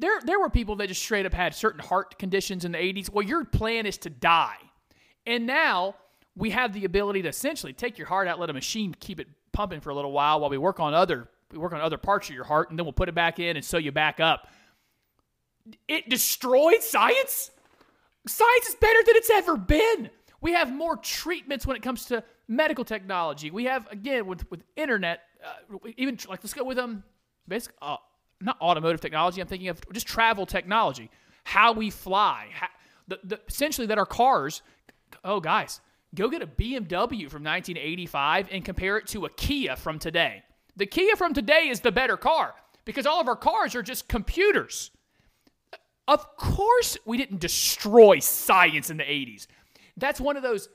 There, 0.00 0.18
there 0.24 0.40
were 0.40 0.50
people 0.50 0.74
that 0.76 0.88
just 0.88 1.00
straight 1.00 1.26
up 1.26 1.32
had 1.32 1.54
certain 1.54 1.78
heart 1.78 2.18
conditions 2.18 2.64
in 2.64 2.72
the 2.72 2.78
80s. 2.78 3.08
Well, 3.08 3.24
your 3.24 3.44
plan 3.44 3.86
is 3.86 3.96
to 3.98 4.10
die. 4.10 4.56
And 5.28 5.46
now 5.46 5.94
we 6.34 6.50
have 6.50 6.72
the 6.72 6.86
ability 6.86 7.22
to 7.22 7.28
essentially 7.28 7.72
take 7.72 7.98
your 7.98 8.08
heart 8.08 8.26
out, 8.26 8.40
let 8.40 8.50
a 8.50 8.52
machine 8.52 8.96
keep 8.98 9.20
it 9.20 9.28
pumping 9.52 9.80
for 9.80 9.90
a 9.90 9.94
little 9.94 10.10
while 10.10 10.40
while 10.40 10.50
we 10.50 10.58
work 10.58 10.80
on 10.80 10.92
other 10.92 11.28
we 11.52 11.58
work 11.58 11.72
on 11.72 11.80
other 11.80 11.98
parts 11.98 12.28
of 12.28 12.34
your 12.34 12.42
heart, 12.42 12.70
and 12.70 12.76
then 12.76 12.84
we'll 12.84 12.92
put 12.92 13.08
it 13.08 13.14
back 13.14 13.38
in 13.38 13.54
and 13.54 13.64
sew 13.64 13.78
you 13.78 13.92
back 13.92 14.18
up. 14.18 14.48
It 15.86 16.08
destroyed 16.08 16.82
science. 16.82 17.52
Science 18.26 18.66
is 18.66 18.74
better 18.74 18.98
than 19.06 19.14
it's 19.14 19.30
ever 19.30 19.56
been. 19.56 20.10
We 20.40 20.54
have 20.54 20.74
more 20.74 20.96
treatments 20.96 21.64
when 21.64 21.76
it 21.76 21.82
comes 21.84 22.06
to 22.06 22.24
medical 22.48 22.84
technology. 22.84 23.52
We 23.52 23.64
have 23.64 23.86
again 23.92 24.26
with 24.26 24.50
with 24.50 24.64
internet, 24.74 25.20
uh, 25.46 25.78
even 25.96 26.18
like 26.28 26.42
let's 26.42 26.54
go 26.54 26.64
with 26.64 26.78
um, 26.78 27.02
basic 27.46 27.72
uh, 27.80 27.96
not 28.40 28.60
automotive 28.60 29.00
technology. 29.00 29.40
I'm 29.40 29.46
thinking 29.46 29.68
of 29.68 29.80
just 29.92 30.06
travel 30.06 30.46
technology, 30.46 31.10
how 31.44 31.72
we 31.72 31.90
fly, 31.90 32.48
how, 32.52 32.68
the, 33.08 33.20
the 33.24 33.40
essentially 33.48 33.86
that 33.88 33.98
our 33.98 34.06
cars. 34.06 34.62
Oh, 35.24 35.40
guys, 35.40 35.80
go 36.14 36.28
get 36.28 36.42
a 36.42 36.46
BMW 36.46 37.30
from 37.30 37.44
1985 37.44 38.48
and 38.50 38.64
compare 38.64 38.98
it 38.98 39.06
to 39.08 39.24
a 39.24 39.30
Kia 39.30 39.76
from 39.76 39.98
today. 39.98 40.42
The 40.76 40.86
Kia 40.86 41.16
from 41.16 41.32
today 41.32 41.68
is 41.68 41.80
the 41.80 41.92
better 41.92 42.16
car 42.16 42.54
because 42.84 43.06
all 43.06 43.20
of 43.20 43.28
our 43.28 43.36
cars 43.36 43.74
are 43.74 43.82
just 43.82 44.08
computers. 44.08 44.90
Of 46.08 46.36
course, 46.36 46.96
we 47.04 47.16
didn't 47.16 47.40
destroy 47.40 48.18
science 48.20 48.90
in 48.90 48.96
the 48.96 49.04
80s. 49.04 49.46
That's 49.96 50.20
one 50.20 50.36
of 50.36 50.42
those, 50.42 50.68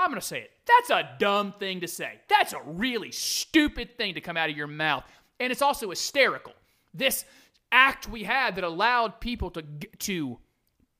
I'm 0.00 0.08
going 0.08 0.20
to 0.20 0.26
say 0.26 0.40
it. 0.40 0.50
That's 0.66 0.90
a 0.90 1.16
dumb 1.18 1.52
thing 1.58 1.80
to 1.80 1.88
say. 1.88 2.20
That's 2.28 2.54
a 2.54 2.62
really 2.64 3.12
stupid 3.12 3.98
thing 3.98 4.14
to 4.14 4.20
come 4.22 4.36
out 4.36 4.48
of 4.48 4.56
your 4.56 4.66
mouth. 4.66 5.04
And 5.38 5.52
it's 5.52 5.60
also 5.60 5.90
hysterical. 5.90 6.54
This 6.94 7.26
act 7.70 8.08
we 8.08 8.24
had 8.24 8.56
that 8.56 8.64
allowed 8.64 9.20
people 9.20 9.50
to, 9.50 9.62
to, 9.98 10.38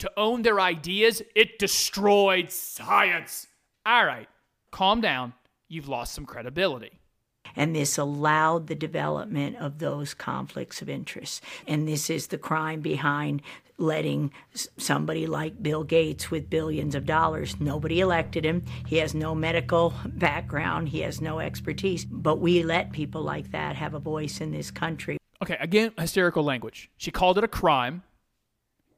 to 0.01 0.13
own 0.19 0.43
their 0.43 0.61
ideas, 0.61 1.23
it 1.35 1.59
destroyed 1.59 2.51
science. 2.51 3.47
All 3.87 4.05
right, 4.05 4.29
calm 4.71 5.01
down. 5.01 5.33
You've 5.69 5.89
lost 5.89 6.13
some 6.13 6.27
credibility. 6.27 7.00
And 7.57 7.75
this 7.75 7.99
allowed 7.99 8.67
the 8.67 8.75
development 8.75 9.57
of 9.57 9.79
those 9.79 10.15
conflicts 10.15 10.83
of 10.83 10.89
interest. 10.89 11.43
And 11.67 11.87
this 11.87 12.11
is 12.11 12.29
the 12.29 12.39
crime 12.39 12.81
behind 12.81 13.43
letting 13.81 14.31
somebody 14.77 15.27
like 15.27 15.63
Bill 15.63 15.83
Gates 15.83 16.31
with 16.31 16.51
billions 16.51 16.95
of 16.95 17.07
dollars, 17.07 17.59
nobody 17.59 18.01
elected 18.01 18.45
him. 18.45 18.63
He 18.87 18.99
has 18.99 19.15
no 19.15 19.35
medical 19.35 19.95
background, 20.05 20.91
he 20.91 21.01
has 21.01 21.21
no 21.21 21.41
expertise. 21.41 22.05
But 22.05 22.41
we 22.41 22.63
let 22.63 22.93
people 22.93 23.23
like 23.23 23.51
that 23.53 23.77
have 23.77 23.95
a 23.95 23.99
voice 23.99 24.41
in 24.41 24.53
this 24.53 24.71
country. 24.71 25.17
Okay, 25.43 25.57
again, 25.59 25.93
hysterical 25.99 26.45
language. 26.45 26.91
She 26.99 27.11
called 27.11 27.39
it 27.39 27.45
a 27.45 27.49
crime. 27.49 28.03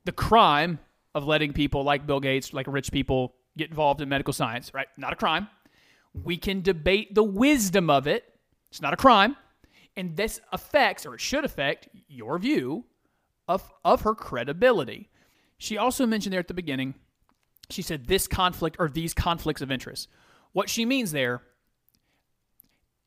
The 0.04 0.12
crime 0.12 0.80
of 1.14 1.24
letting 1.24 1.52
people 1.52 1.84
like 1.84 2.06
Bill 2.06 2.18
Gates, 2.18 2.52
like 2.52 2.66
rich 2.66 2.90
people, 2.90 3.34
get 3.56 3.70
involved 3.70 4.00
in 4.00 4.08
medical 4.08 4.32
science, 4.32 4.74
right? 4.74 4.88
Not 4.96 5.12
a 5.12 5.16
crime. 5.16 5.46
We 6.12 6.36
can 6.36 6.62
debate 6.62 7.14
the 7.14 7.22
wisdom 7.22 7.88
of 7.88 8.08
it. 8.08 8.24
It's 8.72 8.80
not 8.80 8.94
a 8.94 8.96
crime. 8.96 9.36
And 9.98 10.16
this 10.16 10.40
affects, 10.50 11.04
or 11.04 11.14
it 11.14 11.20
should 11.20 11.44
affect, 11.44 11.90
your 12.08 12.38
view 12.38 12.86
of, 13.46 13.70
of 13.84 14.00
her 14.00 14.14
credibility. 14.14 15.10
She 15.58 15.76
also 15.76 16.06
mentioned 16.06 16.32
there 16.32 16.40
at 16.40 16.48
the 16.48 16.54
beginning, 16.54 16.94
she 17.68 17.82
said 17.82 18.06
this 18.06 18.26
conflict 18.26 18.76
or 18.78 18.88
these 18.88 19.12
conflicts 19.12 19.60
of 19.60 19.70
interest. 19.70 20.08
What 20.52 20.70
she 20.70 20.86
means 20.86 21.12
there 21.12 21.42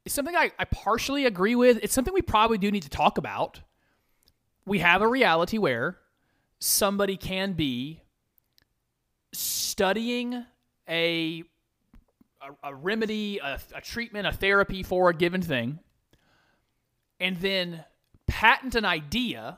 is 0.05 0.13
something 0.13 0.35
I, 0.35 0.51
I 0.59 0.65
partially 0.65 1.25
agree 1.25 1.55
with. 1.55 1.79
It's 1.81 1.95
something 1.95 2.13
we 2.13 2.21
probably 2.21 2.59
do 2.59 2.69
need 2.69 2.83
to 2.83 2.89
talk 2.89 3.17
about. 3.17 3.61
We 4.67 4.77
have 4.79 5.01
a 5.01 5.07
reality 5.07 5.57
where 5.57 5.97
somebody 6.59 7.17
can 7.17 7.53
be 7.53 8.03
studying 9.33 10.45
a 10.87 11.43
a, 12.63 12.69
a 12.69 12.75
remedy, 12.75 13.39
a, 13.39 13.59
a 13.73 13.81
treatment, 13.81 14.27
a 14.27 14.31
therapy 14.31 14.83
for 14.83 15.09
a 15.09 15.13
given 15.13 15.41
thing, 15.41 15.79
and 17.19 17.37
then 17.37 17.83
patent 18.27 18.75
an 18.75 18.85
idea 18.85 19.57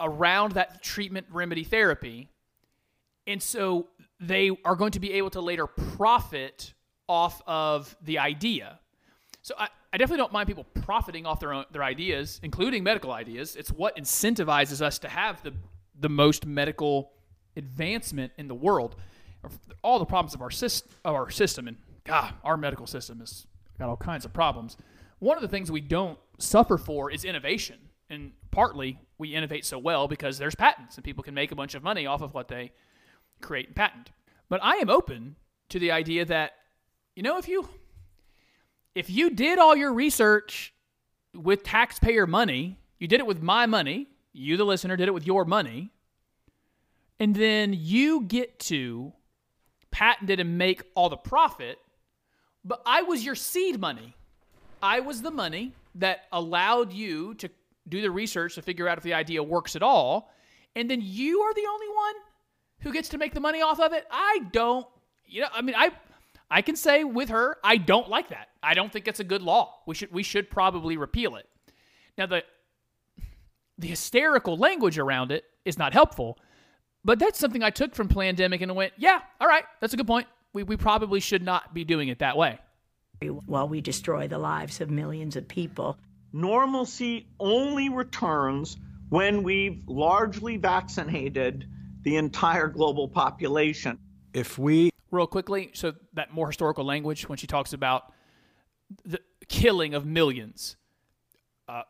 around 0.00 0.52
that 0.52 0.82
treatment, 0.82 1.26
remedy, 1.30 1.64
therapy, 1.64 2.28
and 3.26 3.42
so 3.42 3.86
they 4.18 4.50
are 4.64 4.74
going 4.74 4.90
to 4.92 5.00
be 5.00 5.12
able 5.12 5.30
to 5.30 5.40
later 5.40 5.66
profit 5.66 6.74
off 7.08 7.40
of 7.46 7.96
the 8.02 8.18
idea. 8.18 8.78
So 9.42 9.54
I, 9.58 9.68
I 9.92 9.96
definitely 9.96 10.18
don't 10.18 10.32
mind 10.32 10.48
people 10.48 10.64
profiting 10.82 11.26
off 11.26 11.40
their 11.40 11.52
own 11.52 11.64
their 11.72 11.84
ideas, 11.84 12.40
including 12.42 12.82
medical 12.82 13.12
ideas. 13.12 13.56
It's 13.56 13.70
what 13.70 13.96
incentivizes 13.96 14.80
us 14.82 14.98
to 15.00 15.08
have 15.08 15.42
the 15.42 15.52
the 15.98 16.08
most 16.08 16.46
medical 16.46 17.12
advancement 17.56 18.32
in 18.38 18.48
the 18.48 18.54
world. 18.54 18.96
All 19.82 19.98
the 19.98 20.04
problems 20.04 20.34
of 20.34 20.42
our 20.42 20.50
system, 20.50 20.90
of 21.04 21.14
our 21.14 21.30
system, 21.30 21.68
and 21.68 21.76
God, 22.04 22.34
our 22.44 22.56
medical 22.56 22.86
system 22.86 23.20
has 23.20 23.46
got 23.78 23.88
all 23.88 23.96
kinds 23.96 24.24
of 24.24 24.32
problems. 24.32 24.76
One 25.18 25.36
of 25.36 25.42
the 25.42 25.48
things 25.48 25.70
we 25.70 25.80
don't 25.80 26.18
suffer 26.38 26.78
for 26.78 27.10
is 27.10 27.24
innovation, 27.24 27.78
and 28.08 28.32
partly 28.50 28.98
we 29.18 29.34
innovate 29.34 29.64
so 29.64 29.78
well 29.78 30.08
because 30.08 30.38
there's 30.38 30.54
patents 30.54 30.96
and 30.96 31.04
people 31.04 31.22
can 31.22 31.34
make 31.34 31.52
a 31.52 31.56
bunch 31.56 31.74
of 31.74 31.82
money 31.82 32.06
off 32.06 32.22
of 32.22 32.34
what 32.34 32.48
they 32.48 32.72
create 33.40 33.66
and 33.68 33.76
patent. 33.76 34.10
But 34.48 34.60
I 34.62 34.76
am 34.76 34.90
open 34.90 35.36
to 35.70 35.78
the 35.78 35.92
idea 35.92 36.24
that, 36.24 36.52
you 37.14 37.22
know, 37.22 37.38
if 37.38 37.48
you 37.48 37.68
if 38.94 39.08
you 39.08 39.30
did 39.30 39.58
all 39.58 39.76
your 39.76 39.92
research 39.92 40.74
with 41.34 41.62
taxpayer 41.62 42.26
money, 42.26 42.78
you 42.98 43.06
did 43.06 43.20
it 43.20 43.26
with 43.26 43.40
my 43.42 43.66
money, 43.66 44.08
you 44.32 44.56
the 44.56 44.64
listener 44.64 44.96
did 44.96 45.08
it 45.08 45.14
with 45.14 45.26
your 45.26 45.44
money, 45.44 45.90
and 47.18 47.34
then 47.34 47.72
you 47.72 48.22
get 48.22 48.58
to 48.58 49.12
patent 49.90 50.30
it 50.30 50.40
and 50.40 50.58
make 50.58 50.82
all 50.94 51.08
the 51.08 51.16
profit, 51.16 51.78
but 52.64 52.82
I 52.86 53.02
was 53.02 53.24
your 53.24 53.34
seed 53.34 53.80
money. 53.80 54.14
I 54.82 55.00
was 55.00 55.22
the 55.22 55.30
money 55.30 55.72
that 55.96 56.22
allowed 56.32 56.92
you 56.92 57.34
to 57.34 57.50
do 57.88 58.00
the 58.00 58.10
research 58.10 58.54
to 58.54 58.62
figure 58.62 58.88
out 58.88 58.98
if 58.98 59.04
the 59.04 59.14
idea 59.14 59.42
works 59.42 59.76
at 59.76 59.82
all, 59.82 60.32
and 60.76 60.90
then 60.90 61.00
you 61.02 61.40
are 61.40 61.54
the 61.54 61.66
only 61.68 61.88
one 61.88 62.14
who 62.80 62.92
gets 62.92 63.08
to 63.10 63.18
make 63.18 63.34
the 63.34 63.40
money 63.40 63.62
off 63.62 63.80
of 63.80 63.92
it. 63.92 64.06
I 64.10 64.40
don't, 64.52 64.86
you 65.26 65.42
know, 65.42 65.48
I 65.52 65.62
mean, 65.62 65.74
I 65.76 65.90
I 66.50 66.62
can 66.62 66.76
say 66.76 67.04
with 67.04 67.28
her, 67.28 67.58
I 67.62 67.76
don't 67.76 68.08
like 68.08 68.28
that. 68.30 68.48
I 68.62 68.74
don't 68.74 68.92
think 68.92 69.06
it's 69.06 69.20
a 69.20 69.24
good 69.24 69.42
law. 69.42 69.80
We 69.86 69.94
should 69.94 70.12
we 70.12 70.22
should 70.22 70.50
probably 70.50 70.96
repeal 70.96 71.36
it. 71.36 71.46
Now 72.18 72.26
the 72.26 72.44
the 73.78 73.88
hysterical 73.88 74.56
language 74.56 74.98
around 74.98 75.32
it 75.32 75.44
is 75.64 75.78
not 75.78 75.92
helpful, 75.92 76.38
but 77.04 77.18
that's 77.18 77.38
something 77.38 77.62
I 77.62 77.70
took 77.70 77.94
from 77.94 78.08
Plandemic 78.08 78.60
and 78.62 78.74
went, 78.74 78.92
yeah, 78.96 79.20
all 79.40 79.48
right, 79.48 79.64
that's 79.80 79.94
a 79.94 79.96
good 79.96 80.06
point. 80.06 80.26
We 80.52 80.62
we 80.64 80.76
probably 80.76 81.20
should 81.20 81.42
not 81.42 81.72
be 81.72 81.84
doing 81.84 82.08
it 82.08 82.18
that 82.18 82.36
way. 82.36 82.58
While 83.46 83.68
we 83.68 83.80
destroy 83.80 84.28
the 84.28 84.38
lives 84.38 84.80
of 84.80 84.90
millions 84.90 85.36
of 85.36 85.46
people. 85.46 85.98
Normalcy 86.32 87.26
only 87.38 87.88
returns 87.88 88.76
when 89.10 89.42
we've 89.42 89.82
largely 89.86 90.56
vaccinated 90.56 91.68
the 92.02 92.16
entire 92.16 92.68
global 92.68 93.08
population. 93.08 93.98
If 94.32 94.58
we 94.58 94.90
real 95.10 95.26
quickly, 95.26 95.70
so 95.74 95.94
that 96.14 96.32
more 96.32 96.46
historical 96.46 96.84
language 96.84 97.28
when 97.28 97.36
she 97.36 97.46
talks 97.46 97.72
about 97.72 98.12
the 99.04 99.20
killing 99.48 99.94
of 99.94 100.06
millions. 100.06 100.76
Uh, 101.68 101.82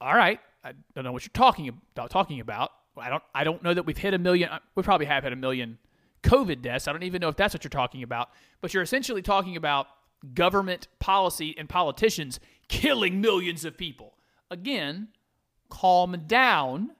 all 0.00 0.14
right, 0.14 0.40
I 0.64 0.72
don't 0.94 1.04
know 1.04 1.12
what 1.12 1.24
you're 1.24 1.30
talking 1.32 1.68
about. 1.68 2.10
Talking 2.10 2.40
about, 2.40 2.70
I 2.96 3.08
don't. 3.08 3.22
I 3.34 3.44
don't 3.44 3.62
know 3.62 3.74
that 3.74 3.84
we've 3.86 3.98
hit 3.98 4.14
a 4.14 4.18
million. 4.18 4.48
uh, 4.50 4.58
We 4.74 4.82
probably 4.82 5.06
have 5.06 5.24
hit 5.24 5.32
a 5.32 5.36
million 5.36 5.78
COVID 6.22 6.62
deaths. 6.62 6.86
I 6.88 6.92
don't 6.92 7.02
even 7.02 7.20
know 7.20 7.28
if 7.28 7.36
that's 7.36 7.54
what 7.54 7.64
you're 7.64 7.70
talking 7.70 8.02
about. 8.02 8.30
But 8.60 8.74
you're 8.74 8.82
essentially 8.82 9.22
talking 9.22 9.56
about 9.56 9.86
government 10.34 10.88
policy 11.00 11.54
and 11.58 11.68
politicians 11.68 12.38
killing 12.68 13.20
millions 13.20 13.64
of 13.64 13.76
people. 13.76 14.14
Again, 14.50 15.08
calm 15.68 16.24
down. 16.26 16.90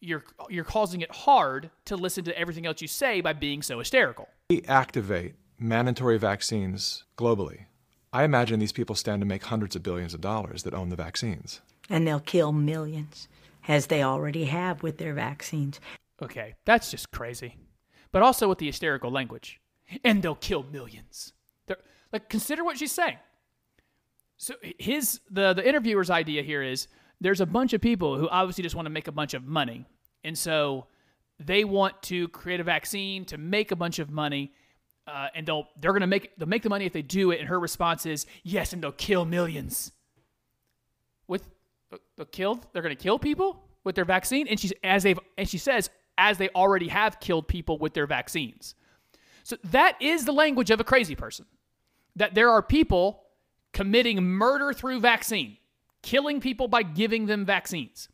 You're 0.00 0.24
you're 0.48 0.64
causing 0.64 1.00
it 1.00 1.10
hard 1.10 1.70
to 1.86 1.96
listen 1.96 2.24
to 2.24 2.38
everything 2.38 2.66
else 2.66 2.80
you 2.82 2.88
say 2.88 3.20
by 3.20 3.32
being 3.32 3.62
so 3.62 3.78
hysterical. 3.78 4.28
we 4.50 4.62
activate 4.68 5.34
mandatory 5.58 6.18
vaccines 6.18 7.04
globally, 7.16 7.64
I 8.12 8.22
imagine 8.22 8.60
these 8.60 8.72
people 8.72 8.94
stand 8.94 9.20
to 9.22 9.26
make 9.26 9.44
hundreds 9.44 9.74
of 9.74 9.82
billions 9.82 10.14
of 10.14 10.20
dollars 10.20 10.62
that 10.62 10.72
own 10.74 10.88
the 10.88 10.96
vaccines. 10.96 11.60
And 11.90 12.06
they'll 12.06 12.20
kill 12.20 12.52
millions, 12.52 13.26
as 13.68 13.86
they 13.86 14.02
already 14.02 14.46
have 14.46 14.82
with 14.82 14.96
their 14.98 15.14
vaccines. 15.14 15.78
Okay, 16.20 16.54
that's 16.64 16.90
just 16.90 17.10
crazy. 17.12 17.56
But 18.10 18.22
also 18.22 18.48
with 18.48 18.58
the 18.58 18.66
hysterical 18.66 19.10
language. 19.10 19.60
And 20.02 20.22
they'll 20.22 20.34
kill 20.34 20.64
millions. 20.64 21.34
They're, 21.66 21.76
like 22.12 22.28
consider 22.28 22.64
what 22.64 22.78
she's 22.78 22.92
saying. 22.92 23.18
So 24.36 24.54
his 24.78 25.20
the 25.30 25.52
the 25.52 25.66
interviewer's 25.66 26.10
idea 26.10 26.42
here 26.42 26.62
is 26.62 26.88
there's 27.20 27.40
a 27.40 27.46
bunch 27.46 27.72
of 27.72 27.80
people 27.80 28.16
who 28.16 28.28
obviously 28.28 28.62
just 28.62 28.74
want 28.74 28.86
to 28.86 28.90
make 28.90 29.08
a 29.08 29.12
bunch 29.12 29.34
of 29.34 29.44
money. 29.44 29.84
And 30.24 30.36
so 30.36 30.86
they 31.40 31.64
want 31.64 32.02
to 32.04 32.28
create 32.28 32.60
a 32.60 32.64
vaccine 32.64 33.24
to 33.26 33.38
make 33.38 33.70
a 33.70 33.76
bunch 33.76 33.98
of 33.98 34.10
money. 34.10 34.52
Uh, 35.06 35.28
and 35.34 35.46
they'll 35.46 35.68
they're 35.80 35.92
gonna 35.92 36.06
make 36.06 36.36
they'll 36.38 36.48
make 36.48 36.62
the 36.62 36.68
money 36.68 36.84
if 36.84 36.92
they 36.92 37.02
do 37.02 37.30
it. 37.30 37.40
And 37.40 37.48
her 37.48 37.58
response 37.58 38.06
is 38.06 38.26
yes, 38.42 38.72
and 38.72 38.82
they'll 38.82 38.92
kill 38.92 39.24
millions. 39.24 39.92
With 41.90 42.00
they'll 42.16 42.26
kill 42.26 42.60
they're 42.72 42.82
gonna 42.82 42.94
kill 42.94 43.18
people 43.18 43.64
with 43.84 43.94
their 43.94 44.04
vaccine, 44.04 44.46
and 44.48 44.58
she's 44.58 44.72
as 44.82 45.02
they've 45.02 45.18
and 45.36 45.48
she 45.48 45.58
says 45.58 45.90
as 46.16 46.38
they 46.38 46.48
already 46.50 46.88
have 46.88 47.20
killed 47.20 47.48
people 47.48 47.78
with 47.78 47.94
their 47.94 48.06
vaccines. 48.06 48.74
So 49.44 49.56
that 49.64 50.00
is 50.02 50.24
the 50.24 50.32
language 50.32 50.70
of 50.70 50.80
a 50.80 50.84
crazy 50.84 51.14
person. 51.14 51.46
That 52.16 52.34
there 52.34 52.50
are 52.50 52.62
people 52.62 53.22
committing 53.72 54.22
murder 54.22 54.72
through 54.72 55.00
vaccine, 55.00 55.56
killing 56.02 56.40
people 56.40 56.68
by 56.68 56.82
giving 56.82 57.26
them 57.26 57.46
vaccines. 57.46 58.08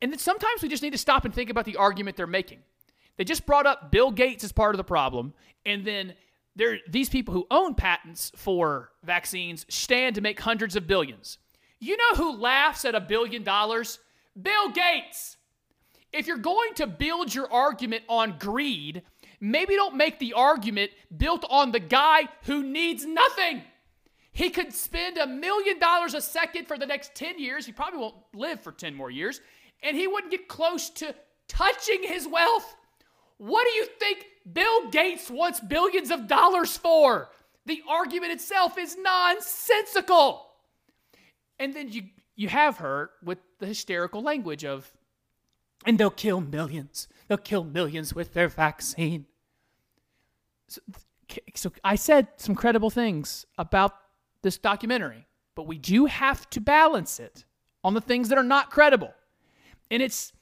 And 0.00 0.12
then 0.12 0.18
sometimes 0.18 0.62
we 0.62 0.68
just 0.68 0.82
need 0.82 0.92
to 0.92 0.98
stop 0.98 1.24
and 1.24 1.34
think 1.34 1.50
about 1.50 1.64
the 1.64 1.76
argument 1.76 2.16
they're 2.16 2.26
making. 2.26 2.60
They 3.16 3.24
just 3.24 3.44
brought 3.44 3.66
up 3.66 3.90
Bill 3.90 4.10
Gates 4.10 4.44
as 4.44 4.52
part 4.52 4.74
of 4.74 4.78
the 4.78 4.84
problem, 4.84 5.34
and 5.66 5.84
then 5.84 6.14
there 6.56 6.78
these 6.88 7.08
people 7.08 7.34
who 7.34 7.46
own 7.50 7.74
patents 7.74 8.32
for 8.34 8.92
vaccines 9.02 9.66
stand 9.68 10.14
to 10.14 10.20
make 10.20 10.40
hundreds 10.40 10.74
of 10.76 10.86
billions. 10.86 11.38
You 11.80 11.96
know 11.96 12.14
who 12.14 12.36
laughs 12.36 12.84
at 12.84 12.94
a 12.94 13.00
billion 13.00 13.42
dollars? 13.42 13.98
Bill 14.40 14.70
Gates. 14.70 15.38
If 16.12 16.26
you're 16.26 16.36
going 16.36 16.74
to 16.74 16.86
build 16.86 17.34
your 17.34 17.50
argument 17.50 18.04
on 18.08 18.36
greed, 18.38 19.02
maybe 19.40 19.74
don't 19.74 19.96
make 19.96 20.18
the 20.18 20.34
argument 20.34 20.90
built 21.16 21.44
on 21.48 21.72
the 21.72 21.80
guy 21.80 22.28
who 22.42 22.62
needs 22.62 23.06
nothing. 23.06 23.62
He 24.32 24.50
could 24.50 24.72
spend 24.74 25.18
a 25.18 25.26
million 25.26 25.78
dollars 25.78 26.14
a 26.14 26.20
second 26.20 26.66
for 26.68 26.76
the 26.76 26.86
next 26.86 27.14
10 27.14 27.38
years. 27.38 27.64
He 27.64 27.72
probably 27.72 28.00
won't 28.00 28.16
live 28.34 28.60
for 28.60 28.72
10 28.72 28.94
more 28.94 29.10
years, 29.10 29.40
and 29.82 29.96
he 29.96 30.06
wouldn't 30.06 30.30
get 30.30 30.48
close 30.48 30.90
to 30.90 31.14
touching 31.48 32.02
his 32.02 32.28
wealth. 32.28 32.76
What 33.38 33.66
do 33.66 33.70
you 33.70 33.86
think 33.98 34.26
Bill 34.52 34.90
Gates 34.90 35.30
wants 35.30 35.60
billions 35.60 36.10
of 36.10 36.26
dollars 36.26 36.76
for? 36.76 37.30
The 37.66 37.82
argument 37.88 38.32
itself 38.32 38.76
is 38.78 38.96
nonsensical. 38.98 40.49
And 41.60 41.74
then 41.74 41.92
you 41.92 42.04
you 42.34 42.48
have 42.48 42.78
her 42.78 43.10
with 43.22 43.38
the 43.58 43.66
hysterical 43.66 44.22
language 44.22 44.64
of 44.64 44.90
and 45.86 45.98
they'll 45.98 46.10
kill 46.10 46.40
millions. 46.40 47.08
They'll 47.28 47.38
kill 47.38 47.64
millions 47.64 48.14
with 48.14 48.34
their 48.34 48.48
vaccine. 48.48 49.26
So, 50.68 50.80
so 51.54 51.72
I 51.84 51.96
said 51.96 52.28
some 52.36 52.54
credible 52.54 52.90
things 52.90 53.46
about 53.58 53.96
this 54.42 54.58
documentary, 54.58 55.26
but 55.54 55.66
we 55.66 55.78
do 55.78 56.06
have 56.06 56.48
to 56.50 56.60
balance 56.60 57.20
it 57.20 57.44
on 57.84 57.94
the 57.94 58.00
things 58.00 58.28
that 58.28 58.38
are 58.38 58.44
not 58.44 58.70
credible. 58.70 59.14
And 59.90 60.02
it's 60.02 60.32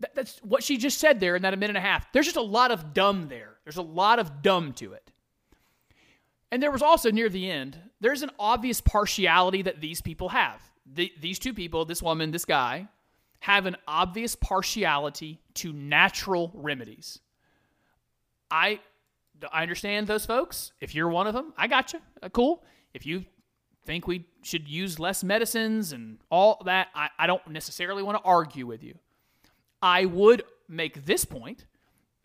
that, 0.00 0.14
that's 0.14 0.38
what 0.38 0.62
she 0.62 0.76
just 0.76 0.98
said 0.98 1.20
there 1.20 1.36
in 1.36 1.42
that 1.42 1.54
a 1.54 1.56
minute 1.56 1.76
and 1.76 1.84
a 1.84 1.88
half. 1.88 2.10
There's 2.12 2.26
just 2.26 2.36
a 2.36 2.42
lot 2.42 2.70
of 2.70 2.92
dumb 2.92 3.28
there. 3.28 3.54
There's 3.64 3.76
a 3.76 3.82
lot 3.82 4.18
of 4.18 4.42
dumb 4.42 4.72
to 4.74 4.92
it. 4.92 5.10
And 6.50 6.62
there 6.62 6.70
was 6.70 6.82
also 6.82 7.10
near 7.10 7.28
the 7.28 7.50
end, 7.50 7.78
there's 8.00 8.22
an 8.22 8.30
obvious 8.38 8.80
partiality 8.80 9.62
that 9.62 9.80
these 9.80 10.00
people 10.00 10.28
have. 10.28 10.60
The, 10.86 11.12
these 11.20 11.38
two 11.38 11.52
people, 11.52 11.84
this 11.84 12.02
woman, 12.02 12.30
this 12.30 12.44
guy, 12.44 12.88
have 13.40 13.66
an 13.66 13.76
obvious 13.88 14.36
partiality 14.36 15.40
to 15.54 15.72
natural 15.72 16.52
remedies. 16.54 17.18
I 18.50 18.80
I 19.52 19.62
understand 19.62 20.06
those 20.06 20.24
folks. 20.24 20.72
If 20.80 20.94
you're 20.94 21.08
one 21.08 21.26
of 21.26 21.34
them, 21.34 21.52
I 21.56 21.66
got 21.66 21.92
you. 21.92 22.00
Uh, 22.22 22.28
cool. 22.30 22.64
If 22.94 23.04
you 23.04 23.24
think 23.84 24.06
we 24.06 24.26
should 24.42 24.68
use 24.68 24.98
less 24.98 25.22
medicines 25.22 25.92
and 25.92 26.18
all 26.30 26.62
that, 26.64 26.88
I, 26.94 27.10
I 27.18 27.26
don't 27.26 27.46
necessarily 27.48 28.02
want 28.02 28.18
to 28.18 28.24
argue 28.24 28.66
with 28.66 28.82
you. 28.82 28.98
I 29.82 30.06
would 30.06 30.44
make 30.68 31.04
this 31.04 31.24
point 31.24 31.66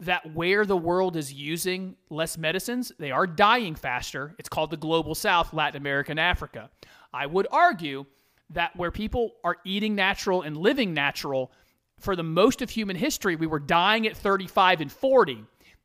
that 0.01 0.33
where 0.33 0.65
the 0.65 0.75
world 0.75 1.15
is 1.15 1.31
using 1.31 1.95
less 2.09 2.37
medicines, 2.37 2.91
they 2.97 3.11
are 3.11 3.27
dying 3.27 3.75
faster. 3.75 4.35
It's 4.39 4.49
called 4.49 4.71
the 4.71 4.77
global 4.77 5.15
south, 5.15 5.53
Latin 5.53 5.79
America 5.79 6.11
and 6.11 6.19
Africa. 6.19 6.69
I 7.13 7.27
would 7.27 7.47
argue 7.51 8.05
that 8.49 8.75
where 8.75 8.91
people 8.91 9.33
are 9.43 9.57
eating 9.63 9.95
natural 9.95 10.41
and 10.41 10.57
living 10.57 10.93
natural, 10.93 11.51
for 11.99 12.15
the 12.15 12.23
most 12.23 12.63
of 12.63 12.69
human 12.71 12.95
history, 12.95 13.35
we 13.35 13.45
were 13.45 13.59
dying 13.59 14.07
at 14.07 14.17
35 14.17 14.81
and 14.81 14.91
40. 14.91 15.43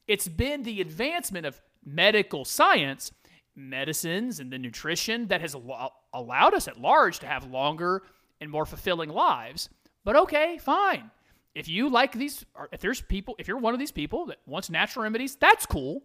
It's 0.08 0.26
been 0.26 0.62
the 0.62 0.80
advancement 0.80 1.44
of 1.44 1.60
medical 1.84 2.46
science, 2.46 3.12
medicines, 3.54 4.40
and 4.40 4.50
the 4.50 4.58
nutrition 4.58 5.26
that 5.28 5.42
has 5.42 5.54
allo- 5.54 5.92
allowed 6.14 6.54
us 6.54 6.68
at 6.68 6.80
large 6.80 7.18
to 7.18 7.26
have 7.26 7.50
longer 7.50 8.02
and 8.40 8.50
more 8.50 8.64
fulfilling 8.64 9.10
lives. 9.10 9.68
But 10.04 10.16
okay, 10.16 10.58
fine. 10.58 11.10
If 11.56 11.68
you 11.68 11.88
like 11.88 12.12
these, 12.12 12.44
if 12.70 12.80
there's 12.80 13.00
people, 13.00 13.34
if 13.38 13.48
you're 13.48 13.56
one 13.56 13.72
of 13.72 13.80
these 13.80 13.90
people 13.90 14.26
that 14.26 14.36
wants 14.44 14.68
natural 14.68 15.04
remedies, 15.04 15.36
that's 15.36 15.64
cool. 15.64 16.02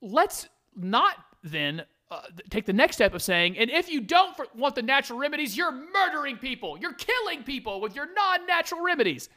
Let's 0.00 0.48
not 0.76 1.16
then 1.42 1.82
uh, 2.08 2.20
take 2.50 2.66
the 2.66 2.72
next 2.72 2.94
step 2.94 3.12
of 3.12 3.20
saying, 3.20 3.58
and 3.58 3.68
if 3.68 3.90
you 3.90 4.00
don't 4.00 4.36
for- 4.36 4.46
want 4.54 4.76
the 4.76 4.82
natural 4.82 5.18
remedies, 5.18 5.56
you're 5.56 5.72
murdering 5.72 6.36
people. 6.36 6.78
You're 6.78 6.94
killing 6.94 7.42
people 7.42 7.80
with 7.80 7.96
your 7.96 8.14
non 8.14 8.46
natural 8.46 8.84
remedies. 8.84 9.28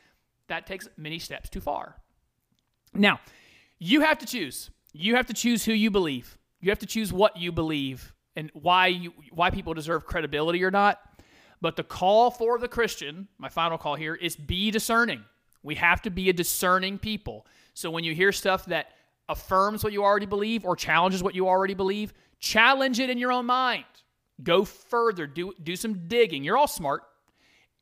That 0.49 0.67
takes 0.67 0.88
many 0.97 1.17
steps 1.17 1.49
too 1.49 1.61
far. 1.61 1.95
Now, 2.93 3.19
you 3.79 4.01
have 4.01 4.19
to 4.19 4.27
choose. 4.27 4.69
You 4.91 5.15
have 5.15 5.25
to 5.25 5.34
choose 5.34 5.65
who 5.65 5.73
you 5.73 5.89
believe. 5.89 6.38
You 6.61 6.69
have 6.69 6.79
to 6.79 6.86
choose 6.86 7.11
what 7.11 7.38
you 7.38 7.51
believe 7.51 8.13
and 8.36 8.51
why 8.53 8.88
you 8.88 9.13
why 9.31 9.49
people 9.49 9.73
deserve 9.73 10.05
credibility 10.05 10.63
or 10.63 10.69
not. 10.69 10.99
But 11.64 11.78
the 11.78 11.84
call 11.84 12.30
for 12.30 12.59
the 12.59 12.68
Christian, 12.68 13.30
my 13.38 13.47
final 13.47 13.78
call 13.78 13.95
here, 13.95 14.16
is 14.16 14.36
be 14.36 14.70
discerning. 14.70 15.24
We 15.64 15.76
have 15.76 16.01
to 16.01 16.09
be 16.09 16.28
a 16.28 16.34
discerning 16.34 16.99
people. 16.99 17.47
So 17.74 17.89
when 17.89 18.03
you 18.03 18.14
hear 18.14 18.34
stuff 18.34 18.66
that 18.66 18.88
affirms 19.30 19.82
what 19.82 19.93
you 19.93 20.03
already 20.03 20.26
believe 20.26 20.66
or 20.66 20.76
challenges 20.76 21.24
what 21.24 21.36
you 21.36 21.47
already 21.47 21.74
believe, 21.74 22.14
challenge 22.38 22.99
it 22.99 23.09
in 23.09 23.18
your 23.18 23.32
own 23.32 23.45
mind. 23.45 23.86
Go 24.43 24.66
further, 24.66 25.26
do 25.26 25.53
do 25.64 25.78
some 25.78 26.09
digging. 26.09 26.43
You're 26.43 26.57
all 26.57 26.68
smart, 26.68 27.03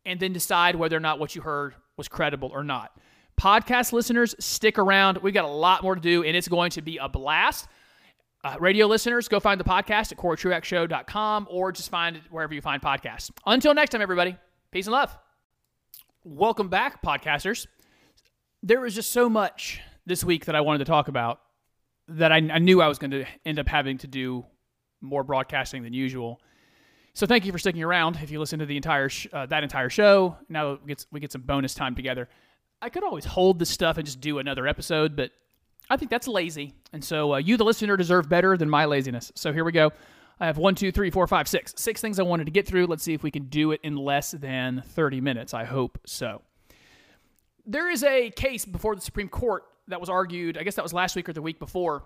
and 0.06 0.20
then 0.20 0.32
decide 0.32 0.76
whether 0.76 0.96
or 0.96 1.00
not 1.00 1.18
what 1.18 1.34
you 1.34 1.42
heard 1.42 1.74
was 1.98 2.08
credible 2.08 2.52
or 2.54 2.64
not. 2.64 2.96
Podcast 3.36 3.94
listeners, 3.94 4.36
stick 4.38 4.78
around. 4.78 5.18
We've 5.24 5.34
got 5.34 5.46
a 5.46 5.48
lot 5.48 5.82
more 5.82 5.96
to 5.96 6.02
do, 6.02 6.24
and 6.24 6.38
it's 6.38 6.48
going 6.48 6.70
to 6.72 6.84
be 6.84 6.98
a 6.98 7.10
blast. 7.10 7.68
Uh, 8.44 8.56
radio 8.60 8.88
listeners, 8.88 9.28
go 9.28 9.40
find 9.40 9.60
the 9.60 9.64
podcast 9.64 10.12
at 10.12 10.18
CoryTruaxShow.com 10.18 11.48
or 11.50 11.72
just 11.72 11.92
find 11.92 12.16
it 12.16 12.24
wherever 12.32 12.54
you 12.54 12.62
find 12.62 12.82
podcasts. 12.82 13.30
Until 13.46 13.76
next 13.76 13.92
time, 13.92 14.02
everybody, 14.02 14.36
peace 14.72 14.88
and 14.88 14.94
love. 14.94 15.16
Welcome 16.24 16.68
back, 16.68 17.04
podcasters. 17.04 17.68
There 18.64 18.82
was 18.82 18.96
just 18.96 19.12
so 19.12 19.30
much 19.30 19.80
this 20.08 20.24
week 20.24 20.46
that 20.46 20.56
I 20.56 20.62
wanted 20.62 20.80
to 20.80 20.86
talk 20.86 21.08
about 21.08 21.40
that 22.08 22.32
I, 22.32 22.38
I 22.38 22.58
knew 22.58 22.82
I 22.82 22.88
was 22.88 22.98
going 22.98 23.12
to 23.12 23.26
end 23.46 23.60
up 23.60 23.68
having 23.68 24.00
to 24.00 24.08
do 24.08 24.44
more 25.02 25.24
broadcasting 25.24 25.84
than 25.84 25.94
usual. 25.94 26.42
So 27.14 27.28
thank 27.28 27.46
you 27.46 27.52
for 27.52 27.60
sticking 27.60 27.84
around. 27.84 28.18
If 28.24 28.32
you 28.32 28.40
listen 28.40 28.58
to 28.60 28.66
the 28.66 28.76
entire 28.76 29.10
sh- 29.10 29.28
uh, 29.32 29.46
that 29.48 29.62
entire 29.64 29.90
show, 29.90 30.38
now 30.50 30.80
we 30.84 30.88
get 30.88 31.06
we 31.12 31.20
get 31.20 31.32
some 31.32 31.42
bonus 31.42 31.74
time 31.76 31.94
together. 31.94 32.28
I 32.82 32.90
could 32.90 33.04
always 33.04 33.26
hold 33.26 33.60
this 33.60 33.70
stuff 33.70 33.98
and 33.98 34.06
just 34.06 34.20
do 34.20 34.40
another 34.40 34.66
episode, 34.66 35.16
but 35.16 35.32
I 35.90 35.98
think 35.98 36.12
that's 36.12 36.28
lazy. 36.28 36.74
And 36.94 37.04
so 37.04 37.34
uh, 37.34 37.38
you, 37.38 37.58
the 37.58 37.66
listener, 37.66 37.98
deserve 37.98 38.30
better 38.30 38.58
than 38.58 38.70
my 38.70 38.86
laziness. 38.86 39.32
So 39.36 39.52
here 39.52 39.64
we 39.64 39.72
go. 39.72 39.92
I 40.40 40.46
have 40.48 40.58
one, 40.58 40.74
two, 40.74 40.92
three, 40.92 41.10
four, 41.10 41.28
five, 41.28 41.48
six. 41.48 41.74
Six 41.78 42.02
things 42.02 42.20
I 42.20 42.24
wanted 42.24 42.46
to 42.46 42.52
get 42.52 42.66
through. 42.68 42.88
Let's 42.88 43.04
see 43.04 43.14
if 43.14 43.24
we 43.24 43.32
can 43.32 43.44
do 43.44 43.72
it 43.72 43.82
in 43.84 43.96
less 43.96 44.32
than 44.32 44.84
30 44.88 45.22
minutes. 45.22 45.54
I 45.54 45.66
hope 45.66 46.00
so. 46.06 46.42
There 47.66 47.92
is 47.92 48.04
a 48.04 48.32
case 48.32 48.66
before 48.66 48.96
the 48.96 49.02
Supreme 49.02 49.30
Court 49.30 49.64
that 49.88 50.00
was 50.00 50.10
argued, 50.10 50.58
I 50.58 50.64
guess 50.64 50.76
that 50.76 50.84
was 50.84 50.94
last 50.94 51.16
week 51.16 51.30
or 51.30 51.34
the 51.34 51.42
week 51.42 51.60
before, 51.60 52.04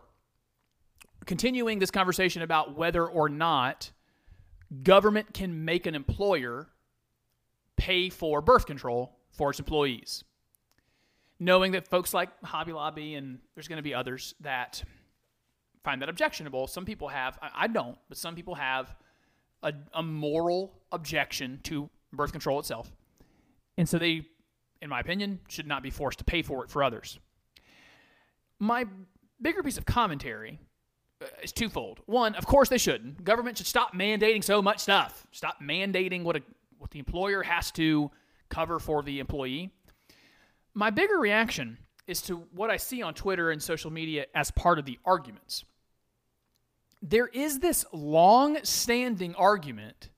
continuing 1.25 1.79
this 1.79 1.91
conversation 1.91 2.41
about 2.41 2.75
whether 2.75 3.05
or 3.07 3.29
not 3.29 3.91
government 4.83 5.33
can 5.33 5.63
make 5.63 5.85
an 5.85 5.95
employer 5.95 6.67
pay 7.77 8.09
for 8.09 8.41
birth 8.41 8.65
control 8.65 9.17
for 9.31 9.51
its 9.51 9.59
employees. 9.59 10.23
Knowing 11.39 11.73
that 11.73 11.87
folks 11.87 12.13
like 12.13 12.29
Hobby 12.43 12.71
Lobby 12.71 13.15
and 13.15 13.39
there's 13.55 13.67
going 13.67 13.77
to 13.77 13.83
be 13.83 13.93
others 13.93 14.35
that 14.39 14.83
find 15.83 16.01
that 16.01 16.09
objectionable. 16.09 16.67
Some 16.67 16.85
people 16.85 17.09
have, 17.09 17.37
I 17.41 17.67
don't, 17.67 17.97
but 18.09 18.17
some 18.17 18.35
people 18.35 18.55
have 18.55 18.95
a, 19.61 19.73
a 19.93 20.01
moral 20.01 20.73
objection 20.91 21.59
to 21.63 21.89
birth 22.13 22.31
control 22.31 22.59
itself. 22.59 22.91
And 23.77 23.87
so 23.87 23.97
they, 23.97 24.25
in 24.81 24.89
my 24.89 24.99
opinion, 24.99 25.39
should 25.47 25.67
not 25.67 25.83
be 25.83 25.89
forced 25.89 26.19
to 26.19 26.25
pay 26.25 26.41
for 26.41 26.63
it 26.63 26.69
for 26.69 26.83
others. 26.83 27.19
My 28.59 28.85
bigger 29.41 29.61
piece 29.61 29.77
of 29.77 29.85
commentary 29.85 30.59
uh, 31.21 31.27
is 31.43 31.51
twofold. 31.51 31.99
One, 32.05 32.35
of 32.35 32.45
course 32.45 32.69
they 32.69 32.77
shouldn't. 32.77 33.23
Government 33.23 33.57
should 33.57 33.67
stop 33.67 33.93
mandating 33.93 34.43
so 34.43 34.61
much 34.61 34.79
stuff. 34.79 35.27
Stop 35.31 35.61
mandating 35.61 36.23
what 36.23 36.37
a 36.37 36.41
what 36.77 36.91
the 36.91 36.99
employer 36.99 37.41
has 37.41 37.71
to 37.71 38.11
cover 38.49 38.79
for 38.79 39.01
the 39.01 39.19
employee. 39.19 39.71
My 40.75 40.89
bigger 40.89 41.17
reaction 41.17 41.77
is 42.05 42.21
to 42.23 42.35
what 42.53 42.69
I 42.69 42.77
see 42.77 43.01
on 43.01 43.13
Twitter 43.13 43.49
and 43.49 43.63
social 43.63 43.91
media 43.91 44.25
as 44.35 44.51
part 44.51 44.77
of 44.77 44.85
the 44.85 44.99
arguments. 45.05 45.63
There 47.01 47.27
is 47.27 47.59
this 47.59 47.85
long 47.91 48.57
standing 48.63 49.33
argument 49.35 50.09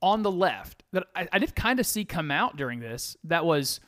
on 0.00 0.22
the 0.22 0.30
left 0.30 0.82
that 0.92 1.04
I, 1.14 1.28
I 1.32 1.38
did 1.38 1.54
kind 1.54 1.78
of 1.78 1.86
see 1.86 2.04
come 2.04 2.30
out 2.30 2.56
during 2.56 2.80
this 2.80 3.16
that 3.24 3.44
was 3.44 3.80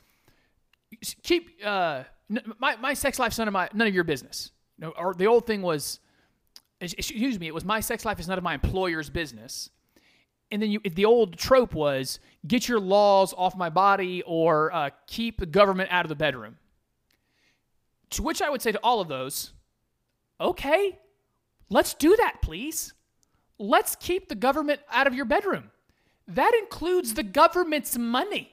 keep 1.23 1.59
uh, 1.63 2.03
my, 2.59 2.75
my 2.77 2.93
sex 2.93 3.19
life's 3.19 3.37
none 3.37 3.47
of 3.47 3.53
my 3.53 3.69
none 3.73 3.87
of 3.87 3.93
your 3.93 4.03
business. 4.03 4.51
No, 4.77 4.89
or 4.91 5.13
the 5.13 5.27
old 5.27 5.45
thing 5.45 5.61
was 5.61 5.99
excuse 6.79 7.39
me, 7.39 7.47
it 7.47 7.53
was 7.53 7.65
my 7.65 7.79
sex 7.79 8.05
life 8.05 8.19
is 8.19 8.27
none 8.27 8.37
of 8.37 8.43
my 8.43 8.53
employer's 8.53 9.09
business. 9.09 9.69
And 10.51 10.61
then 10.61 10.71
you, 10.71 10.79
the 10.79 11.05
old 11.05 11.37
trope 11.37 11.73
was 11.73 12.19
get 12.47 12.67
your 12.67 12.79
laws 12.79 13.33
off 13.35 13.55
my 13.55 13.69
body 13.69 14.23
or 14.25 14.73
uh, 14.73 14.89
keep 15.07 15.39
the 15.39 15.45
government 15.45 15.89
out 15.91 16.05
of 16.05 16.09
the 16.09 16.15
bedroom. 16.15 16.57
To 18.11 18.23
which 18.23 18.41
I 18.41 18.49
would 18.49 18.61
say 18.61 18.71
to 18.71 18.79
all 18.79 19.01
of 19.01 19.07
those, 19.07 19.51
okay, 20.39 20.99
let's 21.69 21.93
do 21.93 22.15
that, 22.17 22.37
please. 22.41 22.93
Let's 23.57 23.95
keep 23.95 24.29
the 24.29 24.35
government 24.35 24.81
out 24.91 25.07
of 25.07 25.13
your 25.13 25.25
bedroom. 25.25 25.71
That 26.27 26.51
includes 26.59 27.13
the 27.13 27.23
government's 27.23 27.97
money. 27.97 28.51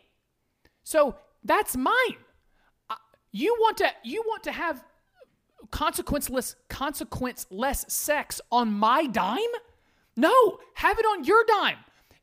So 0.85 1.17
that's 1.45 1.77
mine. 1.77 2.17
You 3.33 3.57
want 3.59 3.79
to 3.79 3.91
you 4.05 4.23
want 4.27 4.43
to 4.45 4.53
have 4.53 4.85
consequenceless 5.71 6.55
consequenceless 6.69 7.91
sex 7.91 8.41
on 8.51 8.73
my 8.73 9.07
dime? 9.07 9.39
No, 10.17 10.59
have 10.75 10.99
it 10.99 11.05
on 11.05 11.25
your 11.25 11.43
dime. 11.45 11.79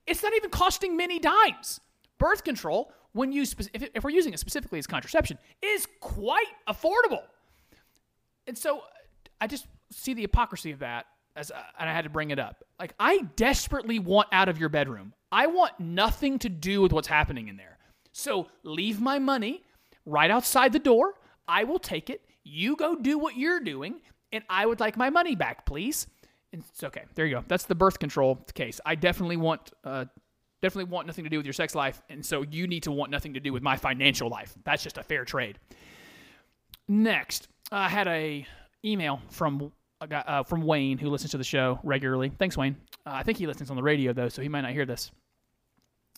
It's 0.05 0.23
not 0.23 0.33
even 0.33 0.49
costing 0.49 0.97
many 0.97 1.19
dimes. 1.19 1.79
Birth 2.17 2.43
control, 2.43 2.91
when 3.13 3.31
used 3.31 3.59
if, 3.73 3.89
if 3.93 4.03
we're 4.03 4.09
using 4.09 4.33
it 4.33 4.39
specifically 4.39 4.79
as 4.79 4.87
contraception, 4.87 5.37
is 5.61 5.87
quite 5.99 6.47
affordable. 6.67 7.23
And 8.47 8.57
so 8.57 8.81
I 9.39 9.47
just 9.47 9.67
see 9.91 10.13
the 10.13 10.21
hypocrisy 10.23 10.71
of 10.71 10.79
that 10.79 11.05
as 11.35 11.51
uh, 11.51 11.61
and 11.79 11.89
I 11.89 11.93
had 11.93 12.03
to 12.03 12.09
bring 12.09 12.31
it 12.31 12.39
up. 12.39 12.63
Like 12.79 12.93
I 12.99 13.19
desperately 13.35 13.99
want 13.99 14.27
out 14.31 14.49
of 14.49 14.59
your 14.59 14.69
bedroom. 14.69 15.13
I 15.31 15.47
want 15.47 15.79
nothing 15.79 16.39
to 16.39 16.49
do 16.49 16.81
with 16.81 16.91
what's 16.91 17.07
happening 17.07 17.47
in 17.47 17.57
there. 17.57 17.77
So 18.11 18.47
leave 18.63 18.99
my 18.99 19.19
money 19.19 19.63
right 20.05 20.31
outside 20.31 20.73
the 20.73 20.79
door. 20.79 21.13
I 21.47 21.63
will 21.63 21.79
take 21.79 22.09
it. 22.09 22.21
You 22.43 22.75
go 22.75 22.95
do 22.95 23.17
what 23.17 23.37
you're 23.37 23.59
doing, 23.59 24.01
and 24.31 24.43
I 24.49 24.65
would 24.65 24.79
like 24.79 24.97
my 24.97 25.09
money 25.09 25.35
back, 25.35 25.65
please. 25.65 26.07
It's 26.51 26.83
okay. 26.83 27.03
There 27.15 27.25
you 27.25 27.35
go. 27.35 27.43
That's 27.47 27.65
the 27.65 27.75
birth 27.75 27.99
control 27.99 28.35
case. 28.53 28.81
I 28.85 28.95
definitely 28.95 29.37
want 29.37 29.71
uh, 29.83 30.05
definitely 30.61 30.91
want 30.91 31.07
nothing 31.07 31.23
to 31.23 31.29
do 31.29 31.37
with 31.37 31.45
your 31.45 31.53
sex 31.53 31.75
life, 31.75 32.01
and 32.09 32.25
so 32.25 32.41
you 32.41 32.67
need 32.67 32.83
to 32.83 32.91
want 32.91 33.11
nothing 33.11 33.35
to 33.35 33.39
do 33.39 33.53
with 33.53 33.61
my 33.61 33.77
financial 33.77 34.29
life. 34.29 34.55
That's 34.63 34.83
just 34.83 34.97
a 34.97 35.03
fair 35.03 35.25
trade. 35.25 35.59
Next, 36.87 37.47
I 37.71 37.87
had 37.87 38.07
a 38.07 38.47
email 38.83 39.21
from 39.29 39.71
uh, 40.01 40.43
from 40.43 40.63
Wayne 40.63 40.97
who 40.97 41.09
listens 41.09 41.31
to 41.31 41.37
the 41.37 41.43
show 41.43 41.79
regularly. 41.83 42.31
Thanks, 42.39 42.57
Wayne. 42.57 42.77
Uh, 43.05 43.11
I 43.13 43.23
think 43.23 43.37
he 43.37 43.45
listens 43.45 43.69
on 43.69 43.75
the 43.75 43.83
radio 43.83 44.13
though, 44.13 44.29
so 44.29 44.41
he 44.41 44.49
might 44.49 44.61
not 44.61 44.71
hear 44.71 44.85
this. 44.85 45.11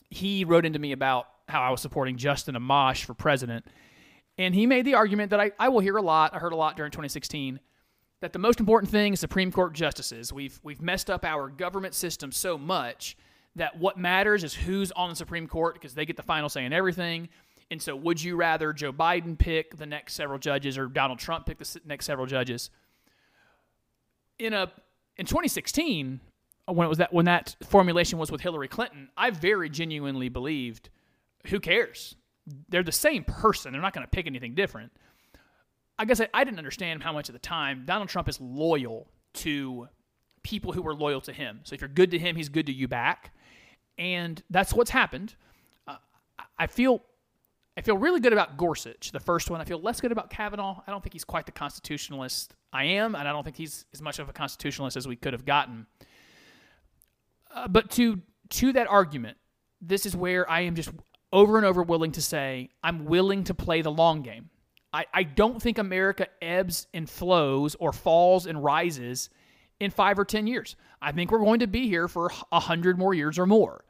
He 0.10 0.46
wrote 0.46 0.66
into 0.66 0.80
me 0.80 0.94
about 0.94 1.28
how 1.48 1.62
I 1.62 1.72
was 1.72 1.82
supporting 1.82 2.18
Justin 2.18 2.56
Amash 2.56 3.04
for 3.04 3.14
president, 3.14 3.66
and 4.38 4.56
he 4.56 4.66
made 4.66 4.86
the 4.86 4.94
argument 4.96 5.32
that 5.32 5.42
I, 5.42 5.52
I 5.60 5.70
will 5.70 5.80
hear 5.82 5.98
a 5.98 6.02
lot. 6.02 6.34
I 6.34 6.40
heard 6.40 6.54
a 6.54 6.58
lot 6.58 6.78
during 6.78 6.92
2016 6.92 7.60
that 8.22 8.34
the 8.34 8.40
most 8.40 8.60
important 8.60 8.92
thing 8.92 9.14
is 9.14 9.20
Supreme 9.20 9.52
Court 9.52 9.74
justices. 9.74 10.32
We've 10.32 10.60
we've 10.64 10.82
messed 10.82 11.10
up 11.10 11.26
our 11.26 11.50
government 11.50 11.94
system 11.94 12.32
so 12.32 12.58
much 12.58 13.18
that 13.56 13.78
what 13.78 13.98
matters 13.98 14.44
is 14.44 14.54
who's 14.54 14.92
on 14.94 15.10
the 15.10 15.16
Supreme 15.16 15.48
Court 15.48 15.74
because 15.74 15.94
they 15.94 16.06
get 16.06 16.16
the 16.16 16.24
final 16.24 16.48
say 16.48 16.64
in 16.64 16.72
everything. 16.72 17.28
And 17.70 17.82
so, 17.82 17.96
would 17.96 18.22
you 18.22 18.36
rather 18.36 18.74
Joe 18.74 18.94
Biden 18.94 19.38
pick 19.38 19.78
the 19.78 19.86
next 19.86 20.14
several 20.14 20.40
judges 20.40 20.78
or 20.78 20.88
Donald 20.88 21.20
Trump 21.20 21.46
pick 21.46 21.58
the 21.58 21.82
next 21.86 22.06
several 22.06 22.28
judges? 22.28 22.70
In 24.40 24.54
a 24.54 24.72
in 25.18 25.26
2016, 25.26 26.20
uh, 26.68 26.74
when 26.74 26.86
it 26.86 26.90
was 26.90 27.00
that 27.00 27.12
when 27.12 27.26
that 27.26 27.56
formulation 27.64 28.20
was 28.20 28.32
with 28.32 28.42
Hillary 28.42 28.68
Clinton, 28.68 29.10
I 29.18 29.32
very 29.32 29.70
genuinely 29.70 30.30
believed, 30.30 30.90
who 31.48 31.60
cares? 31.60 32.16
They're 32.70 32.84
the 32.84 32.92
same 32.92 33.24
person. 33.24 33.72
They're 33.72 33.82
not 33.82 33.94
going 33.94 34.06
to 34.06 34.10
pick 34.10 34.28
anything 34.28 34.54
different. 34.54 34.92
I 36.02 36.06
guess 36.06 36.20
I, 36.20 36.28
I 36.34 36.44
didn't 36.44 36.58
understand 36.58 37.04
how 37.04 37.14
much 37.14 37.30
at 37.30 37.34
the 37.34 37.40
time 37.40 37.84
Donald 37.86 38.10
Trump 38.10 38.28
is 38.28 38.42
loyal 38.42 39.08
to 39.36 39.88
people 40.42 40.72
who 40.72 40.86
are 40.88 40.96
loyal 40.96 41.22
to 41.22 41.32
him. 41.32 41.60
So 41.64 41.76
if 41.76 41.82
you're 41.82 41.88
good 41.88 42.10
to 42.10 42.18
him, 42.18 42.36
he's 42.36 42.50
good 42.50 42.66
to 42.66 42.74
you 42.74 42.88
back, 42.88 43.32
and 44.00 44.42
that's 44.50 44.74
what's 44.74 44.90
happened. 44.90 45.36
Uh, 45.88 45.98
I- 46.58 46.66
feel 46.66 47.04
I 47.78 47.82
feel 47.82 47.98
really 47.98 48.20
good 48.20 48.34
about 48.34 48.58
Gorsuch, 48.58 49.12
the 49.12 49.20
first 49.20 49.50
one. 49.50 49.62
I 49.62 49.64
feel 49.64 49.80
less 49.80 50.02
good 50.02 50.12
about 50.12 50.30
Kavanaugh. 50.32 50.82
I 50.86 50.92
don't 50.92 51.02
think 51.04 51.14
he's 51.14 51.24
quite 51.24 51.46
the 51.46 51.52
constitutionalist 51.54 52.54
I 52.74 52.84
am, 52.84 53.14
and 53.16 53.28
I 53.28 53.32
don't 53.32 53.44
think 53.44 53.56
he's 53.56 53.86
as 53.94 54.02
much 54.02 54.18
of 54.20 54.28
a 54.28 54.34
constitutionalist 54.34 54.98
as 54.98 55.08
we 55.08 55.16
could 55.16 55.34
have 55.34 55.46
gotten. 55.46 55.86
Uh, 57.54 57.68
but 57.68 57.92
to 57.92 58.22
to 58.50 58.74
that 58.74 58.88
argument, 58.88 59.38
this 59.80 60.08
is 60.08 60.16
where 60.16 60.50
I 60.50 60.62
am 60.62 60.74
just 60.76 60.90
over 61.32 61.58
and 61.58 61.66
over 61.66 61.84
willing 61.84 62.12
to 62.14 62.22
say 62.22 62.70
I'm 62.84 63.06
willing 63.06 63.44
to 63.46 63.54
play 63.54 63.82
the 63.84 63.92
long 63.92 64.24
game. 64.24 64.50
I, 64.94 65.06
I 65.14 65.24
don't 65.24 65.62
think 65.62 65.78
America 65.78 66.28
ebbs 66.42 66.88
and 66.94 67.10
flows 67.10 67.76
or 67.76 67.94
falls 67.94 68.46
and 68.46 68.64
rises 68.64 69.30
in 69.80 69.92
five 69.92 70.20
or 70.20 70.26
ten 70.26 70.48
years. 70.48 70.76
I 71.02 71.12
think 71.12 71.32
we're 71.32 71.40
going 71.40 71.62
to 71.62 71.68
be 71.68 71.88
here 71.88 72.08
for 72.08 72.32
a 72.52 72.60
hundred 72.60 73.00
more 73.00 73.14
years 73.14 73.40
or 73.40 73.46
more. 73.46 73.84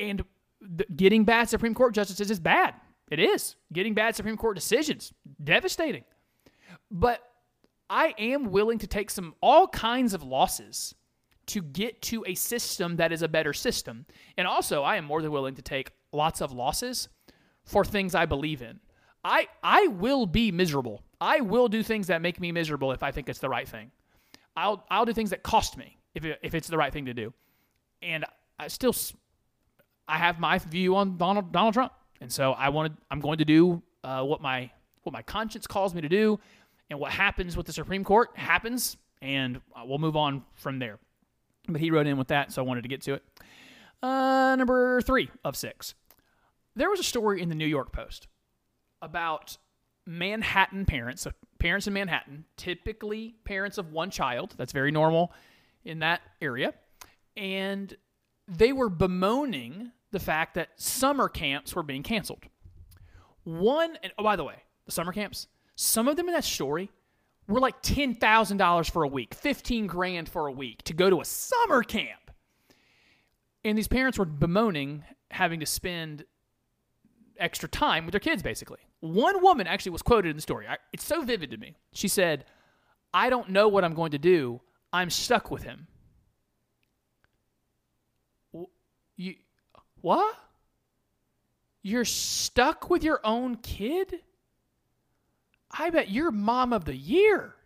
And 0.00 0.24
th- 0.60 0.88
getting 0.96 1.24
bad 1.24 1.48
Supreme 1.48 1.74
Court 1.74 1.94
justices 1.94 2.30
is 2.30 2.40
bad. 2.40 2.74
It 3.10 3.20
is. 3.20 3.56
Getting 3.72 3.94
bad 3.94 4.16
Supreme 4.16 4.36
Court 4.36 4.56
decisions, 4.56 5.12
devastating. 5.42 6.04
But 6.90 7.20
I 7.88 8.14
am 8.18 8.50
willing 8.50 8.78
to 8.78 8.86
take 8.86 9.10
some 9.10 9.34
all 9.40 9.68
kinds 9.68 10.14
of 10.14 10.22
losses 10.22 10.94
to 11.46 11.62
get 11.62 12.00
to 12.02 12.24
a 12.26 12.34
system 12.34 12.96
that 12.96 13.12
is 13.12 13.22
a 13.22 13.28
better 13.28 13.52
system. 13.52 14.06
And 14.36 14.46
also, 14.46 14.82
I 14.82 14.96
am 14.96 15.04
more 15.04 15.22
than 15.22 15.30
willing 15.30 15.54
to 15.56 15.62
take 15.62 15.92
lots 16.12 16.40
of 16.40 16.52
losses 16.52 17.08
for 17.64 17.84
things 17.84 18.14
I 18.14 18.26
believe 18.26 18.62
in. 18.62 18.80
I 19.24 19.48
I 19.62 19.86
will 19.88 20.26
be 20.26 20.52
miserable. 20.52 21.02
I 21.20 21.40
will 21.40 21.68
do 21.68 21.82
things 21.82 22.08
that 22.08 22.20
make 22.20 22.40
me 22.40 22.52
miserable 22.52 22.92
if 22.92 23.02
I 23.02 23.10
think 23.10 23.28
it's 23.28 23.38
the 23.38 23.48
right 23.48 23.66
thing. 23.66 23.90
I'll 24.56 24.84
I'll 24.90 25.06
do 25.06 25.12
things 25.12 25.30
that 25.30 25.42
cost 25.42 25.76
me 25.76 25.96
if 26.14 26.24
it, 26.24 26.38
if 26.42 26.54
it's 26.54 26.68
the 26.68 26.76
right 26.76 26.92
thing 26.92 27.06
to 27.06 27.14
do. 27.14 27.32
And 28.02 28.24
I 28.58 28.68
still 28.68 28.94
I 30.06 30.18
have 30.18 30.38
my 30.38 30.58
view 30.58 30.96
on 30.96 31.16
Donald 31.16 31.52
Donald 31.52 31.74
Trump, 31.74 31.92
and 32.20 32.30
so 32.30 32.52
I 32.52 32.68
wanted 32.68 32.96
I'm 33.10 33.20
going 33.20 33.38
to 33.38 33.44
do 33.44 33.82
uh, 34.02 34.22
what 34.22 34.42
my 34.42 34.70
what 35.02 35.12
my 35.12 35.22
conscience 35.22 35.66
calls 35.66 35.94
me 35.94 36.02
to 36.02 36.08
do, 36.08 36.38
and 36.90 37.00
what 37.00 37.12
happens 37.12 37.56
with 37.56 37.66
the 37.66 37.72
Supreme 37.72 38.04
Court 38.04 38.30
happens, 38.34 38.96
and 39.22 39.60
we'll 39.84 39.98
move 39.98 40.16
on 40.16 40.44
from 40.54 40.78
there. 40.78 40.98
But 41.66 41.80
he 41.80 41.90
wrote 41.90 42.06
in 42.06 42.18
with 42.18 42.28
that, 42.28 42.52
so 42.52 42.62
I 42.62 42.66
wanted 42.66 42.82
to 42.82 42.88
get 42.88 43.00
to 43.02 43.14
it. 43.14 43.22
Uh, 44.02 44.54
number 44.56 45.00
three 45.00 45.30
of 45.44 45.56
six. 45.56 45.94
There 46.76 46.90
was 46.90 47.00
a 47.00 47.04
story 47.04 47.40
in 47.40 47.48
the 47.48 47.54
New 47.54 47.66
York 47.66 47.92
Post 47.92 48.26
about 49.04 49.58
Manhattan 50.06 50.86
parents, 50.86 51.22
so 51.22 51.32
parents 51.58 51.86
in 51.86 51.92
Manhattan, 51.92 52.44
typically 52.56 53.36
parents 53.44 53.78
of 53.78 53.92
one 53.92 54.10
child. 54.10 54.54
That's 54.56 54.72
very 54.72 54.90
normal 54.90 55.32
in 55.84 56.00
that 56.00 56.22
area. 56.40 56.74
And 57.36 57.94
they 58.48 58.72
were 58.72 58.88
bemoaning 58.88 59.92
the 60.10 60.18
fact 60.18 60.54
that 60.54 60.68
summer 60.76 61.28
camps 61.28 61.74
were 61.74 61.82
being 61.82 62.02
canceled. 62.02 62.44
One, 63.44 63.98
and 64.02 64.12
oh, 64.18 64.22
by 64.22 64.36
the 64.36 64.44
way, 64.44 64.56
the 64.86 64.92
summer 64.92 65.12
camps, 65.12 65.48
some 65.76 66.08
of 66.08 66.16
them 66.16 66.28
in 66.28 66.34
that 66.34 66.44
story 66.44 66.90
were 67.48 67.60
like 67.60 67.82
$10,000 67.82 68.90
for 68.90 69.02
a 69.02 69.08
week, 69.08 69.34
15 69.34 69.86
grand 69.86 70.28
for 70.28 70.46
a 70.46 70.52
week 70.52 70.82
to 70.84 70.94
go 70.94 71.10
to 71.10 71.20
a 71.20 71.24
summer 71.24 71.82
camp. 71.82 72.30
And 73.64 73.76
these 73.76 73.88
parents 73.88 74.18
were 74.18 74.24
bemoaning 74.24 75.04
having 75.30 75.60
to 75.60 75.66
spend 75.66 76.24
extra 77.38 77.68
time 77.68 78.04
with 78.06 78.12
their 78.12 78.20
kids, 78.20 78.42
basically. 78.42 78.80
One 79.04 79.42
woman 79.42 79.66
actually 79.66 79.92
was 79.92 80.00
quoted 80.00 80.30
in 80.30 80.36
the 80.36 80.40
story. 80.40 80.66
It's 80.94 81.04
so 81.04 81.20
vivid 81.20 81.50
to 81.50 81.58
me. 81.58 81.76
She 81.92 82.08
said, 82.08 82.46
I 83.12 83.28
don't 83.28 83.50
know 83.50 83.68
what 83.68 83.84
I'm 83.84 83.92
going 83.92 84.12
to 84.12 84.18
do. 84.18 84.62
I'm 84.94 85.10
stuck 85.10 85.50
with 85.50 85.62
him. 85.62 85.88
You, 89.16 89.34
what? 90.00 90.34
You're 91.82 92.06
stuck 92.06 92.88
with 92.88 93.04
your 93.04 93.20
own 93.24 93.56
kid? 93.56 94.20
I 95.70 95.90
bet 95.90 96.08
you're 96.08 96.30
mom 96.30 96.72
of 96.72 96.86
the 96.86 96.96
year. 96.96 97.56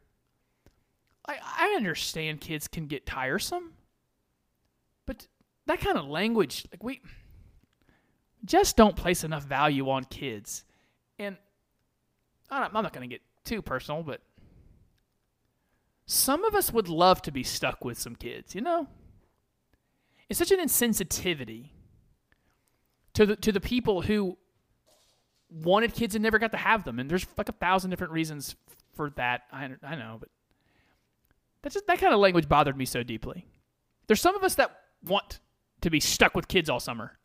I, 1.25 1.37
I 1.41 1.75
understand 1.77 2.41
kids 2.41 2.67
can 2.67 2.89
get 2.89 3.07
tiresome, 3.07 3.75
but 5.07 5.29
that 5.67 5.79
kind 5.81 5.99
of 5.99 6.07
language, 6.07 6.67
like 6.73 6.83
we 6.83 7.01
just 8.45 8.77
don't 8.77 8.97
place 8.97 9.23
enough 9.23 9.45
value 9.45 9.89
on 9.89 10.03
kids. 10.03 10.65
I'm 12.51 12.73
not 12.73 12.93
going 12.93 13.09
to 13.09 13.15
get 13.15 13.23
too 13.45 13.63
personal, 13.63 14.03
but 14.03 14.21
some 16.07 16.45
of 16.45 16.55
us 16.55 16.73
would 16.73 16.89
love 16.89 17.23
to 17.23 17.31
be 17.31 17.43
stuck 17.43 17.85
with 17.85 17.99
some 17.99 18.17
kids, 18.17 18.55
you 18.55 18.61
know? 18.61 18.89
It's 20.29 20.39
such 20.39 20.51
an 20.51 20.61
insensitivity 20.61 21.71
to 23.15 23.27
the 23.27 23.37
to 23.37 23.53
the 23.53 23.61
people 23.61 24.03
who 24.03 24.37
wanted 25.51 25.95
kids 25.95 26.15
and 26.15 26.23
never 26.23 26.39
got 26.39 26.53
to 26.53 26.59
have 26.59 26.85
them. 26.85 26.99
And 26.99 27.11
there's 27.11 27.27
like 27.37 27.49
a 27.49 27.53
thousand 27.53 27.91
different 27.91 28.13
reasons 28.13 28.55
for 28.95 29.11
that. 29.11 29.43
I, 29.51 29.71
I 29.83 29.95
know, 29.97 30.19
but 30.21 30.29
that's 31.63 31.75
just, 31.75 31.87
that 31.87 31.99
kind 31.99 32.13
of 32.13 32.21
language 32.21 32.49
bothered 32.49 32.77
me 32.77 32.85
so 32.85 33.03
deeply. 33.03 33.47
There's 34.07 34.21
some 34.21 34.37
of 34.37 34.45
us 34.45 34.55
that 34.57 34.71
want 35.05 35.41
to 35.81 35.91
be 35.91 36.01
stuck 36.01 36.35
with 36.35 36.49
kids 36.49 36.69
all 36.69 36.81
summer 36.81 37.19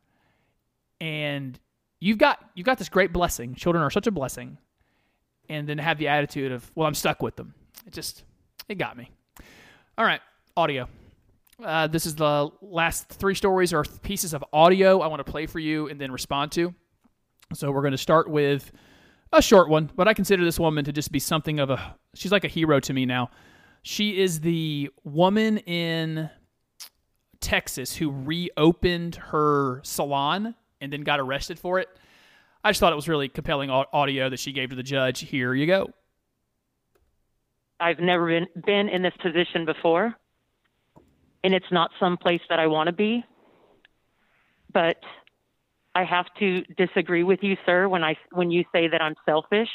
and 1.04 1.60
you've 2.00 2.18
got 2.18 2.40
you've 2.56 2.66
got 2.66 2.78
this 2.78 2.90
great 2.90 3.12
blessing. 3.12 3.56
Children 3.56 3.84
are 3.84 3.90
such 3.90 4.08
a 4.08 4.12
blessing, 4.12 4.58
and 5.50 5.68
then 5.68 5.78
have 5.78 5.98
the 5.98 6.08
attitude 6.08 6.52
of, 6.52 6.70
"Well, 6.76 6.88
I'm 6.88 6.94
stuck 6.94 7.22
with 7.22 7.36
them." 7.36 7.54
It 7.86 7.94
just 7.94 8.24
it 8.70 8.78
got 8.78 8.98
me. 8.98 9.12
All 9.98 10.06
right, 10.06 10.22
audio. 10.56 10.88
Uh, 11.64 11.88
this 11.88 12.06
is 12.06 12.16
the 12.16 12.50
last 12.62 13.10
three 13.10 13.36
stories 13.36 13.74
or 13.74 13.84
pieces 13.84 14.34
of 14.34 14.44
audio 14.52 15.00
I 15.02 15.08
want 15.08 15.26
to 15.26 15.32
play 15.32 15.46
for 15.46 15.60
you 15.60 15.88
and 15.88 16.00
then 16.00 16.12
respond 16.12 16.52
to. 16.54 16.74
So 17.54 17.72
we're 17.72 17.82
going 17.82 17.92
to 17.92 17.98
start 17.98 18.30
with 18.30 18.72
a 19.32 19.42
short 19.42 19.70
one, 19.70 19.92
but 19.96 20.08
I 20.08 20.14
consider 20.14 20.44
this 20.44 20.60
woman 20.60 20.86
to 20.86 20.92
just 20.92 21.12
be 21.12 21.20
something 21.20 21.60
of 21.60 21.70
a. 21.70 21.96
She's 22.16 22.32
like 22.32 22.44
a 22.44 22.48
hero 22.50 22.80
to 22.82 22.94
me 22.94 23.06
now. 23.06 23.30
She 23.84 24.20
is 24.20 24.40
the 24.40 24.90
woman 25.04 25.58
in 25.60 26.30
Texas 27.42 27.96
who 27.96 28.12
reopened 28.12 29.16
her 29.16 29.82
salon 29.84 30.56
and 30.80 30.92
then 30.92 31.02
got 31.02 31.20
arrested 31.20 31.60
for 31.60 31.80
it. 31.80 31.90
I 32.64 32.70
just 32.70 32.80
thought 32.80 32.94
it 32.94 32.96
was 32.96 33.10
really 33.10 33.28
compelling 33.28 33.70
audio 33.70 34.30
that 34.30 34.40
she 34.40 34.54
gave 34.54 34.70
to 34.70 34.76
the 34.76 34.84
judge. 34.84 35.20
Here 35.20 35.54
you 35.54 35.68
go. 35.68 35.92
I've 37.80 38.00
never 38.00 38.28
been 38.28 38.48
been 38.66 38.88
in 38.88 39.02
this 39.02 39.14
position 39.22 39.66
before, 39.66 40.16
and 41.44 41.54
it's 41.54 41.72
not 41.72 41.92
some 42.00 42.16
place 42.16 42.42
that 42.50 42.60
I 42.60 42.68
want 42.68 42.88
to 42.88 42.94
be. 42.94 43.26
But 44.72 44.98
I 45.94 46.06
have 46.06 46.26
to 46.40 46.62
disagree 46.78 47.24
with 47.24 47.40
you, 47.44 47.58
sir, 47.66 47.90
when 47.90 48.04
I 48.04 48.16
when 48.32 48.52
you 48.52 48.64
say 48.72 48.88
that 48.88 49.02
I'm 49.02 49.16
selfish, 49.26 49.70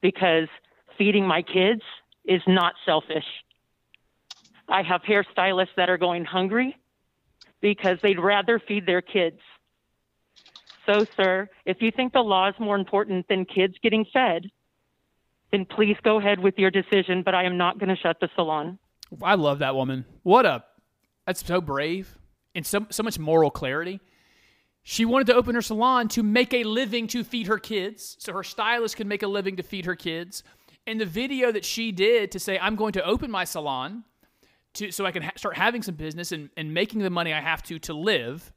because 0.00 0.48
feeding 0.98 1.26
my 1.26 1.42
kids 1.42 1.82
is 2.24 2.42
not 2.48 2.74
selfish. 2.84 3.24
I 4.68 4.82
have 4.82 5.02
hairstylists 5.02 5.74
that 5.76 5.88
are 5.88 5.98
going 5.98 6.24
hungry 6.24 6.76
because 7.60 7.98
they'd 8.02 8.18
rather 8.18 8.58
feed 8.58 8.86
their 8.86 9.02
kids. 9.02 9.38
So, 10.86 11.06
sir, 11.16 11.48
if 11.64 11.78
you 11.80 11.90
think 11.90 12.12
the 12.12 12.20
law 12.20 12.48
is 12.48 12.54
more 12.58 12.76
important 12.76 13.26
than 13.28 13.44
kids 13.44 13.74
getting 13.82 14.04
fed, 14.12 14.50
then 15.50 15.64
please 15.64 15.96
go 16.02 16.18
ahead 16.18 16.40
with 16.40 16.58
your 16.58 16.70
decision, 16.70 17.22
but 17.24 17.34
I 17.34 17.44
am 17.44 17.56
not 17.56 17.78
going 17.78 17.88
to 17.88 17.96
shut 17.96 18.18
the 18.20 18.28
salon. 18.34 18.78
I 19.22 19.34
love 19.34 19.60
that 19.60 19.74
woman. 19.74 20.04
What 20.22 20.46
a 20.46 20.64
that's 21.26 21.44
so 21.44 21.60
brave 21.60 22.18
and 22.54 22.66
so 22.66 22.86
so 22.90 23.02
much 23.02 23.18
moral 23.18 23.50
clarity. 23.50 24.00
She 24.82 25.04
wanted 25.04 25.28
to 25.28 25.34
open 25.34 25.54
her 25.54 25.62
salon 25.62 26.08
to 26.08 26.22
make 26.22 26.52
a 26.52 26.64
living 26.64 27.06
to 27.08 27.24
feed 27.24 27.46
her 27.46 27.58
kids, 27.58 28.16
so 28.18 28.32
her 28.32 28.42
stylist 28.42 28.96
could 28.96 29.06
make 29.06 29.22
a 29.22 29.26
living 29.26 29.56
to 29.56 29.62
feed 29.62 29.86
her 29.86 29.96
kids. 29.96 30.42
And 30.86 31.00
the 31.00 31.06
video 31.06 31.50
that 31.52 31.64
she 31.64 31.92
did 31.92 32.32
to 32.32 32.38
say, 32.38 32.58
"I'm 32.58 32.76
going 32.76 32.92
to 32.92 33.04
open 33.04 33.30
my 33.30 33.44
salon 33.44 34.04
to 34.74 34.90
so 34.90 35.06
I 35.06 35.12
can 35.12 35.22
ha- 35.22 35.32
start 35.36 35.56
having 35.56 35.82
some 35.82 35.94
business 35.94 36.32
and, 36.32 36.50
and 36.56 36.74
making 36.74 37.00
the 37.00 37.10
money 37.10 37.32
I 37.32 37.40
have 37.40 37.62
to 37.64 37.78
to 37.78 37.94
live." 37.94 38.52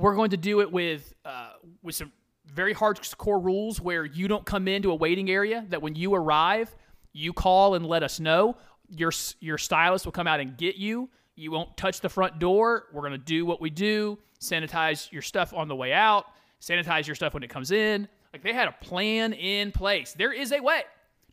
We're 0.00 0.14
going 0.14 0.30
to 0.30 0.38
do 0.38 0.62
it 0.62 0.72
with 0.72 1.12
uh, 1.26 1.52
with 1.82 1.94
some 1.94 2.10
very 2.46 2.74
hardcore 2.74 3.44
rules 3.44 3.82
where 3.82 4.04
you 4.04 4.28
don't 4.28 4.46
come 4.46 4.66
into 4.66 4.92
a 4.92 4.94
waiting 4.94 5.30
area. 5.30 5.66
That 5.68 5.82
when 5.82 5.94
you 5.94 6.14
arrive, 6.14 6.74
you 7.12 7.34
call 7.34 7.74
and 7.74 7.84
let 7.84 8.02
us 8.02 8.18
know. 8.18 8.56
Your 8.88 9.12
your 9.40 9.58
stylist 9.58 10.06
will 10.06 10.12
come 10.12 10.26
out 10.26 10.40
and 10.40 10.56
get 10.56 10.76
you. 10.76 11.10
You 11.36 11.50
won't 11.50 11.76
touch 11.76 12.00
the 12.00 12.08
front 12.08 12.38
door. 12.38 12.86
We're 12.94 13.02
gonna 13.02 13.18
do 13.18 13.44
what 13.44 13.60
we 13.60 13.68
do. 13.68 14.18
Sanitize 14.40 15.12
your 15.12 15.20
stuff 15.20 15.52
on 15.52 15.68
the 15.68 15.76
way 15.76 15.92
out. 15.92 16.24
Sanitize 16.62 17.06
your 17.06 17.14
stuff 17.14 17.34
when 17.34 17.42
it 17.42 17.50
comes 17.50 17.70
in. 17.70 18.08
Like 18.32 18.42
they 18.42 18.54
had 18.54 18.68
a 18.68 18.74
plan 18.80 19.34
in 19.34 19.70
place. 19.70 20.14
There 20.16 20.32
is 20.32 20.50
a 20.52 20.60
way 20.60 20.82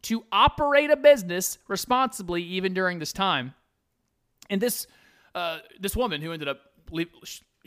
to 0.04 0.26
operate 0.30 0.90
a 0.90 0.98
business 0.98 1.58
responsibly 1.70 2.44
even 2.44 2.74
during 2.74 3.00
this 3.00 3.14
time. 3.14 3.54
And 4.50 4.62
this 4.62 4.88
uh, 5.34 5.60
this 5.80 5.96
woman 5.96 6.22
who 6.22 6.34
ended 6.34 6.50
up 6.50 6.60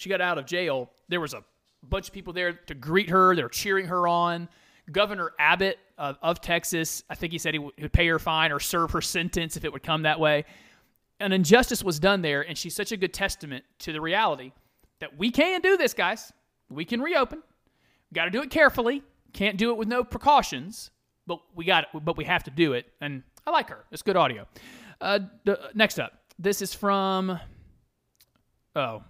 she 0.01 0.09
got 0.09 0.23
out 0.23 0.39
of 0.39 0.47
jail. 0.47 0.91
There 1.09 1.21
was 1.21 1.35
a 1.35 1.45
bunch 1.87 2.09
of 2.09 2.15
people 2.15 2.33
there 2.33 2.55
to 2.55 2.75
greet 2.75 3.11
her. 3.11 3.37
They 3.37 3.43
were 3.43 3.51
cheering 3.51 3.87
her 3.87 4.09
on. 4.09 4.49
Governor 4.91 5.33
Abbott 5.39 5.79
of, 5.99 6.17
of 6.23 6.41
Texas, 6.41 7.05
I 7.11 7.15
think 7.15 7.33
he 7.33 7.39
said 7.39 7.53
he 7.53 7.59
would, 7.59 7.93
pay 7.93 8.07
her 8.09 8.19
fine 8.19 8.51
or 8.51 8.59
serve 8.59 8.93
her 8.93 9.03
sentence 9.03 9.59
if 9.59 9.65
it 9.67 9.73
would 9.73 9.83
come 9.83 10.03
that 10.03 10.19
way. 10.19 10.47
An 11.21 11.33
injustice 11.33 11.85
was 11.85 12.01
done 12.01 12.23
there, 12.23 12.41
and 12.41 12.57
she's 12.57 12.75
such 12.75 12.93
a 12.93 12.97
good 12.97 13.13
testament 13.13 13.63
to 13.81 13.93
the 13.93 14.01
reality 14.01 14.53
that 15.01 15.19
we 15.19 15.31
can 15.31 15.61
do 15.61 15.77
this, 15.77 15.93
guys. 15.93 16.33
We 16.71 16.87
can 16.87 17.03
reopen. 17.03 17.43
We 18.11 18.15
Got 18.15 18.25
to 18.25 18.31
do 18.31 18.41
it 18.41 18.51
carefully. 18.51 19.03
Can't 19.35 19.59
do 19.59 19.71
it 19.71 19.77
with 19.77 19.87
no 19.87 20.03
precautions, 20.03 20.91
but 21.27 21.41
we 21.55 21.67
got 21.67 21.85
it. 21.85 22.05
But 22.05 22.17
we 22.17 22.25
have 22.25 22.45
to 22.45 22.51
do 22.51 22.73
it, 22.73 22.87
and 23.03 23.23
I 23.47 23.51
like 23.51 23.69
her. 23.69 23.85
It's 23.93 24.03
good 24.03 24.17
audio. 24.17 24.47
Uh, 24.99 25.21
the, 25.45 25.71
next 25.75 26.01
up, 26.01 26.15
this 26.39 26.63
is 26.63 26.73
from 26.73 27.39
oh, 28.75 29.03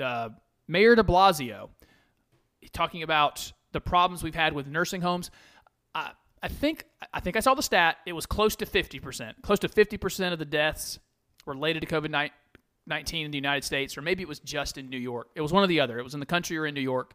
uh, 0.00 0.30
Mayor 0.68 0.94
De 0.94 1.02
Blasio 1.02 1.68
talking 2.72 3.02
about 3.02 3.52
the 3.72 3.80
problems 3.80 4.22
we've 4.22 4.34
had 4.34 4.52
with 4.52 4.66
nursing 4.66 5.00
homes. 5.00 5.30
I, 5.94 6.12
I 6.42 6.48
think 6.48 6.84
I 7.12 7.20
think 7.20 7.36
I 7.36 7.40
saw 7.40 7.54
the 7.54 7.62
stat. 7.62 7.96
It 8.06 8.12
was 8.12 8.26
close 8.26 8.56
to 8.56 8.66
fifty 8.66 9.00
percent. 9.00 9.42
Close 9.42 9.58
to 9.60 9.68
fifty 9.68 9.96
percent 9.96 10.32
of 10.32 10.38
the 10.38 10.44
deaths 10.44 10.98
related 11.46 11.80
to 11.80 11.86
COVID 11.86 12.30
nineteen 12.86 13.24
in 13.24 13.30
the 13.30 13.38
United 13.38 13.64
States, 13.64 13.96
or 13.96 14.02
maybe 14.02 14.22
it 14.22 14.28
was 14.28 14.40
just 14.40 14.78
in 14.78 14.90
New 14.90 14.98
York. 14.98 15.28
It 15.34 15.40
was 15.40 15.52
one 15.52 15.64
or 15.64 15.66
the 15.66 15.80
other. 15.80 15.98
It 15.98 16.02
was 16.02 16.14
in 16.14 16.20
the 16.20 16.26
country 16.26 16.56
or 16.58 16.66
in 16.66 16.74
New 16.74 16.80
York. 16.80 17.14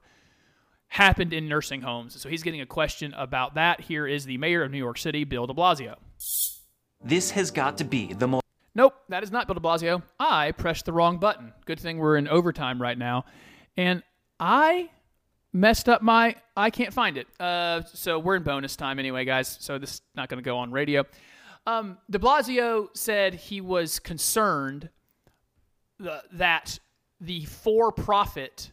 Happened 0.87 1.33
in 1.33 1.47
nursing 1.47 1.81
homes. 1.81 2.19
So 2.19 2.29
he's 2.29 2.41
getting 2.41 2.61
a 2.61 2.65
question 2.65 3.13
about 3.13 3.53
that. 3.53 3.81
Here 3.81 4.07
is 4.07 4.25
the 4.25 4.39
mayor 4.39 4.63
of 4.63 4.71
New 4.71 4.79
York 4.79 4.97
City, 4.97 5.23
Bill 5.23 5.45
De 5.45 5.53
Blasio. 5.53 5.95
This 7.03 7.31
has 7.31 7.51
got 7.51 7.77
to 7.77 7.83
be 7.83 8.13
the 8.13 8.27
most. 8.27 8.43
Nope, 8.75 8.93
that 9.09 9.23
is 9.23 9.31
not 9.31 9.47
Bill 9.47 9.55
de 9.55 9.59
Blasio. 9.59 10.03
I 10.19 10.51
pressed 10.51 10.85
the 10.85 10.93
wrong 10.93 11.17
button. 11.17 11.53
Good 11.65 11.79
thing 11.79 11.97
we're 11.97 12.17
in 12.17 12.27
overtime 12.27 12.81
right 12.81 12.97
now. 12.97 13.25
And 13.75 14.03
I 14.39 14.89
messed 15.51 15.89
up 15.89 16.01
my. 16.01 16.35
I 16.55 16.69
can't 16.69 16.93
find 16.93 17.17
it. 17.17 17.27
Uh, 17.39 17.81
so 17.93 18.19
we're 18.19 18.35
in 18.35 18.43
bonus 18.43 18.75
time 18.75 18.99
anyway, 18.99 19.25
guys. 19.25 19.57
So 19.59 19.77
this 19.77 19.95
is 19.95 20.01
not 20.15 20.29
going 20.29 20.41
to 20.41 20.47
go 20.47 20.57
on 20.57 20.71
radio. 20.71 21.05
Um, 21.65 21.97
De 22.09 22.19
Blasio 22.19 22.87
said 22.93 23.33
he 23.33 23.61
was 23.61 23.99
concerned 23.99 24.89
the, 25.99 26.23
that 26.33 26.79
the 27.19 27.45
for-profit 27.45 28.71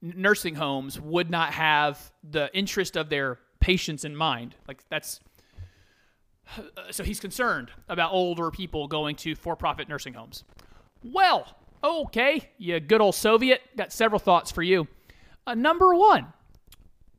nursing 0.00 0.54
homes 0.54 1.00
would 1.00 1.30
not 1.30 1.52
have 1.52 2.12
the 2.22 2.48
interest 2.56 2.96
of 2.96 3.08
their 3.08 3.38
patients 3.60 4.04
in 4.04 4.14
mind. 4.14 4.54
Like 4.68 4.82
that's 4.88 5.20
so 6.90 7.04
he's 7.04 7.20
concerned 7.20 7.70
about 7.88 8.12
older 8.12 8.50
people 8.50 8.88
going 8.88 9.16
to 9.16 9.34
for-profit 9.34 9.88
nursing 9.88 10.14
homes. 10.14 10.44
Well, 11.02 11.56
okay, 11.82 12.50
you 12.58 12.80
good 12.80 13.00
old 13.00 13.14
Soviet. 13.14 13.60
Got 13.76 13.92
several 13.92 14.18
thoughts 14.18 14.50
for 14.50 14.62
you. 14.62 14.88
Uh, 15.46 15.54
number 15.54 15.94
one, 15.94 16.32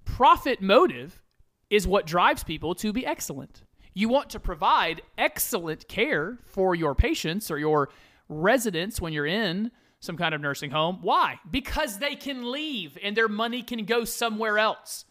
profit 0.05 0.61
motive 0.61 1.21
is 1.69 1.87
what 1.87 2.05
drives 2.05 2.43
people 2.43 2.75
to 2.75 2.91
be 2.93 3.05
excellent. 3.05 3.63
You 3.93 4.09
want 4.09 4.29
to 4.31 4.39
provide 4.39 5.01
excellent 5.17 5.87
care 5.87 6.37
for 6.45 6.75
your 6.75 6.95
patients 6.95 7.49
or 7.49 7.57
your 7.57 7.89
residents 8.29 9.01
when 9.01 9.13
you're 9.13 9.25
in 9.25 9.71
some 9.99 10.17
kind 10.17 10.35
of 10.35 10.41
nursing 10.41 10.69
home. 10.69 10.99
Why? 11.01 11.39
Because 11.49 11.97
they 11.97 12.15
can 12.15 12.51
leave 12.51 12.97
and 13.01 13.17
their 13.17 13.27
money 13.27 13.63
can 13.63 13.85
go 13.85 14.03
somewhere 14.03 14.59
else. 14.59 15.05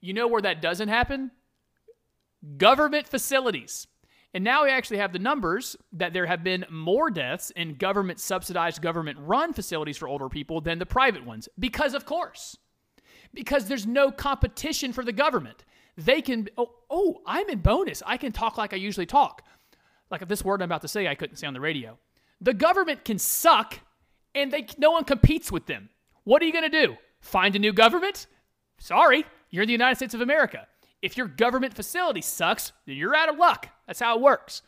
You 0.00 0.12
know 0.12 0.26
where 0.26 0.42
that 0.42 0.60
doesn't 0.60 0.88
happen? 0.88 1.30
Government 2.56 3.08
facilities. 3.08 3.86
And 4.34 4.44
now 4.44 4.64
we 4.64 4.70
actually 4.70 4.98
have 4.98 5.12
the 5.12 5.18
numbers 5.18 5.76
that 5.92 6.12
there 6.12 6.26
have 6.26 6.44
been 6.44 6.66
more 6.70 7.10
deaths 7.10 7.50
in 7.56 7.74
government 7.74 8.20
subsidized, 8.20 8.82
government 8.82 9.18
run 9.20 9.52
facilities 9.52 9.96
for 9.96 10.06
older 10.06 10.28
people 10.28 10.60
than 10.60 10.78
the 10.78 10.86
private 10.86 11.24
ones. 11.24 11.48
Because, 11.58 11.94
of 11.94 12.04
course, 12.04 12.56
because 13.32 13.66
there's 13.66 13.86
no 13.86 14.10
competition 14.10 14.92
for 14.92 15.04
the 15.04 15.12
government. 15.12 15.64
They 15.96 16.20
can, 16.20 16.48
oh, 16.56 16.70
oh, 16.90 17.22
I'm 17.26 17.48
in 17.48 17.58
bonus. 17.58 18.02
I 18.06 18.18
can 18.18 18.32
talk 18.32 18.58
like 18.58 18.72
I 18.72 18.76
usually 18.76 19.06
talk. 19.06 19.42
Like 20.10 20.22
if 20.22 20.28
this 20.28 20.44
word 20.44 20.62
I'm 20.62 20.66
about 20.66 20.82
to 20.82 20.88
say, 20.88 21.08
I 21.08 21.14
couldn't 21.14 21.36
say 21.36 21.46
on 21.46 21.54
the 21.54 21.60
radio. 21.60 21.98
The 22.40 22.54
government 22.54 23.04
can 23.04 23.18
suck 23.18 23.80
and 24.34 24.52
they, 24.52 24.66
no 24.78 24.92
one 24.92 25.04
competes 25.04 25.50
with 25.50 25.66
them. 25.66 25.88
What 26.24 26.42
are 26.42 26.44
you 26.44 26.52
going 26.52 26.70
to 26.70 26.86
do? 26.86 26.96
Find 27.20 27.56
a 27.56 27.58
new 27.58 27.72
government? 27.72 28.26
Sorry, 28.78 29.24
you're 29.50 29.62
in 29.62 29.66
the 29.66 29.72
United 29.72 29.96
States 29.96 30.14
of 30.14 30.20
America. 30.20 30.68
If 31.02 31.16
your 31.16 31.26
government 31.26 31.74
facility 31.74 32.20
sucks, 32.20 32.72
then 32.86 32.96
you're 32.96 33.14
out 33.14 33.28
of 33.28 33.38
luck. 33.38 33.68
That's 33.86 34.00
how 34.00 34.16
it 34.16 34.20
works. 34.20 34.62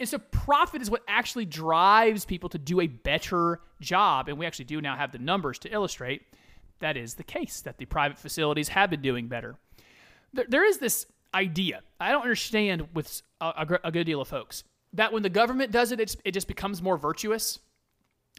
And 0.00 0.08
so 0.08 0.18
profit 0.18 0.82
is 0.82 0.90
what 0.90 1.02
actually 1.06 1.44
drives 1.44 2.24
people 2.24 2.48
to 2.48 2.58
do 2.58 2.80
a 2.80 2.88
better 2.88 3.60
job. 3.80 4.28
And 4.28 4.38
we 4.38 4.46
actually 4.46 4.64
do 4.64 4.80
now 4.80 4.96
have 4.96 5.12
the 5.12 5.18
numbers 5.18 5.58
to 5.60 5.72
illustrate 5.72 6.22
that 6.82 6.96
is 6.96 7.14
the 7.14 7.22
case, 7.22 7.62
that 7.62 7.78
the 7.78 7.86
private 7.86 8.18
facilities 8.18 8.68
have 8.68 8.90
been 8.90 9.00
doing 9.00 9.28
better. 9.28 9.56
There, 10.34 10.44
there 10.48 10.64
is 10.64 10.78
this 10.78 11.06
idea, 11.32 11.80
I 11.98 12.12
don't 12.12 12.22
understand 12.22 12.88
with 12.92 13.22
a, 13.40 13.78
a, 13.84 13.90
good 13.90 14.04
deal 14.04 14.20
of 14.20 14.28
folks, 14.28 14.64
that 14.92 15.12
when 15.12 15.22
the 15.22 15.30
government 15.30 15.72
does 15.72 15.92
it, 15.92 16.16
it 16.24 16.32
just 16.32 16.48
becomes 16.48 16.82
more 16.82 16.98
virtuous. 16.98 17.58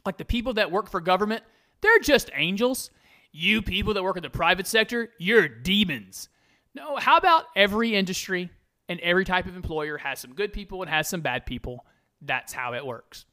Like 0.06 0.18
the 0.18 0.24
people 0.24 0.54
that 0.54 0.70
work 0.70 0.88
for 0.88 1.00
government, 1.00 1.42
they're 1.80 1.98
just 1.98 2.30
angels. 2.34 2.90
You 3.32 3.62
people 3.62 3.94
that 3.94 4.04
work 4.04 4.16
in 4.16 4.22
the 4.22 4.30
private 4.30 4.66
sector, 4.66 5.10
you're 5.18 5.48
demons. 5.48 6.28
No, 6.74 6.96
how 6.96 7.16
about 7.16 7.44
every 7.54 7.94
industry 7.94 8.50
and 8.88 8.98
every 9.00 9.24
type 9.24 9.46
of 9.46 9.54
employer 9.54 9.96
has 9.98 10.18
some 10.18 10.34
good 10.34 10.52
people 10.52 10.82
and 10.82 10.90
has 10.90 11.08
some 11.08 11.20
bad 11.20 11.46
people? 11.46 11.86
That's 12.20 12.52
how 12.52 12.74
it 12.74 12.84
works. 12.84 13.26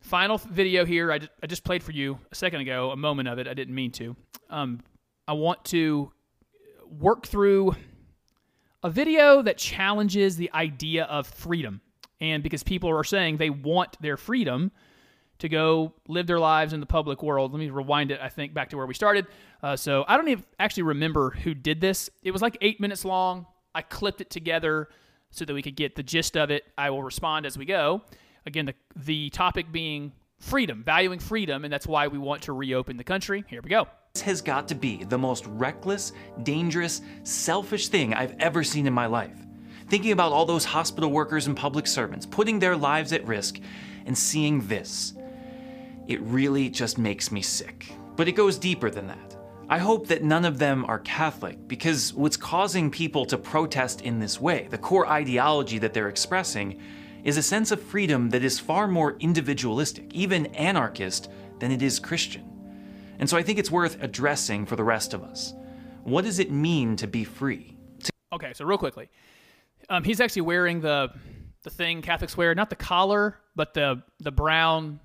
Final 0.00 0.36
video 0.36 0.84
here. 0.84 1.10
I 1.10 1.18
just, 1.18 1.30
I 1.42 1.46
just 1.46 1.64
played 1.64 1.82
for 1.82 1.92
you 1.92 2.18
a 2.30 2.34
second 2.34 2.60
ago, 2.60 2.90
a 2.90 2.96
moment 2.96 3.28
of 3.28 3.38
it. 3.38 3.48
I 3.48 3.54
didn't 3.54 3.74
mean 3.74 3.90
to. 3.92 4.14
Um, 4.50 4.80
I 5.26 5.32
want 5.32 5.64
to 5.66 6.12
work 6.98 7.26
through 7.26 7.74
a 8.82 8.90
video 8.90 9.40
that 9.40 9.56
challenges 9.56 10.36
the 10.36 10.50
idea 10.52 11.04
of 11.04 11.26
freedom. 11.26 11.80
And 12.20 12.42
because 12.42 12.62
people 12.62 12.90
are 12.90 13.04
saying 13.04 13.38
they 13.38 13.48
want 13.48 13.96
their 14.02 14.18
freedom 14.18 14.72
to 15.38 15.48
go 15.48 15.92
live 16.08 16.26
their 16.26 16.38
lives 16.38 16.72
in 16.72 16.80
the 16.80 16.86
public 16.86 17.22
world. 17.22 17.52
Let 17.52 17.58
me 17.58 17.70
rewind 17.70 18.10
it, 18.10 18.20
I 18.20 18.28
think, 18.28 18.54
back 18.54 18.70
to 18.70 18.76
where 18.76 18.86
we 18.86 18.94
started. 18.94 19.26
Uh, 19.62 19.76
so 19.76 20.04
I 20.06 20.16
don't 20.16 20.28
even 20.28 20.44
actually 20.58 20.84
remember 20.84 21.30
who 21.30 21.54
did 21.54 21.80
this. 21.80 22.10
It 22.22 22.30
was 22.30 22.42
like 22.42 22.56
eight 22.60 22.80
minutes 22.80 23.04
long. 23.04 23.46
I 23.74 23.82
clipped 23.82 24.20
it 24.20 24.30
together 24.30 24.88
so 25.30 25.44
that 25.44 25.52
we 25.52 25.62
could 25.62 25.76
get 25.76 25.96
the 25.96 26.02
gist 26.02 26.36
of 26.36 26.50
it. 26.50 26.64
I 26.78 26.90
will 26.90 27.02
respond 27.02 27.46
as 27.46 27.58
we 27.58 27.64
go. 27.64 28.02
Again, 28.46 28.66
the, 28.66 28.74
the 28.94 29.30
topic 29.30 29.72
being 29.72 30.12
freedom, 30.38 30.82
valuing 30.84 31.18
freedom, 31.18 31.64
and 31.64 31.72
that's 31.72 31.86
why 31.86 32.06
we 32.06 32.18
want 32.18 32.42
to 32.42 32.52
reopen 32.52 32.96
the 32.96 33.04
country. 33.04 33.44
Here 33.48 33.60
we 33.62 33.70
go. 33.70 33.88
This 34.14 34.22
has 34.22 34.42
got 34.42 34.68
to 34.68 34.74
be 34.74 35.02
the 35.02 35.18
most 35.18 35.44
reckless, 35.46 36.12
dangerous, 36.44 37.00
selfish 37.24 37.88
thing 37.88 38.14
I've 38.14 38.36
ever 38.38 38.62
seen 38.62 38.86
in 38.86 38.92
my 38.92 39.06
life. 39.06 39.36
Thinking 39.88 40.12
about 40.12 40.32
all 40.32 40.46
those 40.46 40.64
hospital 40.64 41.10
workers 41.10 41.46
and 41.46 41.56
public 41.56 41.86
servants 41.86 42.24
putting 42.24 42.58
their 42.58 42.76
lives 42.76 43.12
at 43.12 43.26
risk 43.26 43.58
and 44.06 44.16
seeing 44.16 44.66
this. 44.68 45.14
It 46.06 46.20
really 46.22 46.68
just 46.68 46.98
makes 46.98 47.30
me 47.32 47.42
sick. 47.42 47.92
But 48.16 48.28
it 48.28 48.32
goes 48.32 48.58
deeper 48.58 48.90
than 48.90 49.06
that. 49.08 49.36
I 49.68 49.78
hope 49.78 50.06
that 50.08 50.22
none 50.22 50.44
of 50.44 50.58
them 50.58 50.84
are 50.84 50.98
Catholic 50.98 51.66
because 51.66 52.12
what's 52.12 52.36
causing 52.36 52.90
people 52.90 53.24
to 53.26 53.38
protest 53.38 54.02
in 54.02 54.18
this 54.18 54.38
way, 54.38 54.68
the 54.70 54.78
core 54.78 55.06
ideology 55.06 55.78
that 55.78 55.94
they're 55.94 56.10
expressing, 56.10 56.80
is 57.24 57.38
a 57.38 57.42
sense 57.42 57.70
of 57.70 57.82
freedom 57.82 58.28
that 58.30 58.44
is 58.44 58.60
far 58.60 58.86
more 58.86 59.16
individualistic, 59.20 60.12
even 60.12 60.46
anarchist, 60.54 61.30
than 61.58 61.72
it 61.72 61.80
is 61.80 61.98
Christian. 61.98 62.44
And 63.18 63.28
so 63.28 63.38
I 63.38 63.42
think 63.42 63.58
it's 63.58 63.70
worth 63.70 64.02
addressing 64.02 64.66
for 64.66 64.76
the 64.76 64.84
rest 64.84 65.14
of 65.14 65.22
us. 65.22 65.54
What 66.02 66.24
does 66.24 66.38
it 66.38 66.50
mean 66.50 66.96
to 66.96 67.06
be 67.06 67.24
free? 67.24 67.78
Okay, 68.32 68.52
so 68.52 68.66
real 68.66 68.76
quickly, 68.76 69.08
um, 69.88 70.04
he's 70.04 70.20
actually 70.20 70.42
wearing 70.42 70.80
the 70.80 71.10
the 71.62 71.70
thing 71.70 72.02
Catholics 72.02 72.36
wear, 72.36 72.54
not 72.54 72.68
the 72.68 72.76
collar, 72.76 73.38
but 73.56 73.72
the 73.72 74.02
the 74.20 74.32
brown 74.32 75.00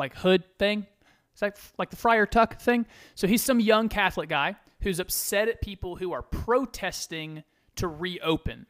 like 0.00 0.16
hood 0.16 0.42
thing. 0.58 0.86
It's 1.32 1.42
like 1.42 1.56
like 1.78 1.90
the 1.90 1.96
friar 1.96 2.26
tuck 2.26 2.60
thing. 2.60 2.86
So 3.14 3.28
he's 3.28 3.42
some 3.42 3.60
young 3.60 3.88
Catholic 3.88 4.28
guy 4.28 4.56
who's 4.82 4.98
upset 4.98 5.48
at 5.48 5.60
people 5.60 5.94
who 5.94 6.12
are 6.12 6.22
protesting 6.22 7.44
to 7.76 7.86
reopen. 7.86 8.66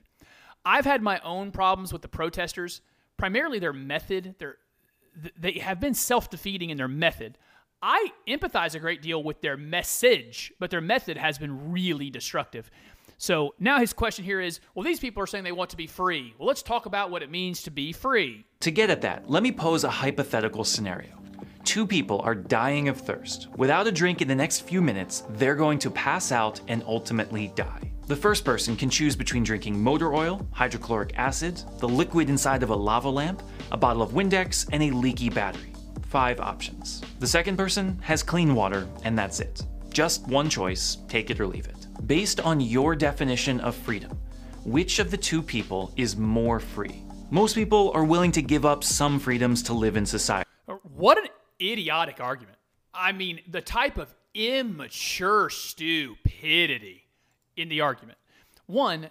I've 0.65 0.85
had 0.85 1.01
my 1.01 1.21
own 1.21 1.53
problems 1.53 1.93
with 1.93 2.03
the 2.03 2.09
protesters, 2.09 2.83
primarily 3.17 3.59
their 3.59 3.73
method. 3.73 4.35
They 5.39 5.53
have 5.53 5.81
been 5.81 5.95
self-defeating 5.95 6.69
in 6.69 6.77
their 6.77 6.89
method. 6.89 7.39
I 7.83 8.09
empathize 8.29 8.75
a 8.75 8.79
great 8.79 9.01
deal 9.01 9.23
with 9.23 9.41
their 9.41 9.57
message, 9.57 10.53
but 10.59 10.71
their 10.71 10.83
method 10.83 11.17
has 11.17 11.39
been 11.39 11.73
really 11.73 12.11
destructive. 12.11 12.71
So 13.17 13.55
now 13.59 13.79
his 13.79 13.93
question 13.93 14.25
here 14.25 14.41
is 14.41 14.61
well, 14.75 14.85
these 14.85 15.01
people 15.01 15.23
are 15.23 15.27
saying 15.27 15.45
they 15.45 15.53
want 15.53 15.71
to 15.71 15.77
be 15.77 15.87
free. 15.87 16.35
Well, 16.39 16.47
let's 16.47 16.63
talk 16.63 16.87
about 16.87 17.11
what 17.11 17.23
it 17.23 17.31
means 17.31 17.63
to 17.63 17.71
be 17.71 17.93
free. 17.93 18.45
To 18.61 18.71
get 18.71 18.91
at 18.91 19.01
that, 19.03 19.31
let 19.31 19.43
me 19.43 19.53
pose 19.53 19.85
a 19.85 19.91
hypothetical 19.91 20.65
scenario. 20.65 21.20
Two 21.65 21.87
people 21.87 22.21
are 22.21 22.35
dying 22.35 22.89
of 22.89 23.01
thirst. 23.01 23.49
Without 23.57 23.87
a 23.87 23.93
drink 23.93 24.21
in 24.23 24.29
the 24.29 24.35
next 24.35 24.61
few 24.61 24.83
minutes, 24.83 25.25
they're 25.31 25.55
going 25.55 25.79
to 25.79 25.91
pass 25.91 26.33
out 26.33 26.61
and 26.69 26.83
ultimately 26.87 27.53
die. 27.55 27.91
The 28.07 28.17
first 28.17 28.45
person 28.45 28.75
can 28.75 28.91
choose 28.91 29.15
between 29.15 29.45
drinking 29.45 29.81
motor 29.81 30.13
oil, 30.13 30.45
hydrochloric 30.51 31.13
acid, 31.17 31.63
the 31.79 31.89
liquid 31.89 32.29
inside 32.29 32.65
of 32.65 32.71
a 32.71 32.75
lava 32.75 33.09
lamp, 33.09 33.43
a 33.71 33.77
bottle 33.77 34.03
of 34.03 34.11
Windex, 34.11 34.69
and 34.73 34.83
a 34.83 34.91
leaky 34.91 35.31
battery. 35.31 35.73
Five 36.09 36.41
options. 36.41 37.03
The 37.21 37.27
second 37.29 37.57
person 37.57 38.01
has 38.03 38.25
clean 38.25 38.57
water, 38.57 38.89
and 39.05 39.17
that's 39.17 39.39
it. 39.39 39.63
Just 39.91 40.27
one 40.27 40.49
choice, 40.49 40.99
take 41.07 41.31
it 41.31 41.39
or 41.39 41.47
leave 41.47 41.69
it. 41.69 41.87
Based 42.09 42.41
on 42.41 42.61
your 42.61 42.97
definition 42.97 43.61
of 43.61 43.77
freedom, 43.77 44.19
which 44.65 44.99
of 44.99 45.13
the 45.13 45.17
two 45.17 45.41
people 45.41 45.93
is 45.97 46.17
more 46.17 46.59
free? 46.59 47.05
Most 47.31 47.55
people 47.55 47.93
are 47.95 48.05
willing 48.05 48.33
to 48.33 48.43
give 48.43 48.67
up 48.67 48.83
some 48.83 49.21
freedoms 49.21 49.63
to 49.63 49.73
live 49.73 49.97
in 49.97 50.05
society. 50.05 50.50
What 50.95 51.19
an 51.19 51.27
idiotic 51.61 52.21
argument. 52.21 52.59
I 52.93 53.13
mean, 53.13 53.41
the 53.49 53.61
type 53.61 53.99
of 53.99 54.15
immature 54.35 55.51
stupidity 55.51 57.05
in 57.57 57.69
the 57.69 57.81
argument. 57.81 58.19
One, 58.67 59.11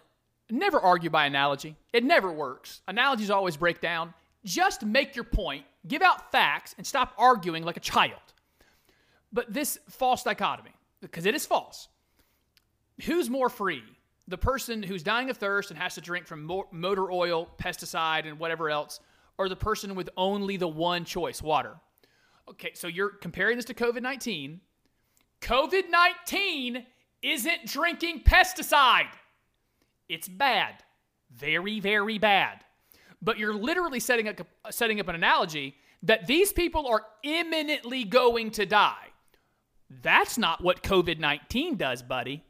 never 0.50 0.80
argue 0.80 1.10
by 1.10 1.26
analogy. 1.26 1.76
It 1.94 2.04
never 2.04 2.32
works. 2.32 2.82
Analogies 2.88 3.30
always 3.30 3.58
break 3.58 3.82
down. 3.82 4.14
Just 4.46 4.86
make 4.86 5.16
your 5.16 5.26
point, 5.26 5.66
give 5.88 6.02
out 6.02 6.32
facts, 6.32 6.74
and 6.78 6.88
stop 6.88 7.14
arguing 7.18 7.64
like 7.64 7.78
a 7.78 7.82
child. 7.82 8.22
But 9.32 9.54
this 9.54 9.78
false 9.90 10.24
dichotomy, 10.24 10.72
because 11.02 11.26
it 11.26 11.36
is 11.36 11.46
false, 11.46 11.90
who's 13.04 13.30
more 13.30 13.50
free? 13.50 13.84
The 14.28 14.38
person 14.38 14.82
who's 14.82 15.04
dying 15.04 15.30
of 15.30 15.38
thirst 15.38 15.72
and 15.72 15.80
has 15.80 15.96
to 15.96 16.02
drink 16.02 16.26
from 16.26 16.50
motor 16.72 17.12
oil, 17.12 17.50
pesticide, 17.58 18.28
and 18.28 18.40
whatever 18.40 18.70
else, 18.70 19.00
or 19.40 19.50
the 19.50 19.56
person 19.56 19.96
with 19.96 20.10
only 20.18 20.58
the 20.58 20.68
one 20.68 21.06
choice, 21.06 21.42
water? 21.42 21.78
Okay, 22.50 22.72
so 22.74 22.88
you're 22.88 23.10
comparing 23.10 23.56
this 23.56 23.66
to 23.66 23.74
COVID 23.74 24.04
19. 24.04 24.60
COVID 25.42 25.90
19 25.90 26.86
isn't 27.22 27.66
drinking 27.66 28.24
pesticide. 28.24 29.10
It's 30.08 30.28
bad. 30.28 30.76
Very, 31.32 31.80
very 31.80 32.18
bad. 32.18 32.64
But 33.22 33.38
you're 33.38 33.54
literally 33.54 34.00
setting 34.00 34.28
up, 34.28 34.42
setting 34.72 35.00
up 35.00 35.08
an 35.08 35.16
analogy 35.16 35.76
that 36.04 36.28
these 36.28 36.52
people 36.52 36.88
are 36.88 37.06
imminently 37.24 38.04
going 38.04 38.52
to 38.52 38.66
die. 38.66 39.08
That's 40.02 40.38
not 40.38 40.62
what 40.62 40.84
COVID 40.84 41.20
19 41.20 41.78
does, 41.78 42.02
buddy. 42.02 42.44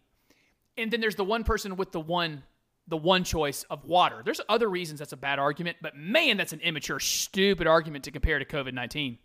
And 0.78 0.92
then 0.92 1.02
there's 1.02 1.16
the 1.16 1.24
one 1.24 1.44
person 1.44 1.76
with 1.76 1.92
the 1.92 2.00
one 2.00 2.44
the 2.90 2.98
one 2.98 3.24
choice 3.24 3.64
of 3.70 3.86
water. 3.86 4.22
There's 4.26 4.42
other 4.50 4.68
reasons 4.68 5.00
that's 5.00 5.14
a 5.14 5.18
bad 5.18 5.40
argument, 5.40 5.78
but 5.82 5.96
man, 5.96 6.38
that's 6.38 6.54
an 6.54 6.60
immature, 6.62 7.00
stupid 7.00 7.68
argument 7.68 8.04
to 8.06 8.12
compare 8.12 8.40
to 8.40 8.46
COVID 8.46 8.74
19. 8.74 9.18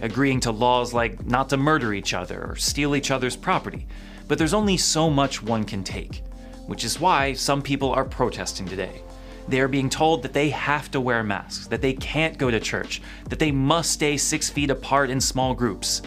agreeing 0.00 0.40
to 0.40 0.50
laws 0.50 0.94
like 0.94 1.24
not 1.26 1.50
to 1.50 1.56
murder 1.56 1.92
each 1.92 2.14
other 2.14 2.50
or 2.50 2.56
steal 2.56 2.96
each 2.96 3.10
other's 3.10 3.36
property. 3.36 3.86
But 4.26 4.38
there's 4.38 4.54
only 4.54 4.76
so 4.76 5.10
much 5.10 5.42
one 5.42 5.64
can 5.64 5.84
take, 5.84 6.22
which 6.66 6.84
is 6.84 6.98
why 6.98 7.34
some 7.34 7.62
people 7.62 7.92
are 7.92 8.04
protesting 8.04 8.66
today. 8.66 9.02
They 9.48 9.60
are 9.60 9.68
being 9.68 9.90
told 9.90 10.22
that 10.22 10.32
they 10.32 10.50
have 10.50 10.90
to 10.92 11.00
wear 11.00 11.22
masks, 11.22 11.66
that 11.66 11.82
they 11.82 11.92
can't 11.94 12.38
go 12.38 12.50
to 12.50 12.60
church, 12.60 13.02
that 13.28 13.38
they 13.38 13.50
must 13.50 13.90
stay 13.90 14.16
six 14.16 14.48
feet 14.48 14.70
apart 14.70 15.10
in 15.10 15.20
small 15.20 15.54
groups. 15.54 16.02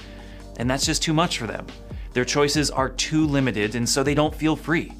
And 0.57 0.70
that's 0.70 0.86
just 0.86 1.03
too 1.03 1.14
much 1.14 1.38
for 1.38 1.47
them. 1.47 1.68
Their 2.14 2.26
choices 2.26 2.72
are 2.72 2.89
too 2.89 3.26
limited, 3.26 3.76
and 3.76 3.89
so 3.89 4.03
they 4.03 4.14
don't 4.14 4.34
feel 4.34 4.55
free. 4.55 4.93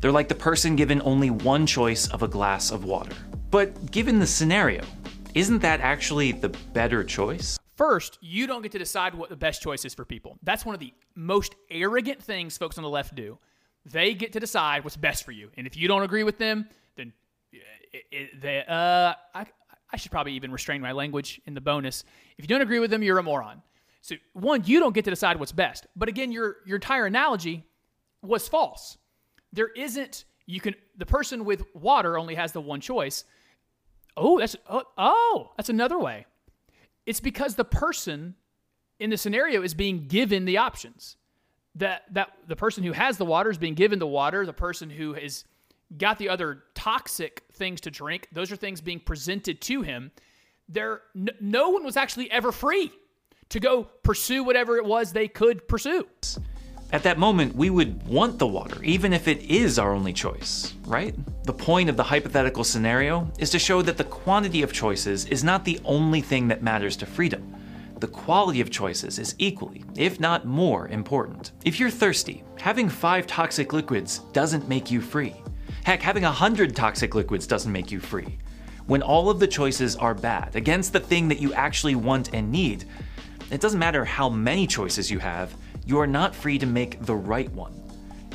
They're 0.00 0.12
like 0.12 0.28
the 0.28 0.34
person 0.34 0.76
given 0.76 1.02
only 1.04 1.30
one 1.30 1.66
choice 1.66 2.08
of 2.08 2.22
a 2.22 2.28
glass 2.28 2.70
of 2.70 2.84
water. 2.84 3.14
But 3.50 3.90
given 3.90 4.18
the 4.18 4.26
scenario, 4.26 4.82
isn't 5.34 5.60
that 5.60 5.80
actually 5.80 6.32
the 6.32 6.48
better 6.48 7.04
choice? 7.04 7.58
First, 7.76 8.18
you 8.20 8.46
don't 8.46 8.62
get 8.62 8.72
to 8.72 8.78
decide 8.78 9.14
what 9.14 9.30
the 9.30 9.36
best 9.36 9.62
choice 9.62 9.84
is 9.84 9.94
for 9.94 10.04
people. 10.04 10.38
That's 10.42 10.64
one 10.64 10.74
of 10.74 10.80
the 10.80 10.94
most 11.14 11.54
arrogant 11.70 12.22
things 12.22 12.56
folks 12.56 12.78
on 12.78 12.82
the 12.82 12.90
left 12.90 13.14
do. 13.14 13.38
They 13.86 14.14
get 14.14 14.32
to 14.34 14.40
decide 14.40 14.84
what's 14.84 14.96
best 14.96 15.24
for 15.24 15.32
you. 15.32 15.50
And 15.56 15.66
if 15.66 15.76
you 15.76 15.88
don't 15.88 16.02
agree 16.02 16.22
with 16.22 16.38
them, 16.38 16.68
then 16.96 17.12
it, 17.52 18.04
it, 18.10 18.40
they, 18.40 18.64
uh, 18.66 19.14
I, 19.34 19.46
I 19.92 19.96
should 19.96 20.10
probably 20.10 20.32
even 20.34 20.52
restrain 20.52 20.80
my 20.80 20.92
language 20.92 21.40
in 21.46 21.54
the 21.54 21.60
bonus. 21.60 22.04
If 22.38 22.44
you 22.44 22.48
don't 22.48 22.60
agree 22.60 22.78
with 22.78 22.90
them, 22.90 23.02
you're 23.02 23.18
a 23.18 23.22
moron. 23.22 23.62
So, 24.02 24.14
one, 24.32 24.62
you 24.64 24.80
don't 24.80 24.94
get 24.94 25.04
to 25.04 25.10
decide 25.10 25.38
what's 25.38 25.52
best. 25.52 25.86
But 25.96 26.08
again, 26.08 26.32
your, 26.32 26.56
your 26.64 26.76
entire 26.76 27.06
analogy 27.06 27.66
was 28.22 28.48
false. 28.48 28.98
There 29.52 29.68
isn't, 29.68 30.24
you 30.46 30.60
can, 30.60 30.74
the 30.96 31.06
person 31.06 31.44
with 31.44 31.64
water 31.74 32.18
only 32.18 32.34
has 32.34 32.52
the 32.52 32.60
one 32.60 32.80
choice. 32.80 33.24
Oh, 34.16 34.38
that's, 34.38 34.56
oh, 34.68 34.84
oh 34.96 35.52
that's 35.56 35.68
another 35.68 35.98
way. 35.98 36.26
It's 37.06 37.20
because 37.20 37.54
the 37.54 37.64
person 37.64 38.34
in 38.98 39.10
the 39.10 39.16
scenario 39.16 39.62
is 39.62 39.74
being 39.74 40.06
given 40.06 40.44
the 40.44 40.58
options. 40.58 41.16
That 41.76 42.02
that 42.12 42.32
the 42.48 42.56
person 42.56 42.84
who 42.84 42.92
has 42.92 43.16
the 43.16 43.24
water 43.24 43.50
is 43.50 43.58
being 43.58 43.74
given 43.74 43.98
the 43.98 44.06
water. 44.06 44.44
The 44.44 44.52
person 44.52 44.90
who 44.90 45.14
has 45.14 45.44
got 45.96 46.18
the 46.18 46.28
other 46.28 46.64
toxic 46.74 47.44
things 47.52 47.80
to 47.82 47.90
drink, 47.90 48.28
those 48.32 48.52
are 48.52 48.56
things 48.56 48.80
being 48.80 49.00
presented 49.00 49.60
to 49.62 49.82
him. 49.82 50.10
There, 50.68 51.02
n- 51.16 51.30
no 51.40 51.70
one 51.70 51.84
was 51.84 51.96
actually 51.96 52.30
ever 52.30 52.52
free 52.52 52.92
to 53.48 53.60
go 53.60 53.84
pursue 54.02 54.44
whatever 54.44 54.76
it 54.76 54.84
was 54.84 55.12
they 55.12 55.28
could 55.28 55.66
pursue. 55.66 56.06
At 56.92 57.04
that 57.04 57.18
moment, 57.18 57.54
we 57.54 57.70
would 57.70 58.04
want 58.08 58.40
the 58.40 58.48
water, 58.48 58.82
even 58.82 59.12
if 59.12 59.28
it 59.28 59.42
is 59.42 59.78
our 59.78 59.92
only 59.92 60.12
choice, 60.12 60.74
right? 60.86 61.14
The 61.44 61.52
point 61.52 61.88
of 61.88 61.96
the 61.96 62.02
hypothetical 62.02 62.64
scenario 62.64 63.30
is 63.38 63.48
to 63.50 63.60
show 63.60 63.80
that 63.82 63.96
the 63.96 64.02
quantity 64.02 64.62
of 64.62 64.72
choices 64.72 65.24
is 65.26 65.44
not 65.44 65.64
the 65.64 65.78
only 65.84 66.20
thing 66.20 66.48
that 66.48 66.64
matters 66.64 66.96
to 66.96 67.06
freedom. 67.06 67.54
The 68.00 68.08
quality 68.08 68.60
of 68.60 68.70
choices 68.70 69.20
is 69.20 69.36
equally, 69.38 69.84
if 69.94 70.18
not 70.18 70.46
more, 70.46 70.88
important. 70.88 71.52
If 71.64 71.78
you're 71.78 71.90
thirsty, 71.90 72.42
having 72.58 72.88
five 72.88 73.24
toxic 73.28 73.72
liquids 73.72 74.18
doesn't 74.32 74.68
make 74.68 74.90
you 74.90 75.00
free. 75.00 75.36
Heck, 75.84 76.02
having 76.02 76.24
a 76.24 76.32
hundred 76.32 76.74
toxic 76.74 77.14
liquids 77.14 77.46
doesn't 77.46 77.70
make 77.70 77.92
you 77.92 78.00
free. 78.00 78.36
When 78.86 79.02
all 79.02 79.30
of 79.30 79.38
the 79.38 79.46
choices 79.46 79.94
are 79.94 80.14
bad, 80.14 80.56
against 80.56 80.92
the 80.92 80.98
thing 80.98 81.28
that 81.28 81.38
you 81.38 81.52
actually 81.52 81.94
want 81.94 82.34
and 82.34 82.50
need, 82.50 82.84
it 83.52 83.60
doesn't 83.60 83.78
matter 83.78 84.04
how 84.04 84.28
many 84.28 84.66
choices 84.66 85.08
you 85.08 85.20
have, 85.20 85.54
you 85.90 85.98
are 85.98 86.06
not 86.06 86.36
free 86.36 86.56
to 86.56 86.66
make 86.66 87.04
the 87.04 87.14
right 87.14 87.50
one. 87.50 87.74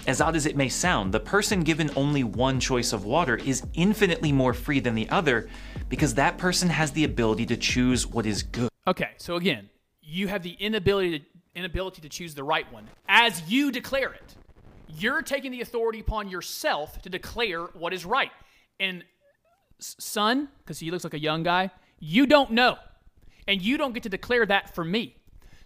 As 0.08 0.20
odd 0.20 0.36
as 0.36 0.46
it 0.46 0.58
may 0.58 0.68
sound, 0.68 1.14
the 1.14 1.22
person 1.22 1.64
given 1.64 1.90
only 1.96 2.22
one 2.22 2.60
choice 2.60 2.92
of 2.92 3.06
water 3.06 3.38
is 3.38 3.64
infinitely 3.76 4.34
more 4.34 4.54
free 4.54 4.82
than 4.82 4.94
the 4.94 5.10
other 5.10 5.50
because 5.88 6.14
that 6.16 6.38
person 6.38 6.68
has 6.68 6.92
the 6.92 7.06
ability 7.06 7.46
to 7.46 7.56
choose 7.56 8.06
what 8.06 8.26
is 8.26 8.44
good. 8.44 8.68
Okay, 8.88 9.12
so 9.16 9.38
again, 9.38 9.70
you 10.02 10.28
have 10.28 10.44
the 10.44 10.52
inability 10.60 11.20
to, 11.20 11.26
inability 11.56 12.02
to 12.02 12.10
choose 12.10 12.36
the 12.36 12.44
right 12.44 12.70
one 12.74 12.90
as 13.08 13.42
you 13.50 13.72
declare 13.72 14.12
it. 14.12 14.36
You're 14.90 15.22
taking 15.22 15.54
the 15.54 15.62
authority 15.62 16.02
upon 16.02 16.28
yourself 16.28 17.02
to 17.04 17.10
declare 17.10 17.62
what 17.68 17.94
is 17.94 18.06
right. 18.06 18.32
And 18.82 19.06
son, 19.80 20.50
because 20.60 20.80
he 20.80 20.92
looks 20.92 21.06
like 21.06 21.14
a 21.14 21.20
young 21.20 21.44
guy, 21.44 21.72
you 22.00 22.28
don't 22.28 22.52
know. 22.52 22.76
And 23.48 23.62
you 23.62 23.78
don't 23.78 23.94
get 23.94 24.04
to 24.04 24.10
declare 24.10 24.46
that 24.46 24.76
for 24.76 24.84
me. 24.84 25.16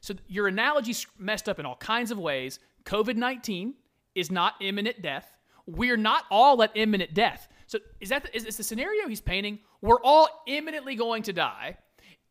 So 0.02 0.16
your 0.28 0.48
analogy's 0.48 1.06
messed 1.18 1.50
up 1.50 1.60
in 1.60 1.66
all 1.66 1.76
kinds 1.76 2.12
of 2.12 2.18
ways. 2.18 2.60
COVID 2.86 3.16
19 3.16 3.74
is 4.16 4.32
not 4.32 4.56
imminent 4.62 5.02
death. 5.02 5.32
We're 5.66 5.98
not 5.98 6.26
all 6.32 6.64
at 6.64 6.72
imminent 6.76 7.14
death. 7.14 7.48
So 7.68 7.80
is 8.00 8.10
that 8.10 8.24
the, 8.24 8.36
is, 8.36 8.58
the 8.58 8.64
scenario 8.64 9.08
he's 9.08 9.22
painting? 9.22 9.60
We're 9.82 10.02
all 10.04 10.44
imminently 10.48 10.96
going 10.96 11.24
to 11.24 11.34
die. 11.34 11.78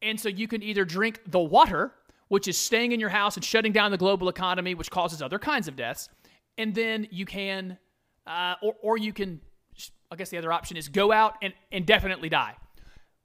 And 0.03 0.19
so 0.19 0.29
you 0.29 0.49
can 0.49 0.63
either 0.63 0.85
drink 0.85 1.21
the 1.27 1.39
water, 1.39 1.93
which 2.29 2.49
is 2.49 2.57
staying 2.57 2.93
in 2.93 3.01
your 3.01 3.09
house 3.09 3.37
and 3.37 3.45
shutting 3.45 3.73
down 3.73 3.91
the 3.91 3.99
global 3.99 4.29
economy, 4.29 4.75
which 4.75 4.91
causes 4.91 5.23
other 5.23 5.39
kinds 5.39 5.69
of 5.69 5.77
deaths, 5.77 6.09
and 6.57 6.75
then 6.75 7.07
you 7.11 7.25
can, 7.25 7.79
uh, 8.27 8.55
or, 8.63 8.75
or 8.83 8.99
you 8.99 9.13
can, 9.13 9.41
I 10.11 10.17
guess 10.17 10.31
the 10.31 10.39
other 10.39 10.53
option 10.53 10.77
is 10.77 10.89
go 10.89 11.13
out 11.13 11.35
and 11.43 11.55
and 11.71 11.87
definitely 11.87 12.29
die. 12.29 12.57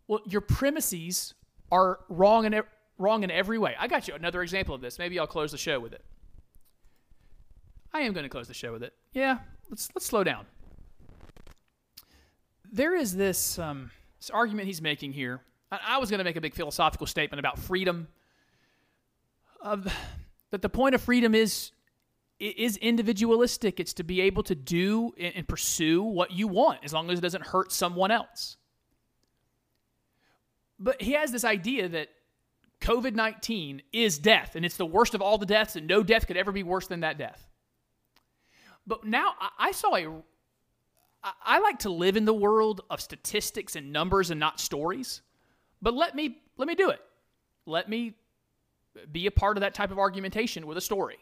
Well, 0.07 0.21
your 0.25 0.41
premises 0.41 1.33
are 1.71 1.99
wrong 2.09 2.45
ev- 2.53 2.67
wrong 2.97 3.23
in 3.23 3.31
every 3.31 3.57
way. 3.57 3.75
I 3.79 3.87
got 3.87 4.07
you 4.07 4.15
another 4.15 4.41
example 4.41 4.75
of 4.75 4.81
this. 4.81 4.99
Maybe 4.99 5.19
I'll 5.19 5.27
close 5.27 5.51
the 5.51 5.57
show 5.57 5.79
with 5.79 5.93
it. 5.93 6.03
I 7.93 8.01
am 8.01 8.13
going 8.13 8.23
to 8.23 8.29
close 8.29 8.47
the 8.47 8.53
show 8.53 8.71
with 8.71 8.83
it. 8.83 8.93
Yeah, 9.13 9.39
let's 9.69 9.89
let's 9.93 10.05
slow 10.05 10.23
down. 10.23 10.45
There 12.71 12.95
is 12.95 13.15
this 13.15 13.59
um, 13.59 13.91
this 14.19 14.29
argument 14.29 14.67
he's 14.67 14.81
making 14.81 15.13
here. 15.13 15.41
I, 15.71 15.79
I 15.89 15.97
was 15.97 16.09
going 16.09 16.17
to 16.17 16.23
make 16.23 16.35
a 16.35 16.41
big 16.41 16.55
philosophical 16.55 17.05
statement 17.05 17.39
about 17.39 17.59
freedom. 17.59 18.07
Of 19.61 19.87
that, 20.51 20.61
the 20.61 20.69
point 20.69 20.95
of 20.95 21.01
freedom 21.01 21.35
is 21.35 21.71
is 22.39 22.77
individualistic. 22.77 23.79
It's 23.79 23.93
to 23.93 24.03
be 24.03 24.21
able 24.21 24.43
to 24.43 24.55
do 24.55 25.13
and, 25.19 25.35
and 25.35 25.47
pursue 25.47 26.01
what 26.01 26.31
you 26.31 26.47
want, 26.47 26.79
as 26.83 26.93
long 26.93 27.09
as 27.11 27.19
it 27.19 27.21
doesn't 27.21 27.45
hurt 27.45 27.71
someone 27.71 28.11
else. 28.11 28.57
But 30.79 31.01
he 31.01 31.13
has 31.13 31.31
this 31.31 31.45
idea 31.45 31.87
that 31.89 32.09
COVID 32.83 33.15
19 33.15 33.81
is 33.93 34.19
death, 34.19 34.55
and 34.55 34.65
it's 34.65 34.75
the 34.75 34.85
worst 34.85 35.15
of 35.15 35.21
all 35.21 35.37
the 35.37 35.45
deaths, 35.45 35.77
and 35.77 35.87
no 35.87 36.03
death 36.03 36.27
could 36.27 36.35
ever 36.35 36.51
be 36.51 36.63
worse 36.63 36.85
than 36.87 36.99
that 36.99 37.17
death. 37.17 37.47
But 38.85 39.05
now 39.05 39.35
I, 39.57 39.71
saw 39.71 39.95
a. 39.95 40.07
I 41.23 41.59
like 41.59 41.79
to 41.79 41.89
live 41.89 42.17
in 42.17 42.25
the 42.25 42.33
world 42.33 42.81
of 42.89 42.99
statistics 42.99 43.77
and 43.77 43.93
numbers 43.93 44.31
and 44.31 44.39
not 44.39 44.59
stories. 44.59 45.21
But 45.81 45.93
let 45.93 46.13
me 46.13 46.37
let 46.57 46.67
me 46.67 46.75
do 46.75 46.89
it. 46.89 46.99
Let 47.65 47.87
me 47.87 48.15
be 49.13 49.27
a 49.27 49.31
part 49.31 49.55
of 49.55 49.61
that 49.61 49.73
type 49.73 49.89
of 49.89 49.97
argumentation 49.97 50.67
with 50.67 50.77
a 50.77 50.81
story. 50.81 51.17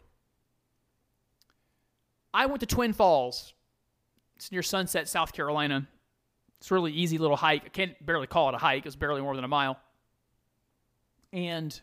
I 2.33 2.47
went 2.47 2.61
to 2.61 2.65
Twin 2.65 2.91
Falls. 2.91 3.53
It's 4.35 4.51
near 4.51 4.63
Sunset, 4.63 5.07
South 5.07 5.31
Carolina. 5.31 5.87
It's 6.59 6.71
a 6.71 6.73
really 6.73 6.91
easy 6.91 7.19
little 7.19 7.37
hike. 7.37 7.65
I 7.65 7.69
can't 7.69 8.03
barely 8.03 8.25
call 8.25 8.49
it 8.49 8.55
a 8.55 8.57
hike. 8.57 8.87
It's 8.87 8.95
barely 8.95 9.21
more 9.21 9.35
than 9.35 9.43
a 9.43 9.47
mile. 9.47 9.77
And 11.33 11.79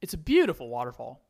it's 0.00 0.14
a 0.14 0.18
beautiful 0.18 0.68
waterfall. 0.68 1.20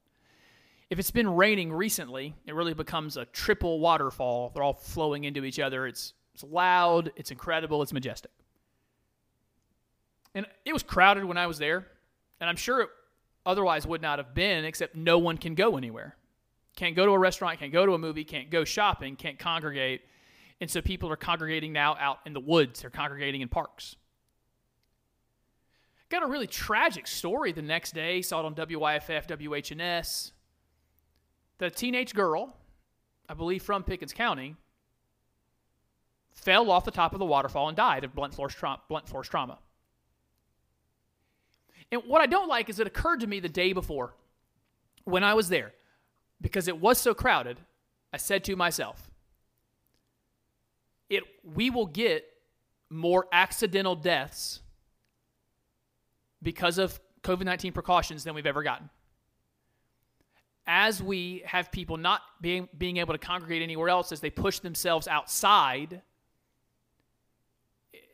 If 0.88 0.98
it's 0.98 1.10
been 1.10 1.28
raining 1.28 1.72
recently, 1.72 2.34
it 2.46 2.54
really 2.54 2.74
becomes 2.74 3.16
a 3.16 3.24
triple 3.24 3.80
waterfall. 3.80 4.52
They're 4.54 4.62
all 4.62 4.74
flowing 4.74 5.24
into 5.24 5.44
each 5.44 5.58
other. 5.58 5.86
It's, 5.86 6.12
it's 6.34 6.44
loud, 6.44 7.10
it's 7.16 7.30
incredible, 7.30 7.82
it's 7.82 7.92
majestic. 7.92 8.30
And 10.34 10.46
it 10.64 10.72
was 10.72 10.82
crowded 10.82 11.24
when 11.24 11.38
I 11.38 11.46
was 11.46 11.58
there, 11.58 11.86
and 12.40 12.48
I'm 12.48 12.56
sure 12.56 12.82
it 12.82 12.90
otherwise 13.46 13.86
would 13.86 14.02
not 14.02 14.18
have 14.18 14.34
been, 14.34 14.64
except 14.64 14.94
no 14.94 15.18
one 15.18 15.38
can 15.38 15.54
go 15.54 15.76
anywhere. 15.76 16.14
Can't 16.76 16.94
go 16.94 17.06
to 17.06 17.12
a 17.12 17.18
restaurant, 17.18 17.58
can't 17.58 17.72
go 17.72 17.86
to 17.86 17.94
a 17.94 17.98
movie, 17.98 18.24
can't 18.24 18.50
go 18.50 18.64
shopping, 18.64 19.16
can't 19.16 19.38
congregate. 19.38 20.02
And 20.60 20.70
so 20.70 20.82
people 20.82 21.10
are 21.10 21.16
congregating 21.16 21.72
now 21.72 21.96
out 21.98 22.18
in 22.26 22.34
the 22.34 22.40
woods, 22.40 22.82
they're 22.82 22.90
congregating 22.90 23.40
in 23.40 23.48
parks. 23.48 23.96
Got 26.08 26.22
a 26.22 26.26
really 26.26 26.46
tragic 26.46 27.06
story 27.06 27.52
the 27.52 27.62
next 27.62 27.92
day, 27.92 28.22
saw 28.22 28.40
it 28.40 28.46
on 28.46 28.54
WYFF, 28.54 29.26
WHNS. 29.26 30.30
The 31.58 31.70
teenage 31.70 32.14
girl, 32.14 32.56
I 33.28 33.34
believe 33.34 33.62
from 33.62 33.82
Pickens 33.82 34.12
County, 34.12 34.54
fell 36.30 36.70
off 36.70 36.84
the 36.84 36.90
top 36.90 37.12
of 37.12 37.18
the 37.18 37.24
waterfall 37.24 37.68
and 37.68 37.76
died 37.76 38.04
of 38.04 38.14
blunt 38.14 38.34
force, 38.34 38.54
tra- 38.54 38.80
blunt 38.88 39.08
force 39.08 39.26
trauma. 39.26 39.58
And 41.90 42.02
what 42.06 42.20
I 42.20 42.26
don't 42.26 42.48
like 42.48 42.68
is 42.68 42.78
it 42.78 42.86
occurred 42.86 43.20
to 43.20 43.26
me 43.26 43.40
the 43.40 43.48
day 43.48 43.72
before 43.72 44.14
when 45.04 45.24
I 45.24 45.34
was 45.34 45.48
there, 45.48 45.72
because 46.40 46.68
it 46.68 46.78
was 46.78 46.98
so 46.98 47.14
crowded, 47.14 47.58
I 48.12 48.16
said 48.18 48.44
to 48.44 48.56
myself, 48.56 49.10
it 51.08 51.22
we 51.42 51.70
will 51.70 51.86
get 51.86 52.24
more 52.90 53.26
accidental 53.32 53.94
deaths 53.94 54.60
because 56.42 56.78
of 56.78 57.00
COVID 57.22 57.44
19 57.44 57.72
precautions 57.72 58.24
than 58.24 58.34
we've 58.34 58.46
ever 58.46 58.62
gotten. 58.62 58.88
as 60.66 61.02
we 61.02 61.42
have 61.46 61.70
people 61.70 61.96
not 61.96 62.22
being 62.40 62.68
being 62.76 62.96
able 62.96 63.14
to 63.14 63.18
congregate 63.18 63.62
anywhere 63.62 63.88
else 63.88 64.12
as 64.12 64.20
they 64.20 64.30
push 64.30 64.58
themselves 64.60 65.06
outside 65.06 66.02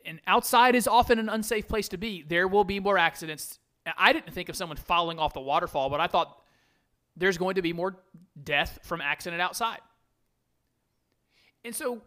and 0.05 0.19
outside 0.27 0.75
is 0.75 0.87
often 0.87 1.17
an 1.17 1.29
unsafe 1.29 1.67
place 1.67 1.87
to 1.89 1.97
be. 1.97 2.23
There 2.23 2.47
will 2.47 2.65
be 2.65 2.79
more 2.79 2.97
accidents. 2.97 3.59
I 3.97 4.13
didn't 4.13 4.33
think 4.33 4.49
of 4.49 4.55
someone 4.55 4.77
falling 4.77 5.17
off 5.19 5.33
the 5.33 5.41
waterfall 5.41 5.89
but 5.89 5.99
i 5.99 6.07
thought 6.07 6.39
there's 7.15 7.37
going 7.37 7.55
to 7.55 7.61
be 7.61 7.73
more 7.73 7.95
death 8.43 8.79
from 8.83 9.01
accident 9.01 9.41
outside. 9.41 9.79
And 11.63 11.75
so 11.75 12.01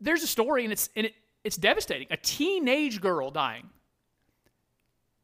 there's 0.00 0.22
a 0.22 0.26
story 0.26 0.64
and 0.64 0.72
it's 0.72 0.88
and 0.96 1.06
it, 1.06 1.14
it's 1.44 1.56
devastating. 1.56 2.08
A 2.10 2.16
teenage 2.16 3.00
girl 3.00 3.30
dying 3.30 3.70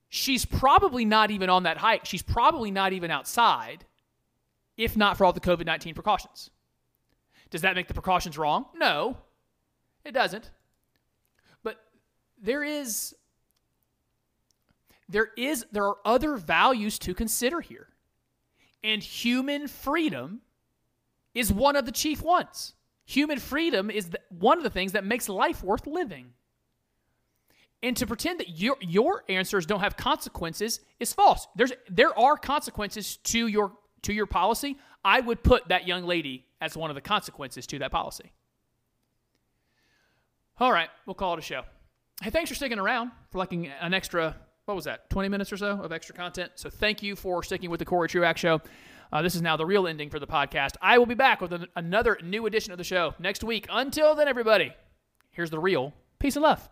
she's 0.08 0.44
probably 0.44 1.04
not 1.04 1.30
even 1.30 1.50
on 1.50 1.64
that 1.64 1.76
hike 1.78 2.04
she's 2.04 2.22
probably 2.22 2.70
not 2.70 2.92
even 2.92 3.10
outside 3.10 3.84
if 4.78 4.96
not 4.96 5.18
for 5.18 5.26
all 5.26 5.32
the 5.34 5.40
COVID 5.40 5.66
19 5.66 5.92
precautions. 5.92 6.50
Does 7.50 7.62
that 7.62 7.74
make 7.74 7.88
the 7.88 7.94
precautions 7.94 8.38
wrong? 8.38 8.66
No, 8.74 9.18
it 10.04 10.12
doesn't. 10.12 10.50
But 11.62 11.78
there 12.40 12.62
is 12.62 13.14
there 15.08 15.30
is 15.36 15.66
there 15.72 15.84
are 15.84 15.98
other 16.04 16.36
values 16.36 16.98
to 17.00 17.12
consider 17.12 17.60
here. 17.60 17.88
And 18.84 19.02
human 19.02 19.66
freedom 19.66 20.40
is 21.34 21.52
one 21.52 21.74
of 21.74 21.84
the 21.84 21.92
chief 21.92 22.22
ones. 22.22 22.74
Human 23.06 23.40
freedom 23.40 23.90
is 23.90 24.10
the, 24.10 24.20
one 24.28 24.58
of 24.58 24.64
the 24.64 24.70
things 24.70 24.92
that 24.92 25.04
makes 25.04 25.28
life 25.28 25.64
worth 25.64 25.86
living. 25.86 26.34
And 27.82 27.96
to 27.96 28.06
pretend 28.06 28.40
that 28.40 28.58
your 28.58 28.76
your 28.80 29.24
answers 29.28 29.64
don't 29.64 29.80
have 29.80 29.96
consequences 29.96 30.80
is 30.98 31.12
false. 31.12 31.46
There's 31.54 31.72
there 31.88 32.18
are 32.18 32.36
consequences 32.36 33.18
to 33.18 33.46
your 33.46 33.72
to 34.02 34.12
your 34.12 34.26
policy, 34.26 34.78
I 35.04 35.20
would 35.20 35.42
put 35.42 35.68
that 35.68 35.86
young 35.86 36.04
lady 36.04 36.46
as 36.60 36.76
one 36.76 36.90
of 36.90 36.94
the 36.94 37.00
consequences 37.00 37.66
to 37.68 37.78
that 37.80 37.92
policy. 37.92 38.32
All 40.58 40.72
right, 40.72 40.88
we'll 41.06 41.14
call 41.14 41.34
it 41.34 41.38
a 41.38 41.42
show. 41.42 41.62
Hey, 42.20 42.30
thanks 42.30 42.50
for 42.50 42.56
sticking 42.56 42.78
around 42.78 43.12
for 43.30 43.38
liking 43.38 43.68
an 43.68 43.94
extra, 43.94 44.34
what 44.64 44.74
was 44.74 44.86
that, 44.86 45.08
20 45.10 45.28
minutes 45.28 45.52
or 45.52 45.56
so 45.56 45.80
of 45.80 45.92
extra 45.92 46.14
content. 46.14 46.52
So 46.56 46.68
thank 46.68 47.02
you 47.02 47.14
for 47.14 47.42
sticking 47.44 47.70
with 47.70 47.78
the 47.78 47.84
Cory 47.84 48.08
Truax 48.08 48.40
show. 48.40 48.60
Uh, 49.12 49.22
this 49.22 49.34
is 49.34 49.40
now 49.40 49.56
the 49.56 49.64
real 49.64 49.86
ending 49.86 50.10
for 50.10 50.18
the 50.18 50.26
podcast. 50.26 50.72
I 50.82 50.98
will 50.98 51.06
be 51.06 51.14
back 51.14 51.40
with 51.40 51.52
an, 51.52 51.66
another 51.76 52.18
new 52.22 52.44
edition 52.46 52.72
of 52.72 52.78
the 52.78 52.84
show 52.84 53.14
next 53.18 53.44
week. 53.44 53.66
Until 53.70 54.14
then, 54.14 54.26
everybody, 54.26 54.72
here's 55.30 55.50
the 55.50 55.60
real 55.60 55.94
peace 56.18 56.36
and 56.36 56.42
love. 56.42 56.68